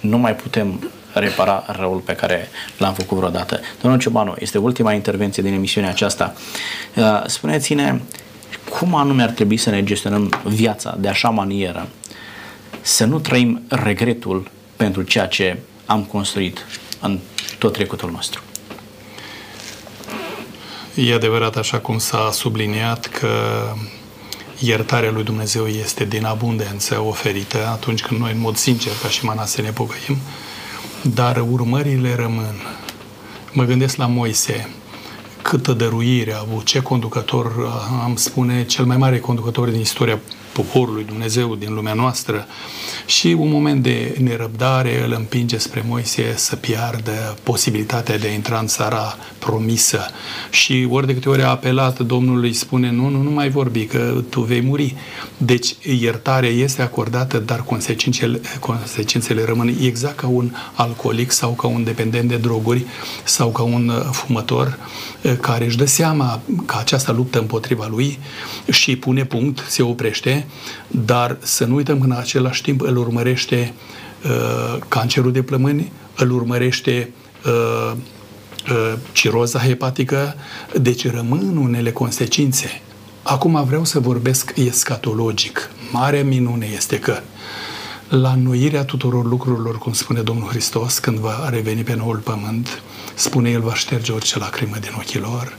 nu 0.00 0.18
mai 0.18 0.36
putem 0.36 0.90
repara 1.12 1.64
răul 1.66 1.98
pe 1.98 2.12
care 2.12 2.48
l-am 2.78 2.94
făcut 2.94 3.16
vreodată. 3.16 3.60
Domnul 3.80 4.00
Ciobanu, 4.00 4.34
este 4.38 4.58
ultima 4.58 4.92
intervenție 4.92 5.42
din 5.42 5.52
emisiunea 5.52 5.90
aceasta. 5.90 6.34
Uh, 6.96 7.22
spuneți-ne 7.26 8.00
cum 8.78 8.94
anume 8.94 9.22
ar 9.22 9.30
trebui 9.30 9.56
să 9.56 9.70
ne 9.70 9.84
gestionăm 9.84 10.40
viața 10.44 10.96
de 10.98 11.08
așa 11.08 11.28
manieră 11.28 11.88
să 12.80 13.04
nu 13.04 13.18
trăim 13.18 13.62
regretul 13.68 14.50
pentru 14.76 15.02
ceea 15.02 15.26
ce 15.26 15.58
am 15.86 16.04
construit 16.04 16.66
în 17.00 17.18
tot 17.58 17.72
trecutul 17.72 18.10
nostru. 18.10 18.42
E 20.94 21.14
adevărat, 21.14 21.56
așa 21.56 21.78
cum 21.78 21.98
s-a 21.98 22.30
subliniat, 22.32 23.06
că 23.06 23.28
iertarea 24.58 25.10
lui 25.10 25.24
Dumnezeu 25.24 25.66
este 25.66 26.04
din 26.04 26.24
abundență 26.24 27.00
oferită 27.00 27.66
atunci 27.66 28.02
când 28.02 28.20
noi, 28.20 28.32
în 28.32 28.40
mod 28.40 28.56
sincer, 28.56 28.92
ca 29.02 29.08
și 29.08 29.24
Manase, 29.24 29.62
ne 29.62 29.70
pocăim, 29.70 30.18
dar 31.02 31.44
urmările 31.50 32.14
rămân. 32.14 32.54
Mă 33.52 33.64
gândesc 33.64 33.96
la 33.96 34.06
Moise, 34.06 34.70
câtă 35.48 35.72
dăruire 35.72 36.32
a 36.32 36.38
avut, 36.40 36.64
ce 36.64 36.82
conducător, 36.82 37.52
am 38.02 38.16
spune, 38.16 38.64
cel 38.64 38.84
mai 38.84 38.96
mare 38.96 39.18
conducător 39.18 39.68
din 39.68 39.80
istoria 39.80 40.20
poporului 40.56 41.04
Dumnezeu 41.04 41.54
din 41.54 41.74
lumea 41.74 41.94
noastră 41.94 42.46
și 43.06 43.26
un 43.26 43.50
moment 43.50 43.82
de 43.82 44.16
nerăbdare 44.18 45.04
îl 45.04 45.14
împinge 45.18 45.58
spre 45.58 45.84
Moise 45.88 46.34
să 46.36 46.56
piardă 46.56 47.36
posibilitatea 47.42 48.18
de 48.18 48.26
a 48.26 48.32
intra 48.32 48.58
în 48.58 48.66
țara 48.66 49.16
promisă 49.38 50.00
și 50.50 50.86
ori 50.90 51.06
de 51.06 51.14
câte 51.14 51.28
ori 51.28 51.42
a 51.42 51.48
apelat, 51.48 51.98
Domnul 51.98 52.42
îi 52.42 52.52
spune 52.52 52.90
nu, 52.90 53.08
nu, 53.08 53.22
nu 53.22 53.30
mai 53.30 53.48
vorbi 53.48 53.84
că 53.84 54.24
tu 54.28 54.40
vei 54.40 54.60
muri. 54.60 54.94
Deci 55.36 55.76
iertarea 56.00 56.50
este 56.50 56.82
acordată, 56.82 57.38
dar 57.38 57.62
consecințele, 57.62 58.40
consecințele 58.60 59.44
rămân 59.44 59.76
exact 59.80 60.16
ca 60.16 60.26
un 60.26 60.50
alcoolic 60.74 61.30
sau 61.30 61.50
ca 61.50 61.66
un 61.66 61.84
dependent 61.84 62.28
de 62.28 62.36
droguri 62.36 62.84
sau 63.24 63.48
ca 63.48 63.62
un 63.62 63.92
fumător 64.12 64.78
care 65.40 65.64
își 65.64 65.76
dă 65.76 65.84
seama 65.84 66.40
că 66.66 66.76
această 66.78 67.12
luptă 67.12 67.38
împotriva 67.38 67.86
lui 67.90 68.18
și 68.70 68.96
pune 68.96 69.24
punct, 69.24 69.64
se 69.68 69.82
oprește, 69.82 70.45
dar 70.88 71.36
să 71.40 71.64
nu 71.64 71.74
uităm 71.74 71.98
că 71.98 72.04
în 72.04 72.12
același 72.12 72.62
timp 72.62 72.80
îl 72.80 72.96
urmărește 72.96 73.74
uh, 74.24 74.78
cancerul 74.88 75.32
de 75.32 75.42
plămâni, 75.42 75.92
îl 76.16 76.30
urmărește 76.30 77.10
uh, 77.46 77.92
uh, 78.70 78.98
ciroza 79.12 79.58
hepatică, 79.58 80.34
deci 80.80 81.10
rămân 81.10 81.56
unele 81.56 81.92
consecințe. 81.92 82.80
Acum 83.22 83.64
vreau 83.64 83.84
să 83.84 84.00
vorbesc 84.00 84.52
escatologic. 84.56 85.70
Marea 85.92 86.24
minune 86.24 86.68
este 86.76 86.98
că 86.98 87.20
la 88.08 88.30
înnoirea 88.30 88.84
tuturor 88.84 89.26
lucrurilor, 89.26 89.78
cum 89.78 89.92
spune 89.92 90.20
Domnul 90.20 90.48
Hristos, 90.48 90.98
când 90.98 91.18
va 91.18 91.48
reveni 91.48 91.82
pe 91.82 91.94
noul 91.94 92.16
pământ, 92.16 92.82
spune 93.14 93.50
El 93.50 93.60
va 93.60 93.74
șterge 93.74 94.12
orice 94.12 94.38
lacrimă 94.38 94.76
din 94.80 94.90
ochii 94.98 95.20
lor. 95.20 95.56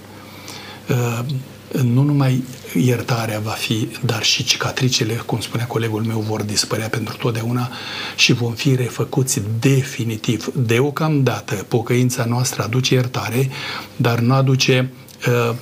Uh, 1.72 1.82
nu 1.82 2.02
numai 2.02 2.44
iertarea 2.74 3.40
va 3.40 3.52
fi, 3.52 3.88
dar 4.06 4.24
și 4.24 4.44
cicatricele, 4.44 5.14
cum 5.14 5.40
spunea 5.40 5.66
colegul 5.66 6.04
meu, 6.04 6.20
vor 6.20 6.42
dispărea 6.42 6.88
pentru 6.88 7.16
totdeauna 7.18 7.72
și 8.16 8.34
vom 8.34 8.54
fi 8.54 8.76
refăcuți 8.76 9.42
definitiv. 9.60 10.52
Deocamdată, 10.56 11.56
pocăința 11.56 12.26
noastră 12.26 12.64
aduce 12.64 12.94
iertare, 12.94 13.50
dar 13.96 14.20
nu 14.20 14.34
aduce 14.34 14.92
uh, 15.28 15.56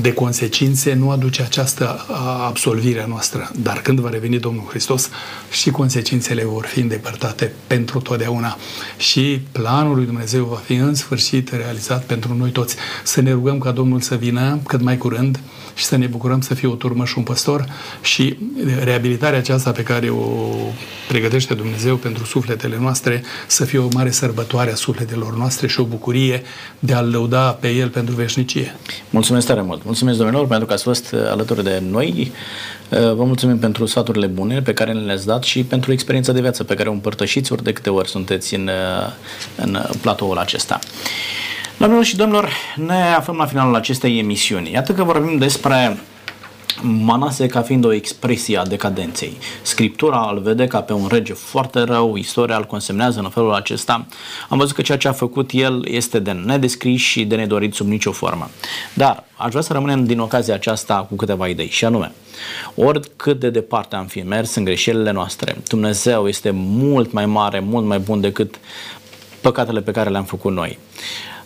de 0.00 0.12
consecințe 0.12 0.94
nu 0.94 1.10
aduce 1.10 1.42
această 1.42 2.06
absolvire 2.46 3.02
a 3.02 3.06
noastră. 3.06 3.50
Dar 3.56 3.80
când 3.82 4.00
va 4.00 4.08
reveni 4.08 4.38
Domnul 4.38 4.64
Hristos 4.68 5.10
și 5.50 5.70
consecințele 5.70 6.44
vor 6.44 6.64
fi 6.64 6.80
îndepărtate 6.80 7.52
pentru 7.66 8.00
totdeauna 8.00 8.56
și 8.96 9.40
planul 9.52 9.94
lui 9.94 10.04
Dumnezeu 10.04 10.44
va 10.44 10.56
fi 10.56 10.74
în 10.74 10.94
sfârșit 10.94 11.52
realizat 11.52 12.04
pentru 12.04 12.34
noi 12.34 12.50
toți. 12.50 12.76
Să 13.04 13.20
ne 13.20 13.32
rugăm 13.32 13.58
ca 13.58 13.70
Domnul 13.70 14.00
să 14.00 14.14
vină 14.14 14.60
cât 14.66 14.80
mai 14.80 14.96
curând 14.96 15.40
și 15.74 15.84
să 15.84 15.96
ne 15.96 16.06
bucurăm 16.06 16.40
să 16.40 16.54
fie 16.54 16.68
o 16.68 16.74
turmă 16.74 17.04
și 17.04 17.18
un 17.18 17.24
păstor 17.24 17.66
și 18.02 18.38
reabilitarea 18.82 19.38
aceasta 19.38 19.70
pe 19.70 19.82
care 19.82 20.08
o 20.08 20.26
pregătește 21.08 21.54
Dumnezeu 21.54 21.96
pentru 21.96 22.24
sufletele 22.24 22.76
noastre 22.80 23.22
să 23.46 23.64
fie 23.64 23.78
o 23.78 23.88
mare 23.92 24.10
sărbătoare 24.10 24.72
a 24.72 24.74
sufletelor 24.74 25.36
noastre 25.36 25.66
și 25.66 25.80
o 25.80 25.84
bucurie 25.84 26.42
de 26.78 26.92
a-L 26.94 27.10
lăuda 27.10 27.50
pe 27.50 27.68
El 27.68 27.88
pentru 27.88 28.14
veșnicie. 28.14 28.76
Mulțumesc 29.10 29.46
tare 29.46 29.62
mult! 29.62 29.81
Mulțumesc, 29.84 30.18
domnilor, 30.18 30.46
pentru 30.46 30.66
că 30.66 30.72
ați 30.72 30.82
fost 30.82 31.12
uh, 31.12 31.20
alături 31.30 31.64
de 31.64 31.82
noi. 31.90 32.32
Uh, 32.88 32.98
vă 32.98 33.24
mulțumim 33.24 33.58
pentru 33.58 33.86
sfaturile 33.86 34.26
bune 34.26 34.62
pe 34.62 34.72
care 34.72 34.92
le-ați 34.92 35.26
dat 35.26 35.42
și 35.42 35.64
pentru 35.64 35.92
experiența 35.92 36.32
de 36.32 36.40
viață 36.40 36.64
pe 36.64 36.74
care 36.74 36.88
o 36.88 36.92
împărtășiți 36.92 37.52
ori 37.52 37.62
de 37.62 37.72
câte 37.72 37.90
ori 37.90 38.08
sunteți 38.08 38.54
în, 38.54 38.66
uh, 38.66 39.12
în 39.56 39.78
platoul 40.00 40.38
acesta. 40.38 40.78
Doamnelor 41.78 42.04
și 42.04 42.16
domnilor, 42.16 42.50
ne 42.76 43.14
aflăm 43.16 43.36
la 43.36 43.46
finalul 43.46 43.74
acestei 43.74 44.18
emisiuni. 44.18 44.72
Iată 44.72 44.92
că 44.92 45.04
vorbim 45.04 45.38
despre 45.38 45.98
Manase 46.82 47.46
ca 47.46 47.62
fiind 47.62 47.84
o 47.84 47.92
expresie 47.92 48.58
a 48.58 48.66
decadenței. 48.66 49.36
Scriptura 49.62 50.30
îl 50.32 50.40
vede 50.40 50.66
ca 50.66 50.80
pe 50.80 50.92
un 50.92 51.06
rege 51.10 51.32
foarte 51.32 51.80
rău, 51.80 52.16
istoria 52.16 52.56
îl 52.56 52.64
consemnează 52.64 53.20
în 53.20 53.28
felul 53.28 53.52
acesta. 53.52 54.06
Am 54.48 54.58
văzut 54.58 54.74
că 54.74 54.82
ceea 54.82 54.98
ce 54.98 55.08
a 55.08 55.12
făcut 55.12 55.50
el 55.52 55.86
este 55.86 56.18
de 56.18 56.30
nedescris 56.30 57.00
și 57.00 57.24
de 57.24 57.36
nedorit 57.36 57.74
sub 57.74 57.86
nicio 57.86 58.12
formă. 58.12 58.50
Dar 58.94 59.24
aș 59.36 59.50
vrea 59.50 59.62
să 59.62 59.72
rămânem 59.72 60.04
din 60.04 60.20
ocazia 60.20 60.54
aceasta 60.54 61.06
cu 61.08 61.16
câteva 61.16 61.48
idei 61.48 61.68
și 61.68 61.84
anume, 61.84 62.12
oricât 62.74 63.40
de 63.40 63.50
departe 63.50 63.96
am 63.96 64.06
fi 64.06 64.20
mers 64.20 64.54
în 64.54 64.64
greșelile 64.64 65.10
noastre, 65.10 65.56
Dumnezeu 65.68 66.28
este 66.28 66.50
mult 66.54 67.12
mai 67.12 67.26
mare, 67.26 67.60
mult 67.60 67.86
mai 67.86 67.98
bun 67.98 68.20
decât 68.20 68.54
păcatele 69.40 69.80
pe 69.80 69.90
care 69.90 70.10
le-am 70.10 70.24
făcut 70.24 70.52
noi. 70.52 70.78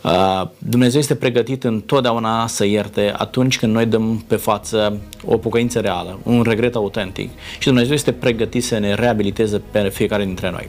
Uh, 0.06 0.48
Dumnezeu 0.58 1.00
este 1.00 1.14
pregătit 1.14 1.64
întotdeauna 1.64 2.46
să 2.46 2.64
ierte 2.64 3.14
atunci 3.16 3.58
când 3.58 3.74
noi 3.74 3.86
dăm 3.86 4.24
pe 4.26 4.36
față 4.36 5.00
o 5.24 5.36
pocăință 5.36 5.80
reală, 5.80 6.18
un 6.22 6.42
regret 6.42 6.74
autentic 6.74 7.30
și 7.58 7.66
Dumnezeu 7.66 7.94
este 7.94 8.12
pregătit 8.12 8.64
să 8.64 8.78
ne 8.78 8.94
reabiliteze 8.94 9.62
pe 9.70 9.88
fiecare 9.88 10.24
dintre 10.24 10.50
noi. 10.50 10.68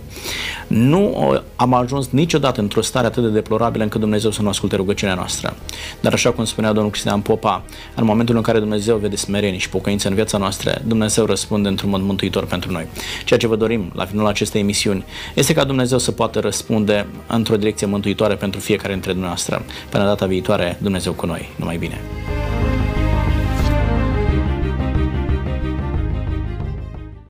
Nu 0.67 1.33
am 1.55 1.73
ajuns 1.73 2.09
niciodată 2.09 2.61
într-o 2.61 2.81
stare 2.81 3.05
atât 3.05 3.23
de 3.23 3.29
deplorabilă 3.29 3.83
încât 3.83 3.99
Dumnezeu 3.99 4.31
să 4.31 4.41
nu 4.41 4.47
asculte 4.47 4.75
rugăciunea 4.75 5.15
noastră. 5.15 5.55
Dar 6.01 6.13
așa 6.13 6.31
cum 6.31 6.45
spunea 6.45 6.71
domnul 6.71 6.91
Cristian 6.91 7.21
Popa, 7.21 7.63
în 7.95 8.05
momentul 8.05 8.35
în 8.35 8.41
care 8.41 8.59
Dumnezeu 8.59 8.97
vede 8.97 9.15
smerenie 9.15 9.59
și 9.59 9.69
pocăință 9.69 10.07
în 10.07 10.13
viața 10.13 10.37
noastră, 10.37 10.81
Dumnezeu 10.85 11.25
răspunde 11.25 11.67
într-un 11.67 11.89
mod 11.89 12.01
mântuitor 12.01 12.45
pentru 12.45 12.71
noi. 12.71 12.87
Ceea 13.25 13.39
ce 13.39 13.47
vă 13.47 13.55
dorim 13.55 13.91
la 13.95 14.05
finalul 14.05 14.29
acestei 14.29 14.61
emisiuni 14.61 15.05
este 15.35 15.53
ca 15.53 15.63
Dumnezeu 15.63 15.97
să 15.97 16.11
poată 16.11 16.39
răspunde 16.39 17.07
într-o 17.27 17.55
direcție 17.55 17.87
mântuitoare 17.87 18.35
pentru 18.35 18.59
fiecare 18.59 18.93
dintre 18.93 19.13
dumneavoastră. 19.27 19.61
Până 19.89 20.03
data 20.03 20.25
viitoare, 20.25 20.77
Dumnezeu 20.81 21.13
cu 21.13 21.25
noi. 21.25 21.49
Numai 21.55 21.77
bine! 21.77 22.01